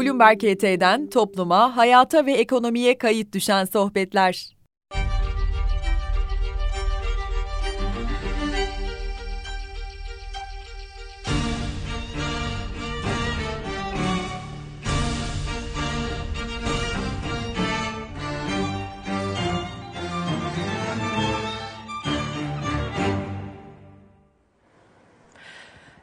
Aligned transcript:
Bloomberg 0.00 0.42
HT'den 0.42 1.06
topluma, 1.06 1.76
hayata 1.76 2.26
ve 2.26 2.32
ekonomiye 2.32 2.98
kayıt 2.98 3.32
düşen 3.34 3.64
sohbetler. 3.64 4.57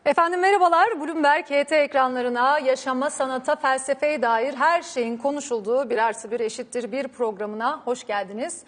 Efendim 0.05 0.39
merhabalar. 0.39 1.01
Bloomberg 1.01 1.45
HT 1.45 1.71
ekranlarına 1.71 2.59
yaşama, 2.59 3.09
sanata, 3.09 3.55
felsefeye 3.55 4.21
dair 4.21 4.53
her 4.53 4.81
şeyin 4.81 5.17
konuşulduğu 5.17 5.89
bir 5.89 5.97
artı 5.97 6.31
bir 6.31 6.39
eşittir 6.39 6.91
bir 6.91 7.07
programına 7.07 7.81
hoş 7.85 8.03
geldiniz. 8.03 8.63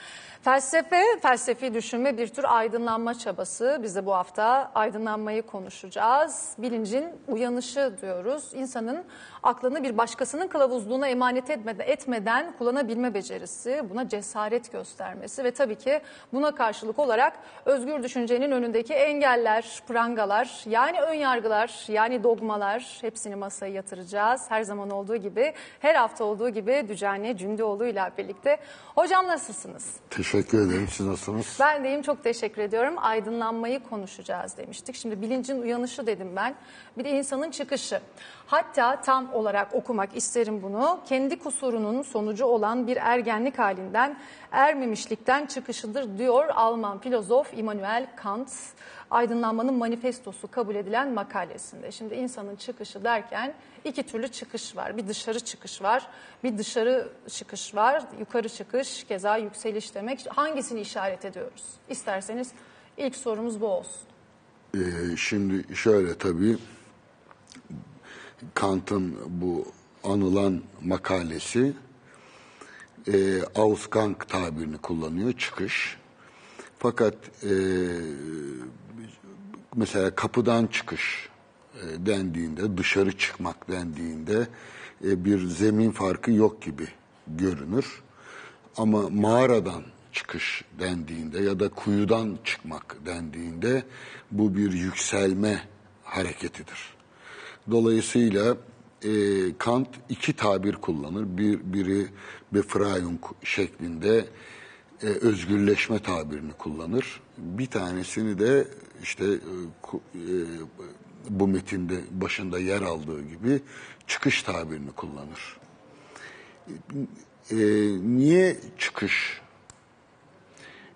Felsefe, 0.47 1.03
felsefi 1.21 1.73
düşünme 1.73 2.17
bir 2.17 2.27
tür 2.27 2.57
aydınlanma 2.57 3.19
çabası. 3.19 3.79
Biz 3.83 3.95
de 3.95 4.05
bu 4.05 4.13
hafta 4.13 4.71
aydınlanmayı 4.75 5.41
konuşacağız. 5.41 6.53
Bilincin 6.57 7.05
uyanışı 7.27 7.93
diyoruz. 8.01 8.51
İnsanın 8.53 9.03
aklını 9.43 9.83
bir 9.83 9.97
başkasının 9.97 10.47
kılavuzluğuna 10.47 11.07
emanet 11.07 11.49
etmeden, 11.79 12.53
kullanabilme 12.57 13.13
becerisi, 13.13 13.83
buna 13.89 14.09
cesaret 14.09 14.71
göstermesi 14.71 15.43
ve 15.43 15.51
tabii 15.51 15.75
ki 15.75 16.01
buna 16.33 16.55
karşılık 16.55 16.99
olarak 16.99 17.33
özgür 17.65 18.03
düşüncenin 18.03 18.51
önündeki 18.51 18.93
engeller, 18.93 19.81
prangalar, 19.87 20.63
yani 20.65 21.01
ön 21.01 21.13
yargılar, 21.13 21.85
yani 21.87 22.23
dogmalar 22.23 22.97
hepsini 23.01 23.35
masaya 23.35 23.73
yatıracağız. 23.73 24.41
Her 24.49 24.63
zaman 24.63 24.89
olduğu 24.89 25.15
gibi, 25.15 25.53
her 25.79 25.95
hafta 25.95 26.23
olduğu 26.23 26.49
gibi 26.49 26.85
Dücane 26.87 27.37
Cündioğlu 27.37 27.85
ile 27.85 28.11
birlikte. 28.17 28.57
Hocam 28.95 29.27
nasılsınız? 29.27 29.95
Teşekkür 30.09 30.36
ederim. 30.37 30.87
Siz 30.91 31.05
nasılsınız? 31.05 31.57
Ben 31.59 31.83
deyim 31.83 32.01
çok 32.01 32.23
teşekkür 32.23 32.61
ediyorum. 32.61 32.93
Aydınlanmayı 32.97 33.83
konuşacağız 33.83 34.57
demiştik. 34.57 34.95
Şimdi 34.95 35.21
bilincin 35.21 35.61
uyanışı 35.61 36.07
dedim 36.07 36.35
ben. 36.35 36.55
Bir 36.97 37.03
de 37.03 37.09
insanın 37.09 37.51
çıkışı. 37.51 38.01
Hatta 38.47 39.01
tam 39.01 39.33
olarak 39.33 39.75
okumak 39.75 40.15
isterim 40.15 40.63
bunu. 40.63 40.99
Kendi 41.05 41.39
kusurunun 41.39 42.01
sonucu 42.01 42.45
olan 42.45 42.87
bir 42.87 42.97
ergenlik 42.97 43.59
halinden 43.59 44.17
ermemişlikten 44.51 45.45
çıkışıdır 45.45 46.17
diyor 46.17 46.47
Alman 46.47 46.99
filozof 46.99 47.53
Immanuel 47.53 48.07
Kant. 48.15 48.49
Aydınlanmanın 49.11 49.73
manifestosu 49.73 50.51
kabul 50.51 50.75
edilen 50.75 51.13
makalesinde. 51.13 51.91
Şimdi 51.91 52.15
insanın 52.15 52.55
çıkışı 52.55 53.03
derken 53.03 53.53
iki 53.85 54.03
türlü 54.03 54.27
çıkış 54.27 54.75
var. 54.75 54.97
Bir 54.97 55.07
dışarı 55.07 55.39
çıkış 55.39 55.81
var, 55.81 56.07
bir 56.43 56.57
dışarı 56.57 57.09
çıkış 57.29 57.75
var. 57.75 58.03
Yukarı 58.19 58.49
çıkış, 58.49 59.03
keza 59.03 59.37
yükseliş 59.37 59.95
demek. 59.95 60.25
Hangisini 60.29 60.79
işaret 60.79 61.25
ediyoruz? 61.25 61.63
İsterseniz 61.89 62.51
ilk 62.97 63.15
sorumuz 63.15 63.61
bu 63.61 63.67
olsun. 63.67 64.01
Ee, 64.75 64.79
şimdi 65.17 65.75
şöyle 65.75 66.17
tabii 66.17 66.57
Kant'ın 68.53 69.17
bu 69.27 69.65
anılan 70.03 70.61
makalesi 70.81 71.73
e, 73.07 73.43
Ausgang 73.55 74.27
tabirini 74.27 74.77
kullanıyor, 74.77 75.33
çıkış. 75.33 75.97
Fakat 76.79 77.15
e, 77.43 77.51
mesela 79.77 80.15
kapıdan 80.15 80.67
çıkış 80.67 81.29
e, 81.75 82.05
dendiğinde, 82.05 82.77
dışarı 82.77 83.17
çıkmak 83.17 83.67
dendiğinde 83.71 84.47
e, 85.05 85.25
bir 85.25 85.47
zemin 85.47 85.91
farkı 85.91 86.31
yok 86.31 86.61
gibi 86.61 86.87
görünür. 87.27 88.01
Ama 88.77 89.09
mağaradan 89.09 89.83
çıkış 90.11 90.63
dendiğinde 90.79 91.39
ya 91.39 91.59
da 91.59 91.69
kuyudan 91.69 92.37
çıkmak 92.43 92.97
dendiğinde 93.05 93.83
bu 94.31 94.55
bir 94.55 94.73
yükselme 94.73 95.63
hareketidir. 96.03 96.93
Dolayısıyla 97.71 98.57
e, 99.03 99.11
Kant 99.57 99.87
iki 100.09 100.33
tabir 100.33 100.73
kullanır. 100.73 101.37
Bir, 101.37 101.59
biri 101.63 102.07
Befreiung 102.53 103.21
şeklinde 103.43 104.25
e, 105.03 105.05
özgürleşme 105.05 105.99
tabirini 105.99 106.51
kullanır. 106.53 107.21
Bir 107.37 107.65
tanesini 107.65 108.39
de 108.39 108.67
işte 109.03 109.25
e, 109.25 109.35
e, 110.15 110.33
bu 111.29 111.47
metinde 111.47 112.01
başında 112.11 112.59
yer 112.59 112.81
aldığı 112.81 113.21
gibi 113.21 113.59
çıkış 114.07 114.43
tabirini 114.43 114.91
kullanır. 114.91 115.57
E, 117.51 117.57
niye 118.15 118.57
çıkış 118.77 119.41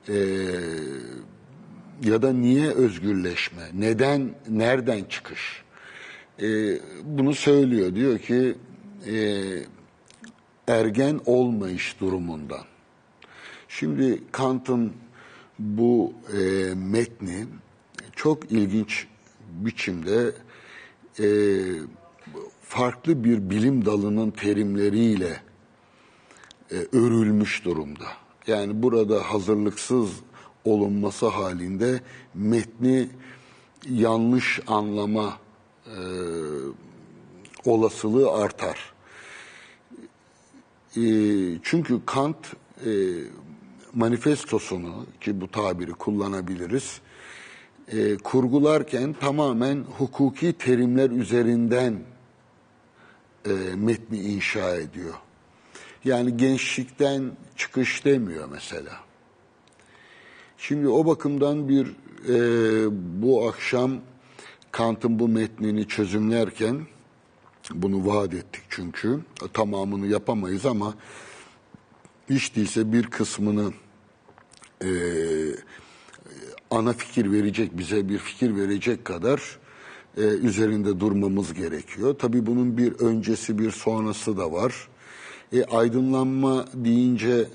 e, 0.10 0.16
ya 2.04 2.22
da 2.22 2.34
niye 2.34 2.70
özgürleşme, 2.70 3.64
neden, 3.74 4.36
nereden 4.50 5.04
çıkış? 5.04 5.64
E, 6.42 6.48
bunu 7.04 7.36
söylüyor. 7.36 7.96
Diyor 7.96 8.20
ki 8.20 8.56
e, 9.08 9.16
ergen 10.68 11.20
olmayış 11.26 12.00
durumundan. 12.00 12.71
Şimdi 13.80 14.24
Kant'ın 14.32 14.94
bu 15.60 16.14
e, 16.34 16.74
metni 16.76 17.46
çok 18.16 18.52
ilginç 18.52 19.08
biçimde 19.50 20.32
e, 21.20 21.26
farklı 22.62 23.24
bir 23.24 23.50
bilim 23.50 23.86
dalının 23.86 24.32
terimleriyle 24.32 25.42
e, 26.72 26.76
örülmüş 26.76 27.66
durumda. 27.66 28.06
Yani 28.48 28.84
burada 28.84 29.34
hazırlıksız 29.34 30.10
olunması 30.66 31.28
halinde 31.28 32.02
metni 32.34 33.10
yanlış 33.90 34.60
anlama 34.68 35.38
e, 35.86 35.98
olasılığı 37.66 38.32
artar. 38.32 38.94
E, 40.98 41.04
çünkü 41.64 42.06
Kant 42.06 42.54
e, 42.86 42.92
manifestosunu 43.96 45.06
ki 45.22 45.42
bu 45.42 45.52
tabiri 45.52 45.92
kullanabiliriz 45.92 47.02
e, 47.88 48.18
kurgularken 48.18 49.14
tamamen 49.14 49.84
hukuki 49.98 50.54
terimler 50.54 51.10
üzerinden 51.10 52.00
e, 53.46 53.52
metni 53.76 54.20
inşa 54.20 54.76
ediyor. 54.76 55.14
Yani 56.06 56.38
gençlikten 56.38 57.32
çıkış 57.56 58.06
demiyor 58.06 58.50
mesela. 58.52 58.94
Şimdi 60.58 60.88
o 60.88 61.06
bakımdan 61.06 61.70
bir 61.70 61.88
e, 62.30 62.36
bu 63.22 63.48
akşam 63.50 63.92
Kant'ın 64.72 65.20
bu 65.20 65.28
metnini 65.28 65.88
çözümlerken 65.88 66.82
bunu 67.74 68.08
vaat 68.08 68.34
ettik 68.34 68.64
çünkü 68.70 69.20
tamamını 69.54 70.08
yapamayız 70.08 70.66
ama 70.66 70.94
hiç 72.36 72.56
değilse 72.56 72.94
bir 72.94 73.04
kısmını 73.04 73.72
e, 74.84 74.90
ana 76.72 76.94
fikir 76.94 77.32
verecek, 77.32 77.78
bize 77.78 78.10
bir 78.10 78.18
fikir 78.18 78.56
verecek 78.56 79.06
kadar 79.06 79.60
e, 80.18 80.22
üzerinde 80.22 81.00
durmamız 81.00 81.54
gerekiyor. 81.54 82.16
Tabii 82.20 82.46
bunun 82.46 82.78
bir 82.78 82.94
öncesi 82.94 83.60
bir 83.60 83.72
sonrası 83.72 84.38
da 84.38 84.52
var. 84.52 84.88
E, 85.54 85.64
aydınlanma 85.64 86.66
deyince 86.74 87.46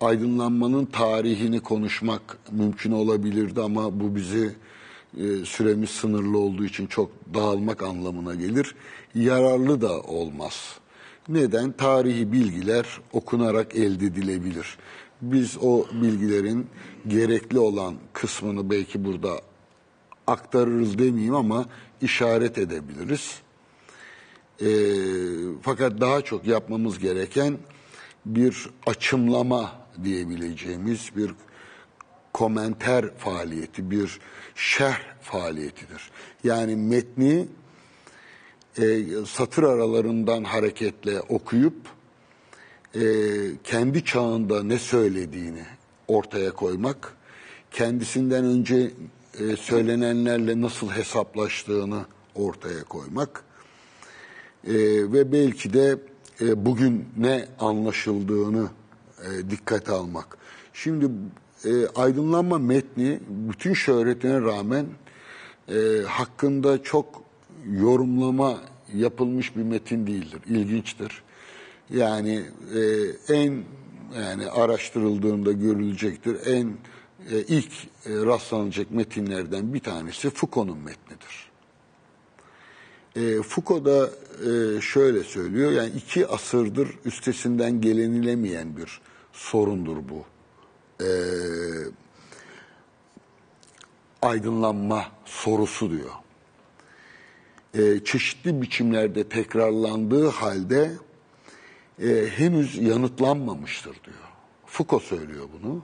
aydınlanmanın 0.00 0.84
tarihini 0.86 1.60
konuşmak 1.60 2.38
mümkün 2.50 2.92
olabilirdi 2.92 3.60
ama 3.60 4.00
bu 4.00 4.16
bizi 4.16 4.54
e, 5.16 5.44
süremiz 5.44 5.90
sınırlı 5.90 6.38
olduğu 6.38 6.64
için 6.64 6.86
çok 6.86 7.10
dağılmak 7.34 7.82
anlamına 7.82 8.34
gelir. 8.34 8.74
Yararlı 9.14 9.80
da 9.80 10.00
olmaz. 10.00 10.78
Neden? 11.28 11.72
Tarihi 11.72 12.32
bilgiler 12.32 13.00
okunarak 13.12 13.74
elde 13.74 14.06
edilebilir. 14.06 14.78
Biz 15.22 15.58
o 15.62 15.86
bilgilerin 15.92 16.66
gerekli 17.06 17.58
olan 17.58 17.94
kısmını 18.12 18.70
belki 18.70 19.04
burada 19.04 19.40
aktarırız 20.26 20.98
demeyeyim 20.98 21.34
ama 21.34 21.66
işaret 22.00 22.58
edebiliriz. 22.58 23.40
E, 24.60 24.68
fakat 25.62 26.00
daha 26.00 26.20
çok 26.20 26.46
yapmamız 26.46 26.98
gereken 26.98 27.58
bir 28.26 28.70
açımlama 28.86 29.72
diyebileceğimiz 30.04 31.10
bir 31.16 31.30
komenter 32.32 33.16
faaliyeti, 33.16 33.90
bir 33.90 34.20
şerh 34.54 35.00
faaliyetidir. 35.22 36.10
Yani 36.44 36.76
metni 36.76 37.48
e, 38.78 39.04
satır 39.26 39.62
aralarından 39.62 40.44
hareketle 40.44 41.20
okuyup 41.20 41.76
e, 42.94 43.00
kendi 43.64 44.04
çağında 44.04 44.62
ne 44.62 44.78
söylediğini 44.78 45.62
ortaya 46.08 46.50
koymak, 46.50 47.16
kendisinden 47.70 48.44
önce 48.44 48.90
e, 49.40 49.56
söylenenlerle 49.56 50.60
nasıl 50.60 50.90
hesaplaştığını 50.90 52.04
ortaya 52.34 52.84
koymak 52.84 53.44
e, 54.66 54.74
ve 55.12 55.32
belki 55.32 55.72
de 55.72 55.98
e, 56.40 56.66
bugün 56.66 57.08
ne 57.16 57.48
anlaşıldığını 57.60 58.68
e, 59.24 59.50
dikkate 59.50 59.92
almak. 59.92 60.38
Şimdi 60.72 61.06
e, 61.64 61.86
aydınlanma 61.86 62.58
metni 62.58 63.20
bütün 63.28 63.74
şöhretine 63.74 64.40
rağmen 64.40 64.86
e, 65.68 66.02
hakkında 66.06 66.82
çok 66.82 67.27
yorumlama 67.72 68.60
yapılmış 68.94 69.56
bir 69.56 69.62
metin 69.62 70.06
değildir. 70.06 70.40
İlginçtir. 70.46 71.22
Yani 71.90 72.42
e, 72.74 72.82
en 73.34 73.64
yani 74.16 74.46
araştırıldığında 74.50 75.52
görülecektir. 75.52 76.36
En 76.46 76.66
e, 77.30 77.38
ilk 77.48 77.72
e, 77.84 77.86
rastlanacak 78.06 78.90
metinlerden 78.90 79.74
bir 79.74 79.80
tanesi 79.80 80.30
Foucault'un 80.30 80.78
metnidir. 80.78 81.50
E, 83.16 83.42
Foucault 83.42 83.84
da 83.84 84.10
e, 84.50 84.80
şöyle 84.80 85.24
söylüyor, 85.24 85.72
yani 85.72 85.90
iki 85.96 86.26
asırdır 86.26 86.88
üstesinden 87.04 87.80
gelenilemeyen 87.80 88.76
bir 88.76 89.00
sorundur 89.32 89.96
bu. 89.96 90.24
E, 91.04 91.08
aydınlanma 94.22 95.04
sorusu 95.24 95.90
diyor. 95.90 96.10
E, 97.74 98.04
çeşitli 98.04 98.62
biçimlerde 98.62 99.28
tekrarlandığı 99.28 100.28
halde 100.28 100.92
e, 102.02 102.26
henüz 102.36 102.76
yanıtlanmamıştır 102.76 103.94
diyor. 104.04 104.16
Foucault 104.66 105.02
söylüyor 105.02 105.48
bunu. 105.62 105.82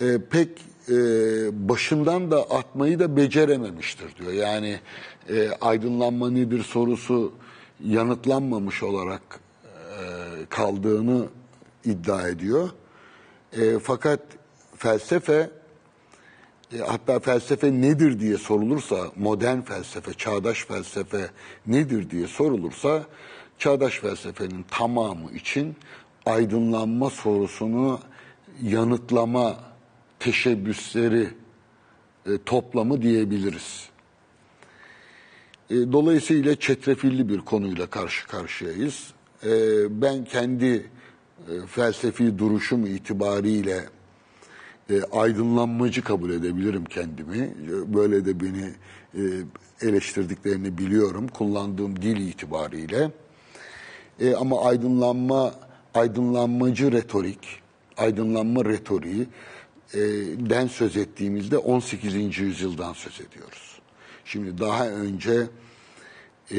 E, 0.00 0.18
pek 0.30 0.48
e, 0.88 0.94
başından 1.68 2.30
da 2.30 2.42
atmayı 2.42 2.98
da 2.98 3.16
becerememiştir 3.16 4.16
diyor. 4.16 4.32
Yani 4.32 4.80
e, 5.28 5.50
aydınlanma 5.60 6.30
nedir 6.30 6.62
sorusu 6.62 7.32
yanıtlanmamış 7.84 8.82
olarak 8.82 9.40
e, 9.64 9.70
kaldığını 10.48 11.26
iddia 11.84 12.28
ediyor. 12.28 12.70
E, 13.52 13.78
fakat 13.78 14.20
felsefe 14.76 15.50
hatta 16.80 17.20
felsefe 17.20 17.72
nedir 17.72 18.20
diye 18.20 18.38
sorulursa, 18.38 18.96
modern 19.16 19.60
felsefe, 19.60 20.14
çağdaş 20.14 20.64
felsefe 20.64 21.30
nedir 21.66 22.10
diye 22.10 22.26
sorulursa, 22.26 23.04
çağdaş 23.58 23.98
felsefenin 23.98 24.64
tamamı 24.70 25.32
için 25.32 25.76
aydınlanma 26.26 27.10
sorusunu 27.10 28.00
yanıtlama 28.62 29.56
teşebbüsleri 30.20 31.28
e, 32.26 32.30
toplamı 32.46 33.02
diyebiliriz. 33.02 33.88
E, 35.70 35.74
dolayısıyla 35.74 36.56
çetrefilli 36.56 37.28
bir 37.28 37.38
konuyla 37.38 37.86
karşı 37.86 38.26
karşıyayız. 38.26 39.12
E, 39.44 39.50
ben 40.02 40.24
kendi 40.24 40.66
e, 41.48 41.66
felsefi 41.66 42.38
duruşum 42.38 42.86
itibariyle 42.86 43.84
e, 44.90 45.02
aydınlanmacı 45.02 46.02
kabul 46.02 46.30
edebilirim 46.30 46.84
kendimi. 46.84 47.54
Böyle 47.94 48.24
de 48.24 48.40
beni 48.40 48.70
e, 49.14 49.22
eleştirdiklerini 49.80 50.78
biliyorum 50.78 51.28
kullandığım 51.28 52.02
dil 52.02 52.28
itibariyle. 52.28 53.10
E, 54.20 54.34
ama 54.34 54.64
aydınlanma, 54.64 55.54
aydınlanmacı 55.94 56.92
retorik, 56.92 57.60
aydınlanma 57.96 58.64
retoriği 58.64 59.26
e, 59.94 60.00
den 60.50 60.66
söz 60.66 60.96
ettiğimizde 60.96 61.58
18. 61.58 62.38
yüzyıldan 62.38 62.92
söz 62.92 63.20
ediyoruz. 63.20 63.78
Şimdi 64.24 64.58
daha 64.58 64.88
önce 64.88 65.46
e, 66.50 66.58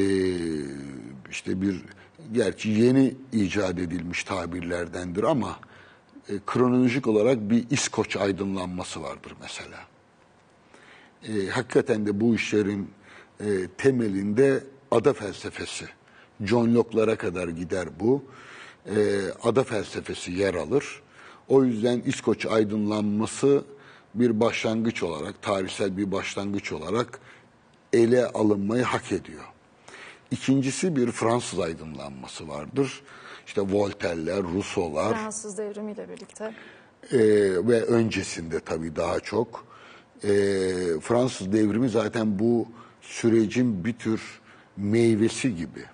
işte 1.30 1.60
bir 1.60 1.82
gerçi 2.32 2.68
yeni 2.70 3.14
icat 3.32 3.78
edilmiş 3.78 4.24
tabirlerdendir 4.24 5.22
ama 5.22 5.56
e, 6.28 6.32
kronolojik 6.46 7.06
olarak 7.06 7.50
bir 7.50 7.64
İskoç 7.70 8.16
aydınlanması 8.16 9.02
vardır 9.02 9.32
mesela. 9.40 9.78
E, 11.28 11.48
hakikaten 11.48 12.06
de 12.06 12.20
bu 12.20 12.34
işlerin 12.34 12.90
e, 13.40 13.46
temelinde 13.78 14.64
ada 14.90 15.12
felsefesi, 15.12 15.84
John 16.44 16.74
Locke'lara 16.74 17.16
kadar 17.16 17.48
gider 17.48 17.88
bu. 18.00 18.24
E, 18.86 18.96
ada 19.42 19.64
felsefesi 19.64 20.32
yer 20.32 20.54
alır. 20.54 21.02
O 21.48 21.64
yüzden 21.64 22.00
İskoç 22.00 22.46
aydınlanması 22.46 23.64
bir 24.14 24.40
başlangıç 24.40 25.02
olarak, 25.02 25.42
tarihsel 25.42 25.96
bir 25.96 26.12
başlangıç 26.12 26.72
olarak 26.72 27.20
ele 27.92 28.26
alınmayı 28.26 28.82
hak 28.82 29.12
ediyor. 29.12 29.44
İkincisi 30.30 30.96
bir 30.96 31.12
Fransız 31.12 31.60
aydınlanması 31.60 32.48
vardır. 32.48 33.02
İşte 33.46 33.60
Voltaire'ler, 33.60 34.42
Rousseau'lar 34.42 35.14
Fransız 35.14 35.58
devrimiyle 35.58 36.08
birlikte. 36.08 36.54
e, 37.12 37.18
ve 37.68 37.82
öncesinde 37.82 38.60
tabii 38.60 38.96
daha 38.96 39.20
çok. 39.20 39.66
E, 40.24 40.28
Fransız 41.00 41.52
devrimi 41.52 41.88
zaten 41.88 42.38
bu 42.38 42.68
sürecin 43.02 43.84
bir 43.84 43.92
tür 43.92 44.40
meyvesi 44.76 45.56
gibi. 45.56 45.84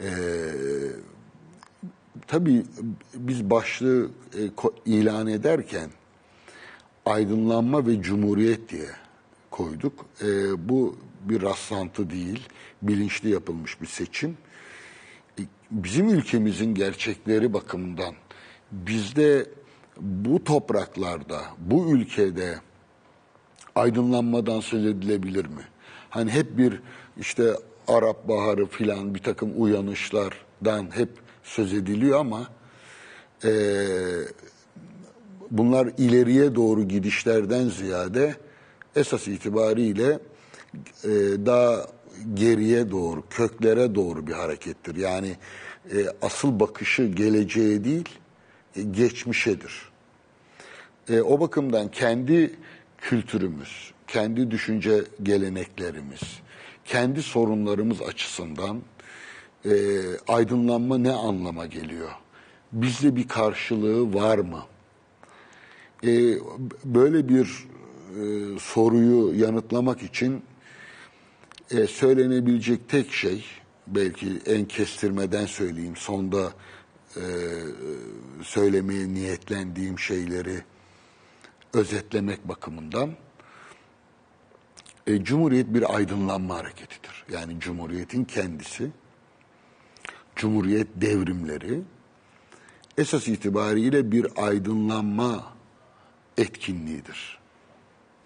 E, 0.00 0.08
tabii 2.26 2.64
biz 3.14 3.50
başlığı 3.50 4.10
e, 4.38 4.40
ilan 4.86 5.26
ederken 5.26 5.90
aydınlanma 7.06 7.86
ve 7.86 8.02
cumhuriyet 8.02 8.68
diye 8.68 8.88
koyduk. 9.50 10.06
E, 10.22 10.26
bu 10.68 10.96
bir 11.24 11.42
rastlantı 11.42 12.10
değil, 12.10 12.48
bilinçli 12.82 13.30
yapılmış 13.30 13.80
bir 13.80 13.86
seçim. 13.86 14.36
E, 15.72 15.84
Bizim 15.84 16.08
ülkemizin 16.08 16.74
gerçekleri 16.74 17.52
bakımından 17.52 18.14
bizde 18.72 19.46
bu 20.00 20.44
topraklarda, 20.44 21.40
bu 21.58 21.92
ülkede 21.92 22.58
aydınlanmadan 23.74 24.60
söz 24.60 24.86
edilebilir 24.86 25.46
mi? 25.46 25.62
Hani 26.10 26.30
hep 26.30 26.58
bir 26.58 26.80
işte 27.20 27.52
Arap 27.88 28.28
Baharı 28.28 28.66
filan 28.66 29.14
bir 29.14 29.22
takım 29.22 29.52
uyanışlardan 29.56 30.96
hep 30.96 31.08
söz 31.42 31.74
ediliyor 31.74 32.20
ama 32.20 32.46
eee, 33.44 33.50
bunlar 35.50 35.92
ileriye 35.98 36.54
doğru 36.54 36.88
gidişlerden 36.88 37.68
ziyade 37.68 38.34
esas 38.96 39.28
itibariyle 39.28 40.18
e, 41.04 41.08
daha 41.46 41.86
geriye 42.34 42.90
doğru, 42.90 43.22
köklere 43.30 43.94
doğru 43.94 44.26
bir 44.26 44.32
harekettir. 44.32 44.96
Yani 44.96 45.36
e, 45.92 45.96
asıl 46.22 46.60
bakışı 46.60 47.06
geleceğe 47.06 47.84
değil, 47.84 48.08
e, 48.76 48.82
geçmişedir. 48.82 49.88
E, 51.08 51.20
o 51.20 51.40
bakımdan 51.40 51.90
kendi 51.90 52.56
kültürümüz, 52.98 53.92
kendi 54.06 54.50
düşünce 54.50 55.04
geleneklerimiz, 55.22 56.20
kendi 56.84 57.22
sorunlarımız 57.22 58.02
açısından 58.02 58.82
e, 59.64 59.70
aydınlanma 60.28 60.98
ne 60.98 61.12
anlama 61.12 61.66
geliyor? 61.66 62.10
Bizde 62.72 63.16
bir 63.16 63.28
karşılığı 63.28 64.14
var 64.14 64.38
mı? 64.38 64.62
E, 66.04 66.38
böyle 66.84 67.28
bir 67.28 67.68
e, 68.08 68.58
soruyu 68.58 69.40
yanıtlamak 69.40 70.02
için 70.02 70.42
e, 71.70 71.86
söylenebilecek 71.86 72.88
tek 72.88 73.12
şey, 73.12 73.44
belki 73.86 74.40
en 74.46 74.64
kestirmeden 74.64 75.46
söyleyeyim, 75.46 75.96
sonda 75.96 76.52
e, 77.16 77.22
söylemeye 78.42 79.08
niyetlendiğim 79.08 79.98
şeyleri 79.98 80.62
özetlemek 81.74 82.48
bakımından, 82.48 83.10
e, 85.06 85.24
Cumhuriyet 85.24 85.74
bir 85.74 85.94
aydınlanma 85.94 86.54
hareketidir. 86.54 87.24
Yani 87.32 87.60
Cumhuriyet'in 87.60 88.24
kendisi, 88.24 88.90
Cumhuriyet 90.36 90.88
devrimleri, 90.96 91.80
esas 92.98 93.28
itibariyle 93.28 94.12
bir 94.12 94.26
aydınlanma 94.36 95.52
etkinliğidir. 96.38 97.38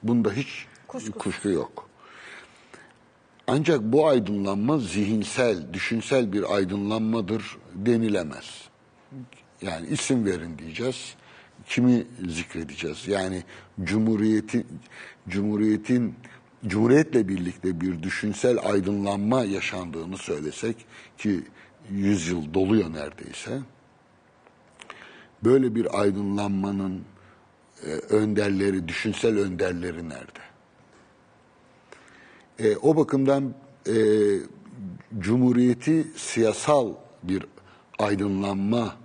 Bunda 0.02 0.32
hiç 0.32 0.66
Kuşkusuz. 0.88 1.18
kuşku 1.22 1.48
yok. 1.48 1.91
Ancak 3.54 3.82
bu 3.82 4.08
aydınlanma 4.08 4.78
zihinsel, 4.78 5.72
düşünsel 5.72 6.32
bir 6.32 6.54
aydınlanmadır 6.54 7.56
denilemez. 7.74 8.68
Yani 9.62 9.86
isim 9.86 10.26
verin 10.26 10.58
diyeceğiz. 10.58 11.14
Kimi 11.66 12.06
zikredeceğiz? 12.28 13.08
Yani 13.08 13.42
Cumhuriyet'in 13.84 14.66
Cumhuriyet'in 15.28 16.14
Cumhuriyetle 16.66 17.28
birlikte 17.28 17.80
bir 17.80 18.02
düşünsel 18.02 18.58
aydınlanma 18.62 19.44
yaşandığını 19.44 20.16
söylesek 20.16 20.76
ki 21.18 21.44
100 21.90 22.28
yıl 22.28 22.54
doluyor 22.54 22.92
neredeyse. 22.92 23.60
Böyle 25.44 25.74
bir 25.74 26.00
aydınlanmanın 26.00 27.02
e, 27.86 27.90
önderleri, 27.90 28.88
düşünsel 28.88 29.38
önderleri 29.38 30.08
nerede? 30.08 30.51
E, 32.58 32.76
o 32.76 32.96
bakımdan 32.96 33.54
e, 33.86 33.94
Cumhuriyeti 35.18 36.06
siyasal 36.16 36.92
bir 37.22 37.46
aydınlanma 37.98 38.96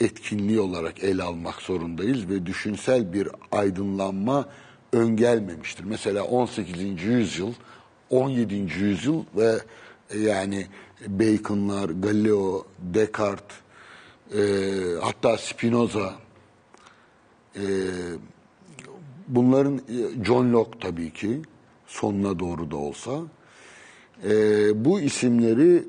etkinliği 0.00 0.60
olarak 0.60 1.04
ele 1.04 1.22
almak 1.22 1.54
zorundayız 1.54 2.28
ve 2.28 2.46
düşünsel 2.46 3.12
bir 3.12 3.28
aydınlanma 3.52 4.48
öngelmemiştir. 4.92 5.84
Mesela 5.84 6.24
18. 6.24 7.02
yüzyıl, 7.02 7.52
17. 8.10 8.54
yüzyıl 8.54 9.24
ve 9.36 9.58
yani 10.18 10.66
Bacon'lar, 11.06 11.88
Galileo, 11.88 12.66
Descartes, 12.78 13.56
e, 14.34 14.40
hatta 15.02 15.38
Spinoza, 15.38 16.14
e, 17.56 17.62
bunların 19.28 19.76
e, 19.76 20.24
John 20.24 20.52
Locke 20.52 20.78
tabii 20.78 21.12
ki 21.12 21.42
sonuna 21.88 22.38
doğru 22.38 22.70
da 22.70 22.76
olsa 22.76 23.20
e, 24.24 24.30
bu 24.84 25.00
isimleri 25.00 25.84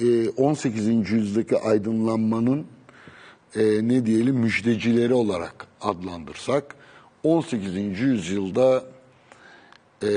e, 0.00 0.28
18. 0.28 0.86
yüzyıldaki 0.86 1.58
aydınlanmanın 1.58 2.66
e, 3.56 3.88
ne 3.88 4.06
diyelim 4.06 4.36
müjdecileri 4.36 5.14
olarak 5.14 5.66
adlandırsak 5.80 6.74
18. 7.22 8.00
yüzyılda 8.00 8.84
e, 10.02 10.10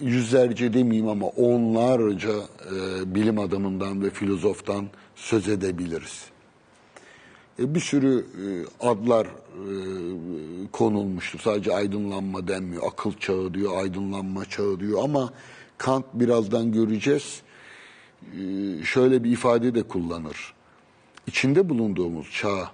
yüzlerce 0.00 0.74
demeyeyim 0.74 1.08
ama 1.08 1.26
onlarca 1.26 2.32
e, 2.32 3.14
bilim 3.14 3.38
adamından 3.38 4.02
ve 4.02 4.10
filozoftan 4.10 4.86
söz 5.16 5.48
edebiliriz. 5.48 6.31
E, 7.62 7.74
bir 7.74 7.80
sürü 7.80 8.18
e, 8.18 8.46
adlar 8.86 9.26
e, 9.26 9.30
konulmuştur. 10.72 11.38
Sadece 11.38 11.74
aydınlanma 11.74 12.48
denmiyor. 12.48 12.82
Akıl 12.92 13.12
çağı 13.12 13.54
diyor, 13.54 13.82
aydınlanma 13.82 14.44
çağı 14.44 14.80
diyor 14.80 15.04
ama 15.04 15.32
Kant 15.78 16.04
birazdan 16.14 16.72
göreceğiz. 16.72 17.42
Şöyle 18.84 19.24
bir 19.24 19.30
ifade 19.30 19.74
de 19.74 19.82
kullanır. 19.82 20.54
İçinde 21.26 21.68
bulunduğumuz 21.68 22.30
çağ 22.30 22.70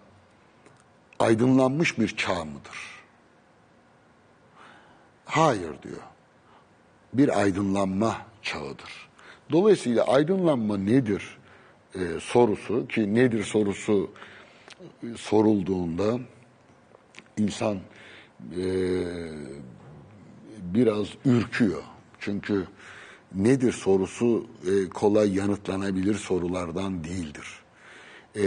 aydınlanmış 1.19 1.99
bir 1.99 2.17
çağ 2.17 2.45
mıdır? 2.45 2.79
Hayır 5.25 5.83
diyor. 5.83 6.03
Bir 7.13 7.41
aydınlanma 7.41 8.17
çağıdır. 8.43 9.09
Dolayısıyla 9.53 10.05
aydınlanma 10.05 10.77
nedir 10.77 11.39
e, 11.95 12.01
sorusu 12.21 12.89
ki 12.89 13.15
nedir 13.15 13.45
sorusu 13.45 14.11
sorulduğunda 15.17 16.19
insan 17.37 17.79
e, 18.57 18.65
biraz 20.63 21.07
ürküyor. 21.25 21.83
Çünkü 22.19 22.67
nedir 23.35 23.73
sorusu 23.73 24.47
e, 24.67 24.89
kolay 24.89 25.37
yanıtlanabilir 25.37 26.15
sorulardan 26.15 27.05
değildir. 27.05 27.47
E, 28.37 28.45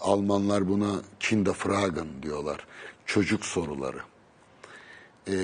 Almanlar 0.00 0.68
buna 0.68 1.00
Kinderfragen 1.20 2.08
diyorlar. 2.22 2.66
Çocuk 3.06 3.44
soruları. 3.44 3.98
E, 5.28 5.36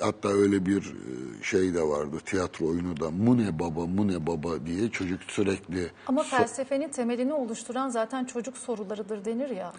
hatta 0.00 0.28
öyle 0.28 0.66
bir 0.66 0.82
e, 0.82 1.42
şey 1.42 1.74
de 1.74 1.82
vardı 1.82 2.16
tiyatro 2.24 2.66
oyunu 2.66 3.00
da 3.00 3.10
Mune 3.10 3.58
Baba 3.58 3.86
Mune 3.86 4.26
Baba 4.26 4.66
diye 4.66 4.90
çocuk 4.90 5.20
sürekli 5.28 5.90
Ama 6.06 6.22
felsefenin 6.22 6.88
temelini 6.88 7.32
oluşturan 7.32 7.88
zaten 7.88 8.24
çocuk 8.24 8.56
sorularıdır 8.56 9.24
denir 9.24 9.50
ya. 9.50 9.72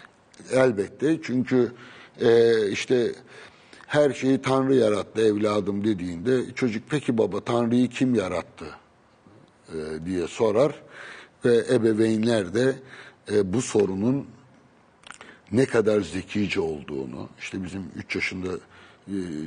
Elbette 0.52 1.22
çünkü 1.22 1.72
e, 2.20 2.68
işte 2.70 3.12
her 3.86 4.12
şeyi 4.12 4.42
Tanrı 4.42 4.74
yarattı 4.74 5.20
evladım 5.20 5.84
dediğinde 5.84 6.54
çocuk 6.54 6.84
peki 6.90 7.18
baba 7.18 7.40
Tanrı'yı 7.40 7.88
kim 7.88 8.14
yarattı 8.14 8.66
e, 9.68 10.06
diye 10.06 10.26
sorar 10.26 10.82
ve 11.44 11.64
ebeveynler 11.70 12.54
de 12.54 12.74
e, 13.32 13.52
bu 13.52 13.62
sorunun 13.62 14.26
ne 15.52 15.66
kadar 15.66 16.00
zekice 16.00 16.60
olduğunu 16.60 17.28
işte 17.38 17.64
bizim 17.64 17.90
3 17.96 18.14
yaşında 18.14 18.48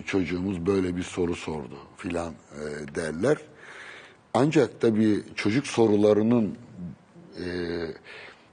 çocuğumuz 0.05 0.65
böyle 0.65 0.95
bir 0.97 1.03
soru 1.03 1.35
sordu 1.35 1.77
filan 1.97 2.33
e, 2.33 2.95
derler. 2.95 3.37
Ancak 4.33 4.81
tabii 4.81 5.23
çocuk 5.35 5.67
sorularının 5.67 6.57
e, 7.39 7.45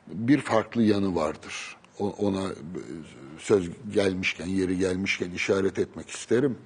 bir 0.06 0.38
farklı 0.40 0.82
yanı 0.82 1.14
vardır. 1.14 1.76
Ona 1.98 2.42
e, 2.48 2.52
söz 3.38 3.70
gelmişken, 3.94 4.46
yeri 4.46 4.78
gelmişken 4.78 5.30
işaret 5.30 5.78
etmek 5.78 6.10
isterim. 6.10 6.58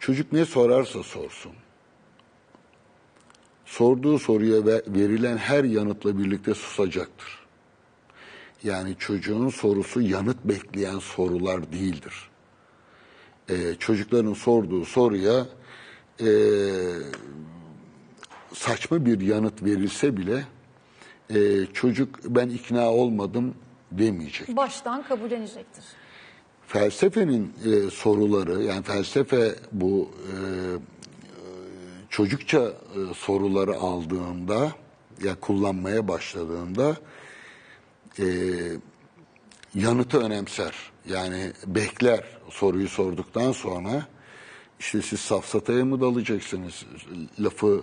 Çocuk 0.00 0.32
ne 0.32 0.44
sorarsa 0.44 1.02
sorsun. 1.02 1.52
Sorduğu 3.64 4.18
soruya 4.18 4.66
ve- 4.66 4.82
verilen 4.86 5.36
her 5.36 5.64
yanıtla 5.64 6.18
birlikte 6.18 6.54
susacaktır. 6.54 7.38
Yani 8.64 8.96
çocuğun 8.98 9.48
sorusu 9.48 10.00
yanıt 10.00 10.44
bekleyen 10.44 10.98
sorular 10.98 11.72
değildir. 11.72 12.29
Ee, 13.50 13.74
çocukların 13.78 14.32
sorduğu 14.32 14.84
soruya 14.84 15.46
e, 16.20 16.28
saçma 18.52 19.06
bir 19.06 19.20
yanıt 19.20 19.62
verilse 19.62 20.16
bile 20.16 20.44
e, 21.34 21.66
çocuk 21.72 22.18
ben 22.24 22.48
ikna 22.48 22.90
olmadım 22.90 23.54
demeyecek. 23.92 24.56
Baştan 24.56 25.02
kabullenecektir. 25.02 25.84
Felsefenin 26.66 27.52
e, 27.64 27.90
soruları 27.90 28.62
yani 28.62 28.82
felsefe 28.82 29.54
bu 29.72 30.10
e, 30.18 30.34
çocukça 32.08 32.58
e, 32.60 33.14
soruları 33.14 33.74
aldığında 33.74 34.72
ya 35.22 35.40
kullanmaya 35.40 36.08
başladığında 36.08 36.96
e, 38.18 38.24
yanıtı 39.74 40.18
önemser. 40.18 40.89
Yani 41.08 41.52
bekler 41.66 42.24
soruyu 42.50 42.88
sorduktan 42.88 43.52
sonra 43.52 44.06
işte 44.80 45.02
siz 45.02 45.20
safsataya 45.20 45.84
mı 45.84 46.00
dalacaksınız? 46.00 46.86
Lafı 47.40 47.82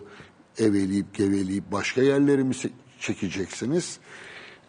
eveleyip 0.58 1.16
geveleyip 1.16 1.72
başka 1.72 2.02
yerleri 2.02 2.44
mi 2.44 2.54
çekeceksiniz? 3.00 4.00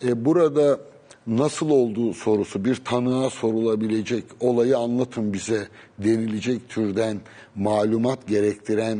E, 0.04 0.24
burada 0.24 0.80
nasıl 1.26 1.70
olduğu 1.70 2.14
sorusu 2.14 2.64
bir 2.64 2.76
tanığa 2.76 3.30
sorulabilecek 3.30 4.24
olayı 4.40 4.78
anlatın 4.78 5.32
bize 5.32 5.68
denilecek 5.98 6.68
türden 6.68 7.20
malumat 7.56 8.28
gerektiren 8.28 8.98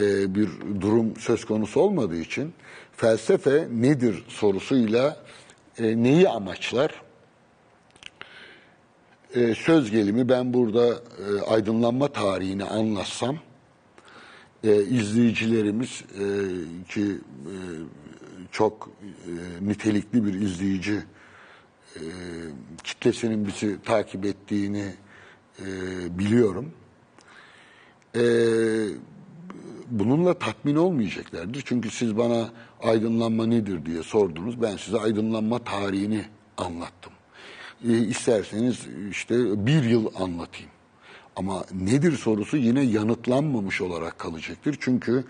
e, 0.00 0.34
bir 0.34 0.48
durum 0.80 1.16
söz 1.16 1.44
konusu 1.44 1.80
olmadığı 1.80 2.20
için 2.20 2.52
felsefe 2.96 3.68
nedir 3.72 4.24
sorusuyla 4.28 5.24
e, 5.78 6.02
neyi 6.02 6.28
amaçlar? 6.28 7.07
E, 9.34 9.54
söz 9.54 9.90
gelimi 9.90 10.28
ben 10.28 10.54
burada 10.54 10.88
e, 10.94 11.40
aydınlanma 11.40 12.08
tarihini 12.08 12.64
anlatsam 12.64 13.38
e, 14.64 14.82
izleyicilerimiz 14.82 16.04
e, 16.14 16.24
ki 16.88 17.02
e, 17.02 17.54
çok 18.52 18.90
e, 19.26 19.32
nitelikli 19.68 20.26
bir 20.26 20.34
izleyici 20.34 21.02
e, 21.96 22.02
kitlesinin 22.84 23.46
bizi 23.46 23.82
takip 23.82 24.24
ettiğini 24.24 24.94
e, 25.60 25.64
biliyorum. 26.18 26.72
E, 28.14 28.22
bununla 29.90 30.38
tatmin 30.38 30.76
olmayacaklardır. 30.76 31.62
Çünkü 31.66 31.90
siz 31.90 32.16
bana 32.16 32.50
aydınlanma 32.82 33.46
nedir 33.46 33.86
diye 33.86 34.02
sordunuz. 34.02 34.62
Ben 34.62 34.76
size 34.76 34.98
aydınlanma 34.98 35.58
tarihini 35.58 36.24
anlattım. 36.56 37.12
E, 37.84 37.98
isterseniz 37.98 38.86
işte 39.10 39.66
bir 39.66 39.82
yıl 39.82 40.06
anlatayım. 40.16 40.70
Ama 41.36 41.64
nedir 41.80 42.12
sorusu 42.12 42.56
yine 42.56 42.80
yanıtlanmamış 42.82 43.80
olarak 43.80 44.18
kalacaktır. 44.18 44.76
Çünkü 44.80 45.24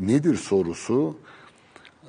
nedir 0.00 0.36
sorusu 0.36 1.16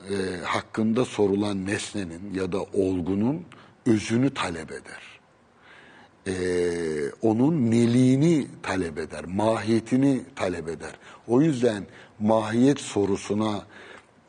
e, 0.10 0.16
hakkında 0.44 1.06
sorulan 1.06 1.66
nesnenin 1.66 2.34
ya 2.34 2.52
da 2.52 2.64
olgunun 2.64 3.46
özünü 3.86 4.34
talep 4.34 4.72
eder. 4.72 5.20
E, 6.28 6.34
onun 7.22 7.72
neliğini 7.72 8.48
talep 8.64 8.98
eder, 8.98 9.26
mahiyetini 9.26 10.22
talep 10.36 10.68
eder. 10.68 10.92
O 11.28 11.42
yüzden 11.42 11.86
mahiyet 12.20 12.80
sorusuna 12.80 13.66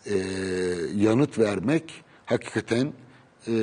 e, 0.07 0.17
yanıt 0.97 1.39
vermek 1.39 2.05
hakikaten 2.27 2.93
e, 3.49 3.55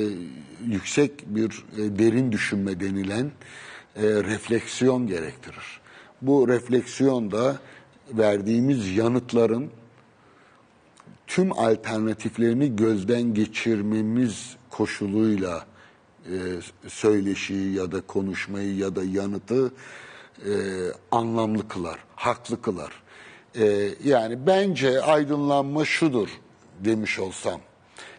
yüksek 0.65 1.11
bir 1.35 1.65
e, 1.77 1.99
derin 1.99 2.31
düşünme 2.31 2.79
denilen 2.79 3.31
e, 3.95 4.03
refleksiyon 4.03 5.07
gerektirir. 5.07 5.81
Bu 6.21 6.47
refleksiyon 6.47 7.31
da 7.31 7.57
verdiğimiz 8.11 8.97
yanıtların 8.97 9.69
tüm 11.27 11.51
alternatiflerini 11.51 12.75
gözden 12.75 13.33
geçirmemiz 13.33 14.55
koşuluyla 14.69 15.65
e, 16.25 16.35
söyleşiyi 16.87 17.73
ya 17.73 17.91
da 17.91 18.01
konuşmayı 18.01 18.75
ya 18.75 18.95
da 18.95 19.03
yanıtı 19.03 19.73
e, 20.45 20.51
anlamlı 21.11 21.67
kılar, 21.67 21.99
haklı 22.15 22.61
kılar. 22.61 23.05
Ee, 23.57 23.89
yani 24.03 24.47
bence 24.47 25.01
aydınlanma 25.01 25.85
şudur 25.85 26.29
demiş 26.79 27.19
olsam. 27.19 27.61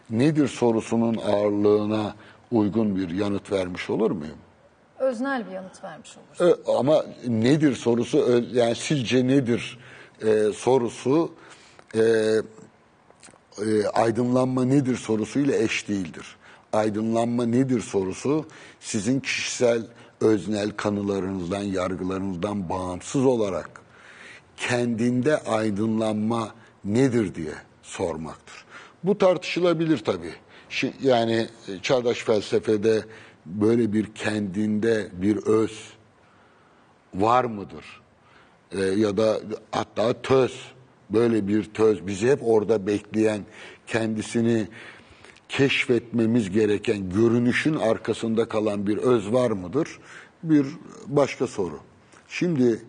Nedir 0.09 0.47
sorusunun 0.47 1.17
ağırlığına 1.17 2.15
uygun 2.51 2.95
bir 2.95 3.09
yanıt 3.09 3.51
vermiş 3.51 3.89
olur 3.89 4.11
muyum? 4.11 4.37
Öznel 4.99 5.47
bir 5.47 5.51
yanıt 5.51 5.83
vermiş 5.83 6.17
olur. 6.17 6.57
Ama 6.79 7.05
nedir 7.27 7.75
sorusu 7.75 8.43
yani 8.53 8.75
sizce 8.75 9.27
nedir 9.27 9.79
e, 10.21 10.53
sorusu 10.53 11.31
e, 11.95 12.01
e, 12.01 13.87
aydınlanma 13.93 14.65
nedir 14.65 14.95
sorusuyla 14.95 15.55
eş 15.55 15.87
değildir. 15.87 16.35
Aydınlanma 16.73 17.45
nedir 17.45 17.81
sorusu 17.81 18.45
sizin 18.79 19.19
kişisel 19.19 19.81
öznel 20.21 20.71
kanılarınızdan, 20.71 21.63
yargılarınızdan 21.63 22.69
bağımsız 22.69 23.25
olarak 23.25 23.81
kendinde 24.57 25.37
aydınlanma 25.37 26.51
nedir 26.85 27.35
diye 27.35 27.53
sormaktır. 27.83 28.66
Bu 29.07 29.17
tartışılabilir 29.17 29.97
tabii. 29.97 30.33
Yani 31.01 31.47
e, 31.67 31.81
çağdaş 31.81 32.17
felsefede 32.17 33.03
böyle 33.45 33.93
bir 33.93 34.13
kendinde 34.15 35.09
bir 35.13 35.37
öz 35.37 35.93
var 37.13 37.45
mıdır? 37.45 38.01
Ee, 38.71 38.81
ya 38.81 39.17
da 39.17 39.39
hatta 39.71 40.21
töz, 40.21 40.71
böyle 41.09 41.47
bir 41.47 41.63
töz 41.63 42.07
bizi 42.07 42.31
hep 42.31 42.39
orada 42.43 42.87
bekleyen, 42.87 43.41
kendisini 43.87 44.67
keşfetmemiz 45.49 46.51
gereken, 46.51 47.09
görünüşün 47.09 47.75
arkasında 47.75 48.49
kalan 48.49 48.87
bir 48.87 48.97
öz 48.97 49.33
var 49.33 49.51
mıdır? 49.51 49.99
Bir 50.43 50.65
başka 51.07 51.47
soru. 51.47 51.79
Şimdi 52.27 52.81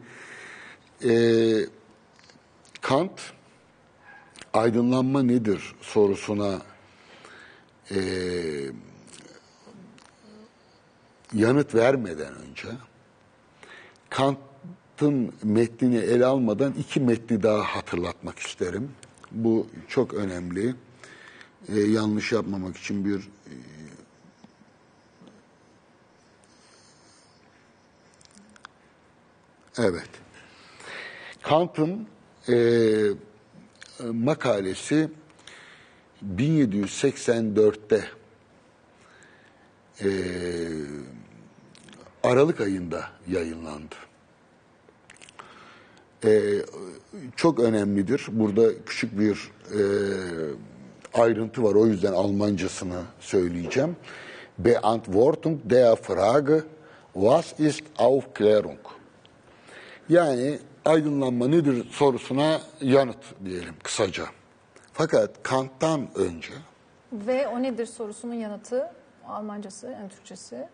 e, 1.05 1.13
Kant 2.81 3.21
aydınlanma 4.53 5.23
nedir 5.23 5.75
sorusuna 5.81 6.63
e, 7.91 7.99
yanıt 11.35 11.75
vermeden 11.75 12.35
önce 12.35 12.69
Kant'ın 14.11 15.33
metnini 15.43 15.97
ele 15.97 16.27
almadan 16.27 16.73
iki 16.73 17.01
metni 17.01 17.43
daha 17.43 17.63
hatırlatmak 17.63 18.39
isterim. 18.39 18.91
Bu 19.33 19.67
çok 19.89 20.15
önemli. 20.15 20.75
Ee, 21.69 21.81
yanlış 21.81 22.33
yapmamak 22.33 22.77
için 22.77 23.05
bir 23.05 23.19
e, 23.19 23.55
Evet. 29.79 30.09
Kant'ın 31.43 32.07
e, 32.49 32.55
makalesi 34.05 35.09
1784'te 36.37 38.05
e, 40.01 40.09
Aralık 42.23 42.61
ayında 42.61 43.05
yayınlandı. 43.29 43.95
E, 46.25 46.31
çok 47.37 47.61
önemlidir. 47.61 48.27
Burada 48.31 48.85
küçük 48.87 49.19
bir 49.19 49.51
e, 49.73 49.81
ayrıntı 51.15 51.63
var. 51.63 51.75
O 51.75 51.87
yüzden 51.87 52.13
Almancasını 52.13 53.03
söyleyeceğim. 53.21 53.97
Beantwortung 54.59 55.61
der 55.65 55.97
Frage, 55.97 56.63
was 57.15 57.61
ist 57.61 57.83
Aufklärung? 57.99 58.79
Yani 60.09 60.59
aydınlanma 60.89 61.49
nedir 61.49 61.87
sorusuna 61.91 62.61
yanıt 62.81 63.45
diyelim 63.45 63.75
kısaca. 63.83 64.25
Fakat 64.93 65.43
Kant'tan 65.43 66.09
önce 66.15 66.53
Ve 67.13 67.49
o 67.49 67.63
nedir 67.63 67.87
sorusunun 67.87 68.35
yanıtı 68.35 68.91
Almancası, 69.29 69.87
yani 69.87 70.09
Türkçesi. 70.09 70.69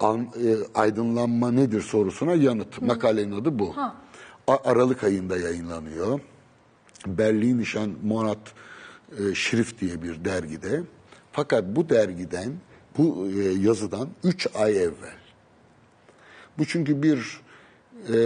An- 0.00 0.28
e, 0.44 0.56
aydınlanma 0.74 1.50
nedir 1.50 1.80
sorusuna 1.80 2.34
yanıt. 2.34 2.82
Makalenin 2.82 3.40
adı 3.40 3.58
bu. 3.58 3.76
Ha. 3.76 3.96
A- 4.46 4.70
Aralık 4.70 5.04
ayında 5.04 5.36
yayınlanıyor. 5.36 6.20
Berlinischen 7.06 7.94
Monat 8.02 8.38
e, 9.12 9.34
Schrift 9.34 9.80
diye 9.80 10.02
bir 10.02 10.24
dergide. 10.24 10.82
Fakat 11.32 11.64
bu 11.66 11.88
dergiden, 11.88 12.52
bu 12.98 13.28
e, 13.30 13.42
yazıdan 13.42 14.08
3 14.24 14.46
ay 14.54 14.76
evvel. 14.76 15.18
Bu 16.58 16.64
çünkü 16.66 17.02
bir 17.02 17.40
e, 18.08 18.18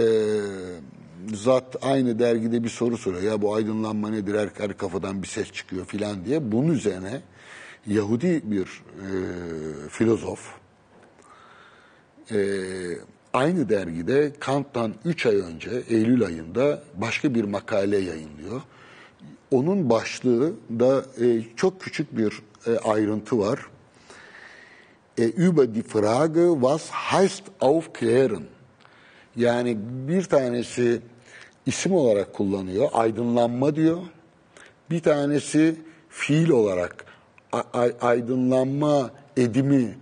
zat 1.33 1.75
aynı 1.81 2.19
dergide 2.19 2.63
bir 2.63 2.69
soru 2.69 2.97
soruyor. 2.97 3.23
Ya 3.23 3.41
bu 3.41 3.55
aydınlanma 3.55 4.09
nedir? 4.09 4.35
Her, 4.35 4.49
her 4.57 4.77
kafadan 4.77 5.23
bir 5.23 5.27
ses 5.27 5.51
çıkıyor 5.51 5.85
filan 5.85 6.25
diye. 6.25 6.51
Bunun 6.51 6.73
üzerine 6.73 7.21
Yahudi 7.87 8.41
bir 8.43 8.63
e, 8.63 9.07
filozof 9.89 10.39
e, 12.31 12.37
aynı 13.33 13.69
dergide 13.69 14.31
Kant'tan 14.39 14.93
3 15.05 15.25
ay 15.25 15.35
önce 15.35 15.83
Eylül 15.89 16.25
ayında 16.25 16.83
başka 16.95 17.35
bir 17.35 17.43
makale 17.43 17.97
yayınlıyor. 17.97 18.61
Onun 19.51 19.89
başlığı 19.89 20.53
da 20.79 21.05
e, 21.25 21.41
çok 21.55 21.81
küçük 21.81 22.17
bir 22.17 22.41
e, 22.67 22.77
ayrıntı 22.77 23.39
var. 23.39 23.59
E, 25.17 25.23
über 25.23 25.75
die 25.75 25.83
Frage 25.83 26.47
was 26.53 26.89
heißt 26.89 27.43
aufklären? 27.61 28.54
Yani 29.35 29.77
bir 29.79 30.23
tanesi 30.23 31.01
isim 31.65 31.93
olarak 31.93 32.33
kullanıyor, 32.33 32.89
aydınlanma 32.93 33.75
diyor. 33.75 34.01
Bir 34.89 34.99
tanesi 34.99 35.75
fiil 36.09 36.49
olarak 36.49 37.05
aydınlanma 38.01 39.11
edimi 39.37 39.97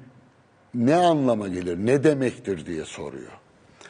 ne 0.74 0.96
anlama 0.96 1.48
gelir, 1.48 1.78
ne 1.78 2.04
demektir 2.04 2.66
diye 2.66 2.86
soruyor. 2.86 3.32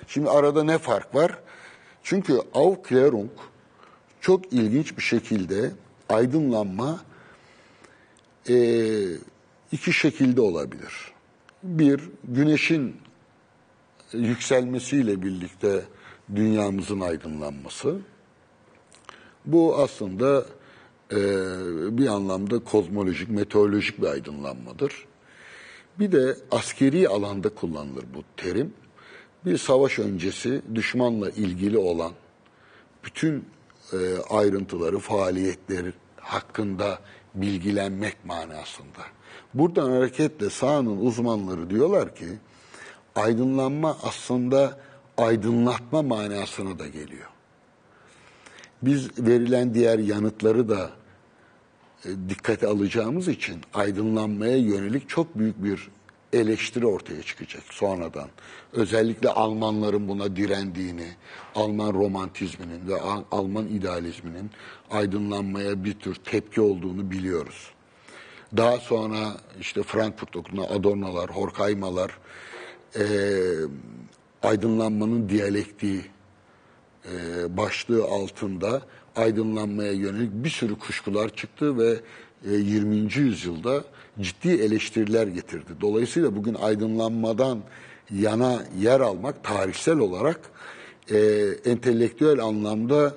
Şimdi 0.08 0.30
arada 0.30 0.64
ne 0.64 0.78
fark 0.78 1.16
var? 1.16 1.40
Çünkü 2.04 2.34
Aufklärung 2.54 3.30
çok 4.22 4.54
ilginç 4.54 4.98
bir 4.98 5.02
şekilde 5.02 5.72
aydınlanma 6.10 7.04
e, 8.50 8.56
iki 9.72 9.94
şekilde 9.94 10.42
olabilir. 10.42 10.94
Bir, 11.64 12.02
güneşin 12.24 12.96
yükselmesiyle 14.14 15.22
birlikte 15.22 15.82
dünyamızın 16.36 17.00
aydınlanması. 17.00 17.98
Bu 19.46 19.78
aslında 19.78 20.46
e, 21.12 21.18
bir 21.98 22.08
anlamda 22.08 22.60
kozmolojik, 22.60 23.30
meteorolojik 23.30 24.02
bir 24.02 24.08
aydınlanmadır. 24.08 25.06
Bir 26.00 26.12
de 26.12 26.38
askeri 26.52 27.08
alanda 27.08 27.50
kullanılır 27.50 28.06
bu 28.16 28.24
terim. 28.38 28.74
Bir 29.46 29.58
savaş 29.58 30.00
öncesi 30.00 30.62
düşmanla 30.76 31.30
ilgili 31.30 31.78
olan 31.78 32.12
bütün 33.04 33.46
e, 33.94 33.98
ayrıntıları, 34.30 35.00
faaliyetleri 35.00 35.94
hakkında 36.18 37.00
bilgilenmek 37.36 38.26
manasında. 38.26 39.04
Buradan 39.54 39.92
hareketle 39.92 40.50
sahanın 40.50 41.06
uzmanları 41.06 41.70
diyorlar 41.70 42.16
ki 42.16 42.28
aydınlanma 43.16 43.98
aslında 44.04 44.78
aydınlatma 45.18 46.02
manasına 46.02 46.80
da 46.80 46.88
geliyor. 46.88 47.30
Biz 48.82 49.20
verilen 49.20 49.74
diğer 49.74 50.00
yanıtları 50.00 50.70
da 50.70 50.90
e, 52.06 52.10
dikkate 52.30 52.68
alacağımız 52.68 53.28
için 53.28 53.62
aydınlanmaya 53.74 54.58
yönelik 54.58 55.10
çok 55.10 55.38
büyük 55.38 55.64
bir 55.64 55.90
eleştiri 56.34 56.86
ortaya 56.86 57.24
çıkacak 57.24 57.64
sonradan. 57.72 58.30
Özellikle 58.74 59.30
Almanların 59.30 60.08
buna 60.08 60.36
direndiğini, 60.36 61.08
Alman 61.56 61.94
romantizminin 61.94 62.88
ve 62.88 63.02
Al- 63.02 63.24
Alman 63.32 63.68
idealizminin 63.68 64.52
aydınlanmaya 64.92 65.84
bir 65.84 65.94
tür 65.94 66.16
tepki 66.16 66.62
olduğunu 66.62 67.12
biliyoruz. 67.12 67.72
Daha 68.58 68.78
sonra 68.78 69.18
işte 69.60 69.84
Frankfurt 69.84 70.36
Okulu'na 70.36 70.64
Adorno'lar, 70.64 71.30
Horkheimer'lar 71.30 72.12
e, 72.96 73.06
aydınlanmanın 74.44 75.30
diyalektiği 75.30 76.02
e, 77.06 77.58
başlığı 77.58 78.04
altında 78.04 78.82
aydınlanmaya 79.16 79.92
yönelik 79.92 80.32
bir 80.34 80.50
sürü 80.50 80.80
kuşkular 80.80 81.30
çıktı 81.30 81.78
ve 81.78 81.96
e, 82.52 82.54
20. 82.54 82.96
yüzyılda 82.96 83.84
ciddi 84.22 84.50
eleştiriler 84.50 85.28
getirdi. 85.28 85.72
Dolayısıyla 85.82 86.36
bugün 86.36 86.54
aydınlanmadan 86.54 87.60
yana 88.12 88.64
yer 88.80 89.00
almak 89.00 89.44
tarihsel 89.44 89.98
olarak 89.98 90.40
e, 91.12 91.18
entelektüel 91.66 92.40
anlamda 92.40 93.16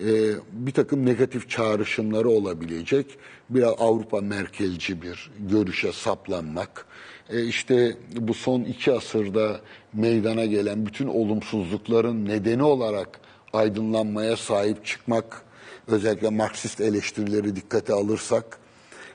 e, 0.00 0.32
bir 0.52 0.72
takım 0.72 1.06
negatif 1.06 1.50
çağrışımları 1.50 2.28
olabilecek 2.28 3.18
biraz 3.50 3.74
Avrupa 3.78 4.20
merkelci 4.20 5.02
bir 5.02 5.30
görüşe 5.38 5.92
saplanmak. 5.92 6.86
E, 7.30 7.44
işte 7.44 7.96
bu 8.16 8.34
son 8.34 8.60
iki 8.60 8.92
asırda 8.92 9.60
meydana 9.92 10.44
gelen 10.44 10.86
bütün 10.86 11.06
olumsuzlukların 11.06 12.24
nedeni 12.24 12.62
olarak 12.62 13.20
aydınlanmaya 13.52 14.36
sahip 14.36 14.86
çıkmak, 14.86 15.42
özellikle 15.86 16.28
Marksist 16.28 16.80
eleştirileri 16.80 17.56
dikkate 17.56 17.92
alırsak 17.92 18.58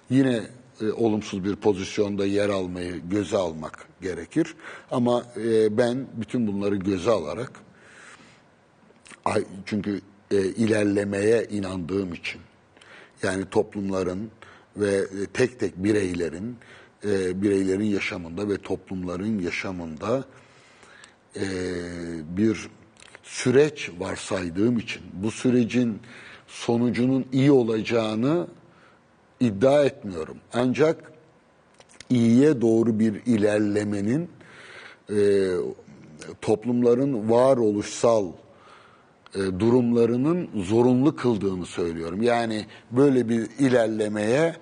yine 0.09 0.41
e, 0.81 0.91
olumsuz 0.91 1.43
bir 1.43 1.55
pozisyonda 1.55 2.25
yer 2.25 2.49
almayı 2.49 3.01
göze 3.09 3.37
almak 3.37 3.87
gerekir. 4.01 4.55
Ama 4.91 5.25
e, 5.37 5.77
ben 5.77 6.07
bütün 6.13 6.47
bunları 6.47 6.75
göze 6.75 7.11
alarak 7.11 7.51
çünkü 9.65 10.01
ilerlemeye 10.31 11.47
inandığım 11.51 12.13
için 12.13 12.41
yani 13.23 13.45
toplumların 13.51 14.31
ve 14.77 15.05
tek 15.33 15.59
tek 15.59 15.77
bireylerin 15.77 16.57
e, 17.05 17.41
bireylerin 17.41 17.85
yaşamında 17.85 18.49
ve 18.49 18.57
toplumların 18.57 19.39
yaşamında 19.39 20.23
e, 21.35 21.45
bir 22.37 22.69
süreç 23.23 23.91
varsaydığım 23.99 24.77
için 24.77 25.01
bu 25.13 25.31
sürecin 25.31 25.99
sonucunun 26.47 27.25
iyi 27.31 27.51
olacağını 27.51 28.47
iddia 29.39 29.85
etmiyorum. 29.85 30.37
Ancak 30.53 31.11
iyiye 32.09 32.61
doğru 32.61 32.99
bir 32.99 33.13
ilerlemenin 33.25 34.29
e, 35.09 35.17
toplumların 36.41 37.29
varoluşsal 37.29 38.31
e, 39.35 39.39
durumlarının 39.59 40.49
zorunlu 40.55 41.15
kıldığını 41.15 41.65
söylüyorum. 41.65 42.21
Yani 42.21 42.65
böyle 42.91 43.29
bir 43.29 43.47
ilerlemeye 43.59 44.55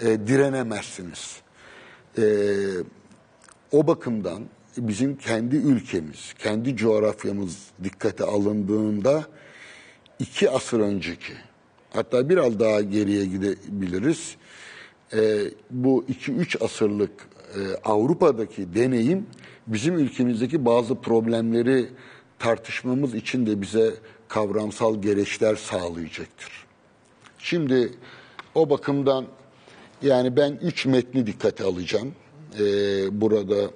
e, 0.00 0.26
direnemezsiniz. 0.26 1.41
E, 2.18 2.24
o 3.72 3.86
bakımdan 3.86 4.42
bizim 4.76 5.16
kendi 5.16 5.56
ülkemiz, 5.56 6.34
kendi 6.38 6.76
coğrafyamız 6.76 7.58
dikkate 7.84 8.24
alındığında 8.24 9.24
iki 10.18 10.50
asır 10.50 10.80
önceki, 10.80 11.32
hatta 11.90 12.28
biraz 12.28 12.60
daha 12.60 12.80
geriye 12.80 13.26
gidebiliriz. 13.26 14.36
E, 15.12 15.40
bu 15.70 16.04
iki 16.08 16.32
üç 16.32 16.62
asırlık 16.62 17.10
e, 17.54 17.60
Avrupa'daki 17.84 18.74
deneyim 18.74 19.26
bizim 19.66 19.98
ülkemizdeki 19.98 20.64
bazı 20.64 20.94
problemleri 20.94 21.88
tartışmamız 22.38 23.14
için 23.14 23.46
de 23.46 23.60
bize 23.60 23.94
kavramsal 24.28 25.02
gereçler 25.02 25.56
sağlayacaktır. 25.56 26.66
Şimdi 27.38 27.92
o 28.54 28.70
bakımdan 28.70 29.26
yani 30.02 30.36
ben 30.36 30.58
üç 30.62 30.86
metni 30.86 31.26
dikkate 31.26 31.64
alacağım. 31.64 32.14
Ee, 32.60 33.20
burada 33.20 33.70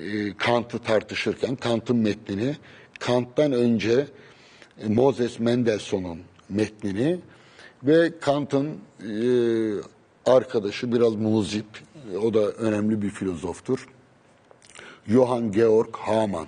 e, 0.00 0.36
Kant'ı 0.36 0.78
tartışırken 0.78 1.56
Kant'ın 1.56 1.96
metnini, 1.96 2.56
Kant'tan 3.00 3.52
önce 3.52 4.06
e, 4.80 4.88
Moses 4.88 5.38
Mendelssohn'un 5.38 6.20
metnini 6.48 7.18
ve 7.82 8.18
Kant'ın 8.20 8.66
e, 8.66 9.20
arkadaşı 10.26 10.92
biraz 10.92 11.14
muzip, 11.14 11.66
o 12.22 12.34
da 12.34 12.50
önemli 12.50 13.02
bir 13.02 13.10
filozoftur. 13.10 13.88
Johann 15.06 15.52
Georg 15.52 15.96
Hamann. 15.96 16.46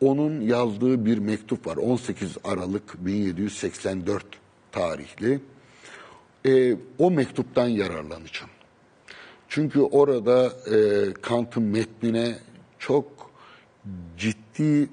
Onun 0.00 0.40
yazdığı 0.40 1.06
bir 1.06 1.18
mektup 1.18 1.66
var. 1.66 1.76
18 1.76 2.36
Aralık 2.44 3.06
1784 3.06 4.24
tarihli. 4.72 5.40
E, 6.46 6.76
o 6.98 7.10
mektuptan 7.10 7.68
yararlanacağım. 7.68 8.50
Çünkü 9.48 9.80
orada 9.80 10.52
e, 10.74 11.12
Kant'ın 11.12 11.62
metnine 11.62 12.38
çok 12.78 13.30
ciddi 14.18 14.88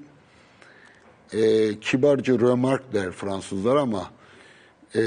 e, 1.32 1.80
kibarca 1.80 2.38
remark 2.38 2.92
der 2.92 3.12
Fransızlar 3.12 3.76
ama 3.76 4.10
e, 4.96 5.00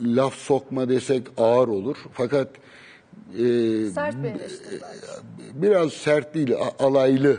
laf 0.00 0.34
sokma 0.34 0.88
desek 0.88 1.26
ağır 1.36 1.68
olur. 1.68 1.96
Fakat 2.12 2.48
e, 3.32 3.36
Sert 3.94 4.22
bir 4.22 4.28
eleştiri. 4.28 4.80
biraz 5.54 5.92
sert 5.92 6.34
değil, 6.34 6.54
alaylı, 6.78 7.36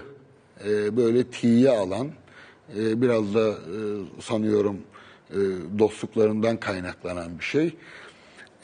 e, 0.68 0.98
böyle 0.98 1.24
tiye 1.24 1.70
alan, 1.70 2.08
e, 2.78 3.02
biraz 3.02 3.36
da 3.36 3.50
e, 3.50 3.56
sanıyorum 4.22 4.76
e, 4.76 4.91
dostluklarından 5.80 6.58
kaynaklanan 6.58 7.40
bir 7.40 7.44
şey. 7.44 7.76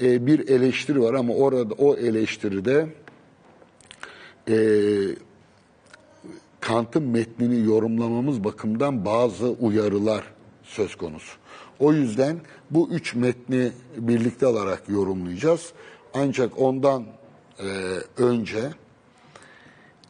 E, 0.02 0.28
bir 0.28 0.50
eleştiri 0.50 1.02
var 1.02 1.14
ama 1.14 1.34
orada 1.34 1.74
o 1.74 1.96
eleştiride 1.96 2.88
e, 4.50 4.58
Kant'ın 6.62 7.04
metnini 7.04 7.68
yorumlamamız 7.68 8.44
bakımından 8.44 9.06
bazı 9.06 9.48
uyarılar 9.50 10.24
söz 10.64 10.96
konusu. 10.96 11.38
O 11.80 11.94
yüzden 11.94 12.40
bu 12.72 12.90
üç 12.92 13.16
metni 13.16 13.72
birlikte 13.98 14.46
alarak 14.46 14.90
yorumlayacağız. 14.90 15.74
Ancak 16.14 16.62
ondan 16.62 17.06
e, 17.60 17.68
önce 18.18 18.70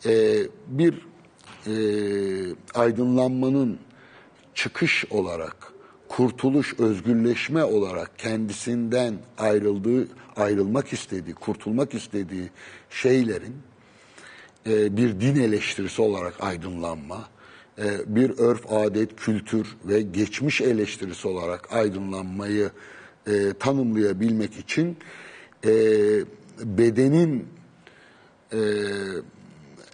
e, 0.05 0.37
bir 0.67 1.07
e, 1.67 1.73
aydınlanmanın 2.73 3.79
çıkış 4.55 5.05
olarak, 5.09 5.73
kurtuluş, 6.17 6.79
özgürleşme 6.79 7.63
olarak 7.63 8.19
kendisinden 8.19 9.15
ayrıldığı, 9.37 10.07
ayrılmak 10.35 10.93
istediği, 10.93 11.33
kurtulmak 11.33 11.93
istediği 11.93 12.49
şeylerin 12.89 13.55
e, 14.67 14.97
bir 14.97 15.21
din 15.21 15.35
eleştirisi 15.35 16.01
olarak 16.01 16.43
aydınlanma, 16.43 17.29
e, 17.77 18.15
bir 18.15 18.39
örf, 18.39 18.71
adet, 18.71 19.15
kültür 19.15 19.77
ve 19.85 20.01
geçmiş 20.01 20.61
eleştirisi 20.61 21.27
olarak 21.27 21.73
aydınlanmayı 21.73 22.69
e, 23.27 23.53
tanımlayabilmek 23.59 24.57
için 24.57 24.97
e, 25.65 25.71
bedenin 26.63 27.47
e, 28.53 28.59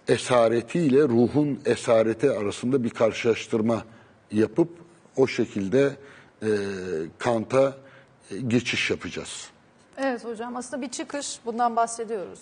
esaretiyle 0.07 1.01
ruhun 1.01 1.59
esareti 1.65 2.31
arasında 2.31 2.83
bir 2.83 2.89
karşılaştırma 2.89 3.85
yapıp 4.31 4.69
o 5.17 5.27
şekilde 5.27 5.95
e, 6.43 6.49
Kant'a 7.17 7.73
e, 8.31 8.37
geçiş 8.37 8.89
yapacağız. 8.89 9.49
Evet 9.97 10.25
hocam 10.25 10.55
aslında 10.55 10.81
bir 10.81 10.89
çıkış 10.89 11.39
bundan 11.45 11.75
bahsediyoruz. 11.75 12.39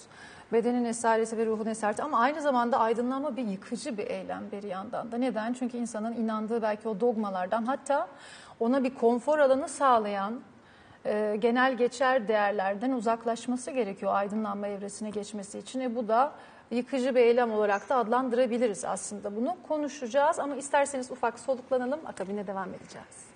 Bedenin 0.53 0.85
esareti 0.85 1.37
ve 1.37 1.45
ruhun 1.45 1.65
esareti 1.65 2.03
ama 2.03 2.19
aynı 2.19 2.41
zamanda 2.41 2.79
aydınlanma 2.79 3.37
bir 3.37 3.43
yıkıcı 3.43 3.97
bir 3.97 4.07
eylem 4.07 4.43
bir 4.51 4.63
yandan 4.63 5.11
da. 5.11 5.17
Neden? 5.17 5.53
Çünkü 5.53 5.77
insanın 5.77 6.13
inandığı 6.13 6.61
belki 6.61 6.87
o 6.87 6.99
dogmalardan 6.99 7.65
hatta 7.65 8.07
ona 8.59 8.83
bir 8.83 8.95
konfor 8.95 9.39
alanı 9.39 9.67
sağlayan 9.69 10.41
e, 11.05 11.37
genel 11.39 11.77
geçer 11.77 12.27
değerlerden 12.27 12.91
uzaklaşması 12.91 13.71
gerekiyor 13.71 14.15
aydınlanma 14.15 14.67
evresine 14.67 15.09
geçmesi 15.09 15.59
için. 15.59 15.79
E, 15.79 15.95
bu 15.95 16.07
da 16.07 16.31
yıkıcı 16.71 17.15
bir 17.15 17.19
eylem 17.19 17.51
olarak 17.51 17.89
da 17.89 17.95
adlandırabiliriz 17.95 18.85
aslında 18.85 19.35
bunu 19.35 19.57
konuşacağız 19.67 20.39
ama 20.39 20.55
isterseniz 20.55 21.11
ufak 21.11 21.39
soluklanalım 21.39 21.99
akabine 22.05 22.47
devam 22.47 22.69
edeceğiz. 22.69 23.30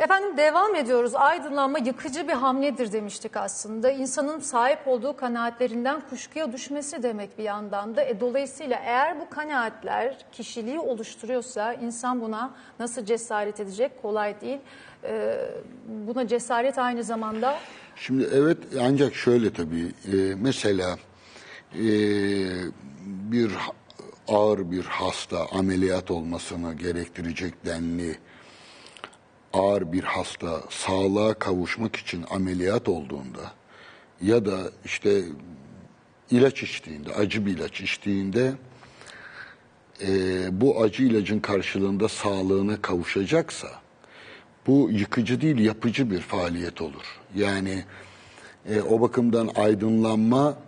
Efendim 0.00 0.36
devam 0.36 0.74
ediyoruz. 0.74 1.14
Aydınlanma 1.14 1.78
yıkıcı 1.78 2.28
bir 2.28 2.32
hamledir 2.32 2.92
demiştik 2.92 3.36
aslında. 3.36 3.90
İnsanın 3.90 4.40
sahip 4.40 4.88
olduğu 4.88 5.16
kanaatlerinden 5.16 6.02
kuşkuya 6.10 6.52
düşmesi 6.52 7.02
demek 7.02 7.38
bir 7.38 7.44
yandan 7.44 7.96
da. 7.96 8.02
E, 8.02 8.20
dolayısıyla 8.20 8.80
eğer 8.84 9.20
bu 9.20 9.30
kanaatler 9.30 10.16
kişiliği 10.32 10.78
oluşturuyorsa 10.78 11.74
insan 11.74 12.20
buna 12.20 12.54
nasıl 12.78 13.04
cesaret 13.04 13.60
edecek? 13.60 14.02
Kolay 14.02 14.40
değil. 14.40 14.58
E, 15.04 15.38
buna 16.06 16.26
cesaret 16.28 16.78
aynı 16.78 17.04
zamanda 17.04 17.58
Şimdi 17.96 18.28
evet 18.34 18.58
ancak 18.80 19.14
şöyle 19.14 19.52
tabii 19.52 19.92
e, 20.12 20.34
mesela 20.34 20.96
e, 21.74 21.84
bir 23.04 23.52
ağır 24.28 24.70
bir 24.70 24.84
hasta 24.84 25.46
ameliyat 25.52 26.10
olmasını 26.10 26.74
gerektirecek 26.74 27.66
denli 27.66 28.18
ağır 29.52 29.92
bir 29.92 30.04
hasta 30.04 30.60
sağlığa 30.70 31.34
kavuşmak 31.34 31.96
için 31.96 32.24
ameliyat 32.30 32.88
olduğunda 32.88 33.52
ya 34.22 34.44
da 34.46 34.58
işte 34.84 35.22
ilaç 36.30 36.62
içtiğinde, 36.62 37.14
acı 37.14 37.46
bir 37.46 37.56
ilaç 37.56 37.80
içtiğinde 37.80 38.52
e, 40.02 40.10
bu 40.60 40.82
acı 40.82 41.02
ilacın 41.02 41.40
karşılığında 41.40 42.08
sağlığına 42.08 42.82
kavuşacaksa 42.82 43.68
bu 44.66 44.88
yıkıcı 44.92 45.40
değil 45.40 45.58
yapıcı 45.58 46.10
bir 46.10 46.20
faaliyet 46.20 46.80
olur. 46.82 47.20
Yani 47.36 47.84
e, 48.68 48.80
o 48.80 49.00
bakımdan 49.00 49.50
aydınlanma 49.56 50.58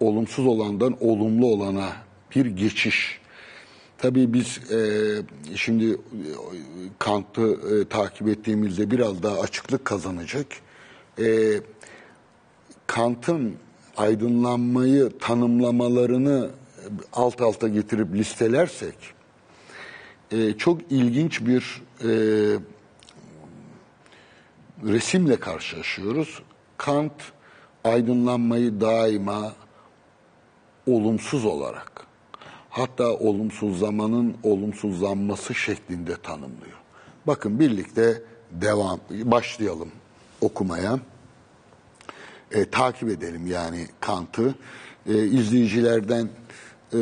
olumsuz 0.00 0.46
olandan 0.46 0.96
olumlu 1.00 1.46
olana 1.46 1.92
bir 2.34 2.46
geçiş. 2.46 3.20
Tabii 3.98 4.32
biz 4.32 4.72
e, 4.72 4.78
şimdi 5.56 5.92
e, 5.92 5.98
Kant'ı 6.98 7.58
e, 7.80 7.88
takip 7.88 8.28
ettiğimizde 8.28 8.90
biraz 8.90 9.22
daha 9.22 9.40
açıklık 9.40 9.84
kazanacak. 9.84 10.46
e, 11.20 11.60
Kant'ın 12.86 13.54
aydınlanmayı 13.96 15.10
tanımlamalarını 15.20 16.50
alt 17.12 17.40
alta 17.40 17.68
getirip 17.68 18.14
listelersek 18.14 18.94
e, 20.32 20.52
çok 20.52 20.80
ilginç 20.90 21.40
bir 21.40 21.82
e, 22.00 22.10
resimle 24.86 25.36
karşılaşıyoruz. 25.36 26.42
Kant 26.76 27.12
aydınlanmayı 27.84 28.80
daima 28.80 29.52
olumsuz 30.86 31.44
olarak 31.44 32.07
hatta 32.70 33.12
olumsuzlamanın 33.12 34.36
olumsuzlanması 34.42 35.54
şeklinde 35.54 36.16
tanımlıyor. 36.16 36.78
Bakın 37.26 37.60
birlikte 37.60 38.22
devam 38.50 39.00
başlayalım 39.10 39.88
okumaya. 40.40 41.00
E, 42.52 42.64
takip 42.70 43.08
edelim 43.08 43.46
yani 43.46 43.86
Kant'ı. 44.00 44.54
E, 45.06 45.24
izleyicilerden 45.24 46.28
e, 46.92 46.98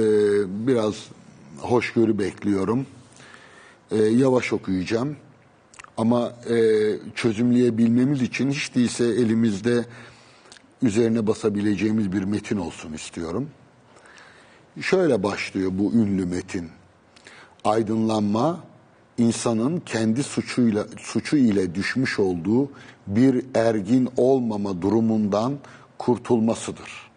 biraz 0.67 0.95
hoşgörü 1.59 2.19
bekliyorum. 2.19 2.87
E, 3.91 3.97
yavaş 3.97 4.53
okuyacağım. 4.53 5.17
Ama 5.97 6.33
e, 6.51 6.57
çözümleyebilmemiz 7.15 8.23
için 8.23 8.51
hiç 8.51 8.75
değilse 8.75 9.05
elimizde 9.05 9.85
üzerine 10.83 11.27
basabileceğimiz 11.27 12.13
bir 12.13 12.25
metin 12.25 12.57
olsun 12.57 12.93
istiyorum. 12.93 13.51
Şöyle 14.81 15.23
başlıyor 15.23 15.71
bu 15.75 15.93
ünlü 15.93 16.27
metin. 16.27 16.71
Aydınlanma 17.65 18.61
insanın 19.19 19.81
kendi 19.81 20.23
suçuyla 20.23 20.87
suçu 20.99 21.37
ile 21.37 21.75
düşmüş 21.75 22.19
olduğu 22.19 22.71
bir 23.07 23.45
ergin 23.55 24.09
olmama 24.17 24.83
durumundan 24.83 25.59
kurtulmasıdır. 25.99 27.11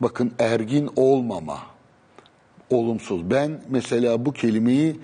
Bakın 0.00 0.32
ergin 0.38 0.90
olmama 0.96 1.58
olumsuz. 2.70 3.30
Ben 3.30 3.60
mesela 3.68 4.26
bu 4.26 4.32
kelimeyi 4.32 5.00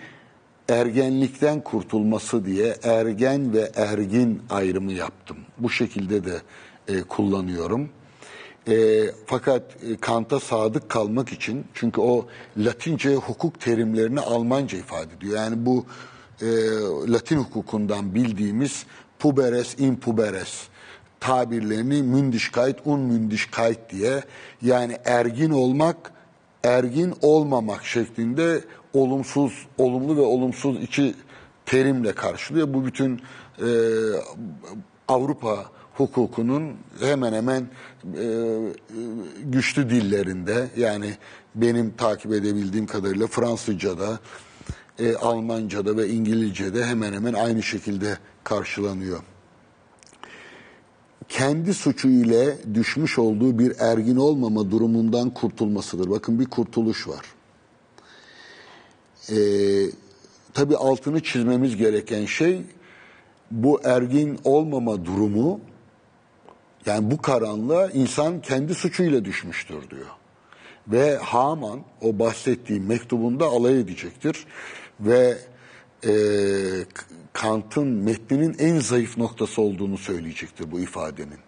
ergenlikten 0.68 1.60
kurtulması 1.60 2.44
diye 2.44 2.76
ergen 2.82 3.52
ve 3.52 3.72
ergin 3.76 4.42
ayrımı 4.50 4.92
yaptım. 4.92 5.36
Bu 5.58 5.70
şekilde 5.70 6.24
de 6.24 6.42
e, 6.88 7.02
kullanıyorum. 7.02 7.88
E, 8.68 9.04
fakat 9.26 9.62
e, 9.62 9.96
Kant'a 9.96 10.40
sadık 10.40 10.88
kalmak 10.88 11.32
için 11.32 11.64
çünkü 11.74 12.00
o 12.00 12.26
Latince 12.56 13.14
hukuk 13.14 13.60
terimlerini 13.60 14.20
Almanca 14.20 14.78
ifade 14.78 15.14
ediyor. 15.14 15.36
Yani 15.36 15.66
bu 15.66 15.86
e, 16.40 16.46
Latin 17.12 17.36
hukukundan 17.36 18.14
bildiğimiz 18.14 18.86
puberes 19.18 19.78
in 19.78 19.96
puberes 19.96 20.68
tabirlerini 21.20 22.02
mündischkeit 22.02 22.76
un 22.84 23.00
mündischkeit 23.00 23.90
diye 23.90 24.22
yani 24.62 24.98
ergin 25.04 25.50
olmak 25.50 26.12
ergin 26.64 27.14
olmamak 27.22 27.84
şeklinde 27.84 28.60
olumsuz, 28.94 29.66
olumlu 29.78 30.16
ve 30.16 30.20
olumsuz 30.20 30.82
iki 30.82 31.14
terimle 31.66 32.12
karşılıyor. 32.12 32.74
Bu 32.74 32.86
bütün 32.86 33.22
e, 33.58 33.68
Avrupa 35.08 35.75
hukukunun 35.96 36.76
hemen 37.00 37.32
hemen 37.32 37.68
e, 38.18 38.58
güçlü 39.42 39.90
dillerinde 39.90 40.70
yani 40.76 41.14
benim 41.54 41.90
takip 41.96 42.32
edebildiğim 42.32 42.86
kadarıyla 42.86 43.26
Fransızca'da, 43.26 44.18
e, 44.98 45.14
Almanca'da 45.14 45.96
ve 45.96 46.08
İngilizce'de 46.08 46.84
hemen 46.84 47.12
hemen 47.12 47.32
aynı 47.32 47.62
şekilde 47.62 48.18
karşılanıyor. 48.44 49.20
Kendi 51.28 51.74
suçu 51.74 52.08
ile 52.08 52.56
düşmüş 52.74 53.18
olduğu 53.18 53.58
bir 53.58 53.72
ergin 53.78 54.16
olmama 54.16 54.70
durumundan 54.70 55.30
kurtulmasıdır. 55.30 56.10
Bakın 56.10 56.40
bir 56.40 56.46
kurtuluş 56.46 57.08
var. 57.08 57.26
Ee, 59.30 59.36
tabii 60.54 60.76
altını 60.76 61.22
çizmemiz 61.22 61.76
gereken 61.76 62.24
şey 62.24 62.62
bu 63.50 63.80
ergin 63.84 64.38
olmama 64.44 65.04
durumu 65.04 65.60
yani 66.86 67.10
bu 67.10 67.22
karanlığa 67.22 67.90
insan 67.90 68.40
kendi 68.42 68.74
suçuyla 68.74 69.24
düşmüştür 69.24 69.90
diyor. 69.90 70.06
Ve 70.88 71.16
Haman 71.16 71.80
o 72.00 72.18
bahsettiği 72.18 72.80
mektubunda 72.80 73.46
alay 73.46 73.80
edecektir. 73.80 74.46
Ve 75.00 75.38
e, 76.06 76.12
Kant'ın 77.32 77.88
metninin 77.88 78.56
en 78.58 78.80
zayıf 78.80 79.18
noktası 79.18 79.62
olduğunu 79.62 79.98
söyleyecektir 79.98 80.70
bu 80.70 80.80
ifadenin. 80.80 81.38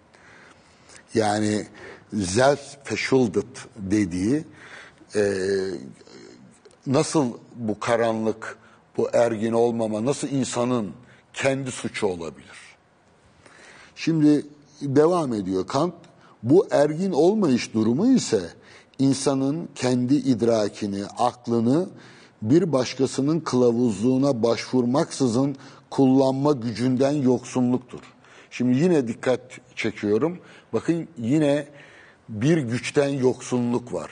Yani 1.13 1.67
selbstverschuldet 2.13 3.67
dediği 3.77 4.43
e, 5.15 5.21
nasıl 6.87 7.33
bu 7.55 7.79
karanlık, 7.79 8.57
bu 8.97 9.09
ergin 9.13 9.53
olmama, 9.53 10.05
nasıl 10.05 10.27
insanın 10.27 10.93
kendi 11.33 11.71
suçu 11.71 12.07
olabilir? 12.07 12.57
Şimdi 13.95 14.45
devam 14.81 15.33
ediyor 15.33 15.67
Kant. 15.67 15.93
Bu 16.43 16.67
ergin 16.71 17.11
olmayış 17.11 17.73
durumu 17.73 18.11
ise 18.13 18.41
insanın 18.99 19.69
kendi 19.75 20.15
idrakini, 20.15 21.05
aklını 21.17 21.89
bir 22.41 22.71
başkasının 22.71 23.39
kılavuzluğuna 23.39 24.43
başvurmaksızın 24.43 25.55
kullanma 25.89 26.51
gücünden 26.51 27.11
yoksunluktur. 27.11 27.99
Şimdi 28.51 28.77
yine 28.77 29.07
dikkat 29.07 29.41
çekiyorum. 29.75 30.39
Bakın 30.73 31.07
yine 31.17 31.67
bir 32.29 32.57
güçten 32.57 33.09
yoksunluk 33.09 33.93
var. 33.93 34.11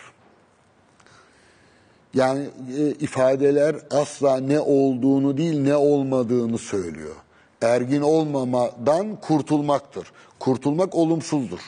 Yani 2.14 2.48
e, 2.78 2.92
ifadeler 2.92 3.76
asla 3.92 4.38
ne 4.38 4.60
olduğunu 4.60 5.38
değil 5.38 5.60
ne 5.60 5.76
olmadığını 5.76 6.58
söylüyor. 6.58 7.16
Ergin 7.62 8.02
olmamadan 8.02 9.16
kurtulmaktır. 9.16 10.12
Kurtulmak 10.48 10.96
olumsuzdur. 10.96 11.60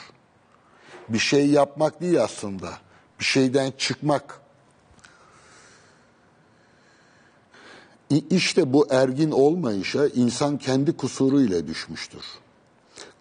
Bir 1.08 1.18
şey 1.18 1.46
yapmak 1.46 2.00
değil 2.00 2.22
aslında. 2.22 2.70
Bir 3.20 3.24
şeyden 3.24 3.72
çıkmak. 3.78 4.40
İşte 8.30 8.72
bu 8.72 8.86
ergin 8.90 9.30
olmayışa 9.30 10.06
insan 10.06 10.58
kendi 10.58 10.96
kusuru 10.96 11.40
ile 11.40 11.66
düşmüştür. 11.66 12.24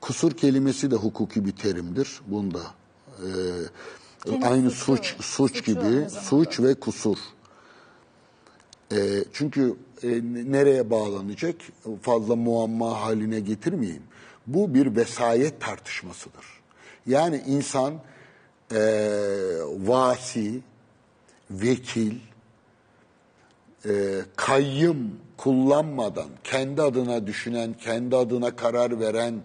Kusur 0.02 0.32
kelimesi 0.32 0.91
de 0.91 0.95
hukuki 0.95 1.45
bir 1.45 1.56
terimdir. 1.56 2.22
Bunda 2.28 2.62
e, 4.28 4.45
aynı 4.45 4.72
suçu, 4.72 5.15
suç 5.15 5.26
suç 5.26 5.56
suçu 5.56 5.63
gibi 5.63 6.10
suç 6.10 6.60
ve 6.60 6.74
kusur. 6.76 7.17
E, 8.91 9.24
çünkü 9.34 9.76
e, 10.04 10.08
nereye 10.52 10.89
bağlanacak 10.89 11.56
fazla 12.02 12.36
muamma 12.36 13.02
haline 13.02 13.39
getirmeyeyim. 13.39 14.04
Bu 14.53 14.73
bir 14.73 14.95
vesayet 14.95 15.62
tartışmasıdır. 15.62 16.45
Yani 17.07 17.43
insan 17.47 17.93
e, 18.71 18.79
vasi, 19.77 20.62
vekil, 21.51 22.15
e, 23.85 23.91
kayyım 24.35 25.19
kullanmadan 25.38 26.29
kendi 26.43 26.81
adına 26.81 27.27
düşünen, 27.27 27.73
kendi 27.73 28.15
adına 28.15 28.55
karar 28.55 28.99
veren, 28.99 29.41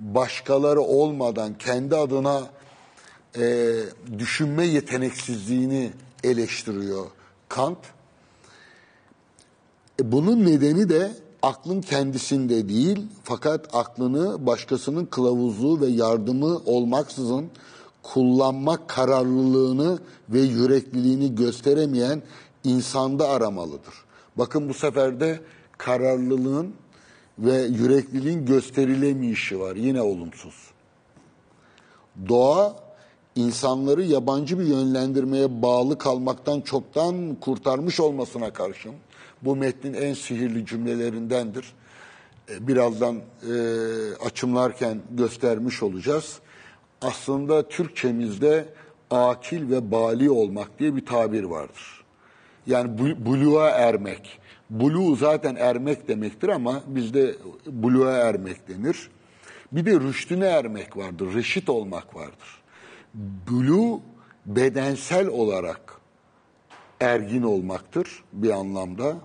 başkaları 0.00 0.80
olmadan 0.80 1.58
kendi 1.58 1.96
adına 1.96 2.50
e, 3.38 3.74
düşünme 4.18 4.66
yeteneksizliğini 4.66 5.92
eleştiriyor 6.24 7.06
Kant. 7.48 7.78
E, 10.00 10.12
bunun 10.12 10.46
nedeni 10.46 10.88
de 10.88 11.12
aklın 11.42 11.80
kendisinde 11.80 12.68
değil 12.68 13.06
fakat 13.24 13.74
aklını 13.74 14.46
başkasının 14.46 15.06
kılavuzluğu 15.06 15.80
ve 15.80 15.86
yardımı 15.86 16.58
olmaksızın 16.66 17.50
kullanmak 18.02 18.88
kararlılığını 18.88 19.98
ve 20.28 20.40
yürekliliğini 20.40 21.34
gösteremeyen 21.34 22.22
insanda 22.64 23.28
aramalıdır. 23.28 23.94
Bakın 24.36 24.68
bu 24.68 24.74
sefer 24.74 25.20
de 25.20 25.40
kararlılığın 25.78 26.74
ve 27.38 27.62
yürekliliğin 27.62 28.46
gösterilemeyişi 28.46 29.60
var. 29.60 29.76
Yine 29.76 30.02
olumsuz. 30.02 30.54
Doğa 32.28 32.76
insanları 33.36 34.02
yabancı 34.02 34.58
bir 34.58 34.66
yönlendirmeye 34.66 35.62
bağlı 35.62 35.98
kalmaktan 35.98 36.60
çoktan 36.60 37.34
kurtarmış 37.34 38.00
olmasına 38.00 38.52
karşın 38.52 38.94
bu 39.42 39.56
metnin 39.56 39.94
en 39.94 40.14
sihirli 40.14 40.66
cümlelerindendir. 40.66 41.72
E, 42.50 42.68
birazdan 42.68 43.16
e, 43.16 43.22
açımlarken 44.24 44.98
göstermiş 45.10 45.82
olacağız. 45.82 46.38
Aslında 47.02 47.68
Türkçemizde 47.68 48.64
akil 49.10 49.70
ve 49.70 49.90
bali 49.90 50.30
olmak 50.30 50.78
diye 50.78 50.96
bir 50.96 51.06
tabir 51.06 51.44
vardır. 51.44 52.04
Yani 52.66 53.16
buluğa 53.26 53.68
ermek. 53.70 54.40
Bulu 54.70 55.16
zaten 55.16 55.56
ermek 55.56 56.08
demektir 56.08 56.48
ama 56.48 56.82
bizde 56.86 57.34
buluğa 57.66 58.12
ermek 58.12 58.68
denir. 58.68 59.10
Bir 59.72 59.86
de 59.86 60.00
rüştüne 60.00 60.46
ermek 60.46 60.96
vardır, 60.96 61.34
reşit 61.34 61.68
olmak 61.68 62.16
vardır. 62.16 62.62
Bulu 63.50 64.00
bedensel 64.46 65.26
olarak 65.26 66.00
ergin 67.00 67.42
olmaktır 67.42 68.24
bir 68.32 68.50
anlamda. 68.50 69.16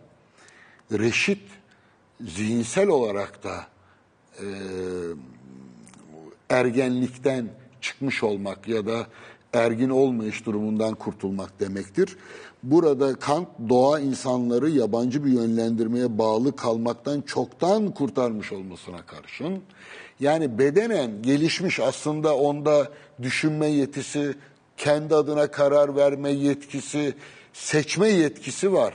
Reşit 0.92 1.42
zihinsel 2.22 2.88
olarak 2.88 3.44
da 3.44 3.68
e, 4.40 4.46
ergenlikten 6.50 7.50
çıkmış 7.82 8.24
olmak 8.24 8.68
ya 8.68 8.86
da 8.86 9.08
ergin 9.54 9.90
olmayış 9.90 10.46
durumundan 10.46 10.96
kurtulmak 10.96 11.60
demektir. 11.60 12.18
Burada 12.64 13.16
Kant 13.16 13.48
doğa 13.70 14.00
insanları 14.00 14.70
yabancı 14.70 15.26
bir 15.26 15.32
yönlendirmeye 15.32 16.18
bağlı 16.18 16.56
kalmaktan 16.56 17.22
çoktan 17.22 17.92
kurtarmış 17.92 18.52
olmasına 18.52 19.06
karşın 19.06 19.64
yani 20.20 20.60
bedenen 20.60 21.22
gelişmiş 21.22 21.80
aslında 21.80 22.38
onda 22.38 22.92
düşünme 23.22 23.68
yetisi, 23.68 24.36
kendi 24.78 25.16
adına 25.16 25.52
karar 25.52 25.96
verme 25.96 26.32
yetkisi, 26.32 27.14
seçme 27.54 28.10
yetkisi 28.10 28.74
var. 28.74 28.94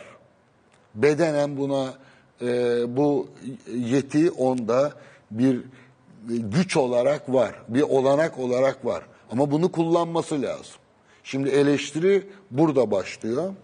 Bedenen 0.95 1.57
buna 1.57 1.95
e, 2.43 2.47
bu 2.97 3.29
yeti 3.75 4.31
onda 4.31 4.93
bir 5.31 5.61
güç 6.29 6.77
olarak 6.77 7.33
var, 7.33 7.55
bir 7.69 7.83
olanak 7.83 8.39
olarak 8.39 8.85
var. 8.85 9.05
Ama 9.31 9.51
bunu 9.51 9.73
kullanması 9.73 10.43
lazım. 10.43 10.81
Şimdi 11.25 11.49
eleştiri 11.49 12.29
burada 12.51 12.91
başlıyor. 12.91 13.55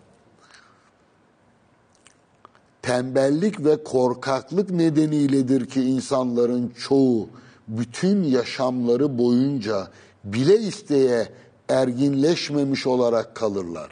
Tembellik 2.82 3.64
ve 3.64 3.84
korkaklık 3.84 4.70
nedeniyledir 4.70 5.66
ki 5.66 5.82
insanların 5.82 6.68
çoğu 6.68 7.28
bütün 7.68 8.22
yaşamları 8.22 9.18
boyunca 9.18 9.88
bile 10.24 10.58
isteye 10.58 11.28
erginleşmemiş 11.68 12.86
olarak 12.86 13.34
kalırlar. 13.34 13.90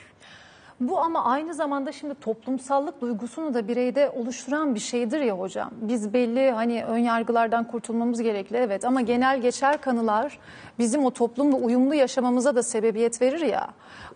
Bu 0.89 0.99
ama 0.99 1.25
aynı 1.25 1.55
zamanda 1.55 1.93
şimdi 1.93 2.15
toplumsallık 2.15 3.01
duygusunu 3.01 3.55
da 3.55 3.69
bireyde 3.69 4.11
oluşturan 4.11 4.75
bir 4.75 4.81
şeydir 4.81 5.21
ya 5.21 5.39
hocam. 5.39 5.71
Biz 5.81 6.13
belli 6.13 6.51
hani 6.51 6.85
ön 6.85 6.99
yargılardan 6.99 7.65
kurtulmamız 7.65 8.23
gerekli 8.23 8.57
evet 8.57 8.85
ama 8.85 9.01
genel 9.01 9.41
geçer 9.41 9.81
kanılar 9.81 10.39
bizim 10.79 11.05
o 11.05 11.11
toplumla 11.11 11.57
uyumlu 11.57 11.95
yaşamamıza 11.95 12.57
da 12.57 12.63
sebebiyet 12.63 13.23
verir 13.23 13.41
ya. 13.41 13.69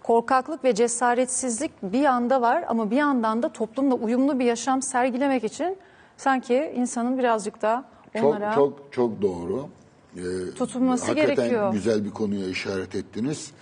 Korkaklık 0.02 0.64
ve 0.64 0.74
cesaretsizlik 0.74 1.82
bir 1.82 2.00
yanda 2.00 2.40
var 2.40 2.64
ama 2.68 2.90
bir 2.90 2.96
yandan 2.96 3.42
da 3.42 3.48
toplumla 3.48 3.94
uyumlu 3.94 4.38
bir 4.38 4.44
yaşam 4.44 4.82
sergilemek 4.82 5.44
için 5.44 5.76
sanki 6.16 6.72
insanın 6.76 7.18
birazcık 7.18 7.62
da 7.62 7.84
onlara... 8.22 8.54
Çok 8.54 8.78
çok 8.78 8.92
çok 8.92 9.22
doğru. 9.22 9.68
Ee, 10.16 10.54
Tutulması 10.54 11.06
hakikaten 11.06 11.36
gerekiyor. 11.36 11.72
güzel 11.72 12.04
bir 12.04 12.10
konuya 12.10 12.48
işaret 12.48 12.94
ettiniz. 12.94 13.52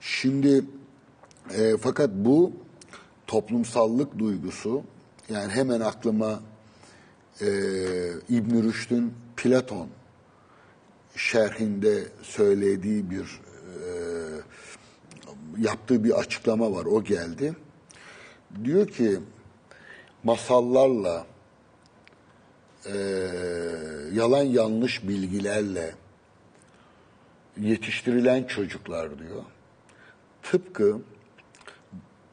Şimdi 0.00 0.64
e, 1.54 1.76
fakat 1.76 2.10
bu 2.12 2.52
toplumsallık 3.26 4.18
duygusu 4.18 4.82
yani 5.28 5.52
hemen 5.52 5.80
aklıma 5.80 6.40
e, 7.40 7.46
İbn 8.28 8.62
Rüşd'ün 8.62 9.14
Platon 9.36 9.88
şerhinde 11.16 12.04
söylediği 12.22 13.10
bir 13.10 13.22
e, 13.22 13.86
yaptığı 15.58 16.04
bir 16.04 16.18
açıklama 16.18 16.72
var. 16.72 16.84
O 16.84 17.04
geldi. 17.04 17.54
Diyor 18.64 18.88
ki 18.88 19.20
masallarla 20.24 21.26
e, 22.86 22.96
yalan 24.12 24.42
yanlış 24.42 25.08
bilgilerle 25.08 25.94
yetiştirilen 27.60 28.44
çocuklar 28.44 29.18
diyor. 29.18 29.42
Tıpkı 30.42 31.00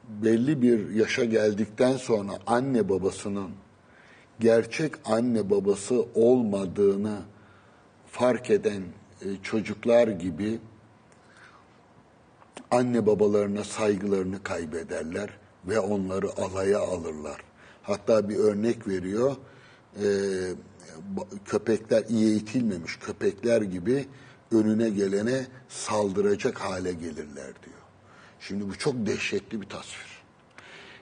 belli 0.09 0.61
bir 0.61 0.89
yaşa 0.89 1.25
geldikten 1.25 1.97
sonra 1.97 2.31
anne 2.47 2.89
babasının 2.89 3.49
gerçek 4.39 4.91
anne 5.05 5.49
babası 5.49 6.05
olmadığını 6.15 7.19
fark 8.07 8.49
eden 8.49 8.81
e, 9.21 9.25
çocuklar 9.43 10.07
gibi 10.07 10.59
anne 12.71 13.05
babalarına 13.05 13.63
saygılarını 13.63 14.43
kaybederler 14.43 15.29
ve 15.65 15.79
onları 15.79 16.29
alaya 16.37 16.79
alırlar. 16.79 17.43
Hatta 17.83 18.29
bir 18.29 18.35
örnek 18.35 18.87
veriyor. 18.87 19.35
e, 20.03 20.07
köpekler 21.45 22.03
iyi 22.09 22.29
eğitilmemiş 22.29 22.97
köpekler 22.97 23.61
gibi 23.61 24.05
önüne 24.51 24.89
gelene 24.89 25.47
saldıracak 25.69 26.59
hale 26.61 26.93
gelirler 26.93 27.53
diyor. 27.65 27.82
Şimdi 28.47 28.69
bu 28.69 28.77
çok 28.77 28.93
dehşetli 29.05 29.61
bir 29.61 29.69
tasvir. 29.69 30.23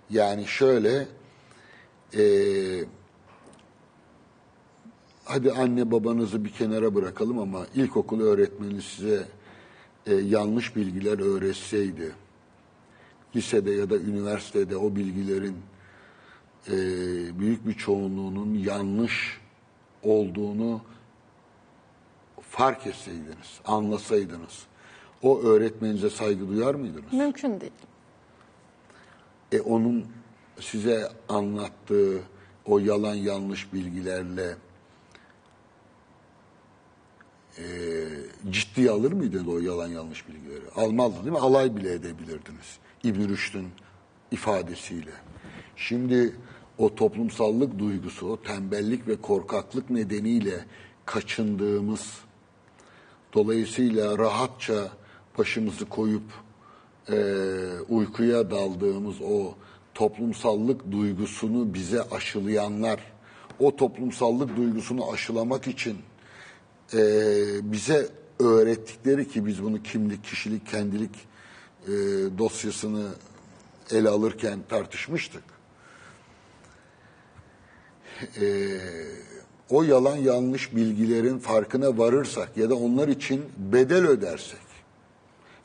Yani 0.10 0.48
şöyle 0.48 1.08
e, 2.18 2.24
hadi 5.26 5.52
anne 5.52 5.92
babanızı 5.92 6.46
bir 6.46 6.50
kenara 6.50 6.96
bırakalım 6.96 7.40
ama 7.40 7.66
ilkokul 7.76 8.22
öğretmeni 8.22 8.82
size 8.82 9.28
e, 10.06 10.14
yanlış 10.16 10.76
bilgiler 10.76 11.20
öğretseydi, 11.20 12.12
lisede 13.36 13.72
ya 13.72 13.90
da 13.90 13.98
üniversitede 13.98 14.78
o 14.78 14.96
bilgilerin 14.96 15.58
e, 16.68 16.74
büyük 17.40 17.68
bir 17.68 17.74
çoğunluğunun 17.74 18.54
yanlış 18.54 19.42
olduğunu 20.04 20.82
fark 22.42 22.88
etseydiniz, 22.88 23.62
anlasaydınız, 23.66 24.71
o 25.24 25.42
öğretmeninize 25.42 26.10
saygı 26.10 26.48
duyar 26.48 26.76
mıydınız? 26.76 27.14
Mümkün 27.14 27.62
değil. 27.62 27.72
E 29.52 29.62
onun 29.62 30.06
size 30.60 31.10
anlattığı 31.30 32.20
o 32.66 32.80
yalan 32.80 33.16
yanlış 33.16 33.74
bilgilerle 33.74 34.56
e, 37.58 37.64
ciddiye 38.50 38.92
alır 38.92 39.12
mıydınız 39.12 39.48
o 39.48 39.60
yalan 39.60 39.88
yanlış 39.88 40.28
bilgileri? 40.28 40.70
Almazdı 40.76 41.18
değil 41.18 41.32
mi? 41.32 41.40
Alay 41.40 41.76
bile 41.76 41.94
edebilirdiniz. 41.94 42.78
İbn 43.04 43.30
Rüşd'ün 43.30 43.68
ifadesiyle. 44.32 45.12
Şimdi 45.76 46.36
o 46.78 46.96
toplumsallık 46.96 47.80
duygusu, 47.80 48.28
o 48.28 48.42
tembellik 48.42 49.08
ve 49.08 49.22
korkaklık 49.22 49.90
nedeniyle 49.90 50.66
kaçındığımız, 51.06 52.18
dolayısıyla 53.34 54.18
rahatça 54.18 54.92
başımızı 55.42 55.86
koyup 55.86 56.24
e, 57.10 57.16
uykuya 57.90 58.52
daldığımız 58.52 59.16
o 59.22 59.56
toplumsallık 59.94 60.92
duygusunu 60.92 61.74
bize 61.74 62.02
aşılayanlar, 62.02 63.00
o 63.60 63.76
toplumsallık 63.76 64.58
duygusunu 64.58 65.12
aşılamak 65.12 65.68
için 65.68 65.98
e, 66.94 67.02
bize 67.64 68.10
öğrettikleri 68.40 69.28
ki 69.28 69.46
biz 69.46 69.64
bunu 69.64 69.84
kimlik, 69.84 70.24
kişilik, 70.24 70.68
kendilik 70.68 71.16
e, 71.88 71.92
dosyasını 72.38 73.08
ele 73.92 74.10
alırken 74.10 74.60
tartışmıştık. 74.70 75.44
E, 78.42 78.46
o 79.70 79.84
yalan 79.84 80.18
yanlış 80.18 80.76
bilgilerin 80.76 81.40
farkına 81.40 81.98
varırsak 81.98 82.58
ya 82.58 82.70
da 82.70 82.76
onlar 82.76 83.08
için 83.08 83.44
bedel 83.58 84.08
ödersek, 84.08 84.71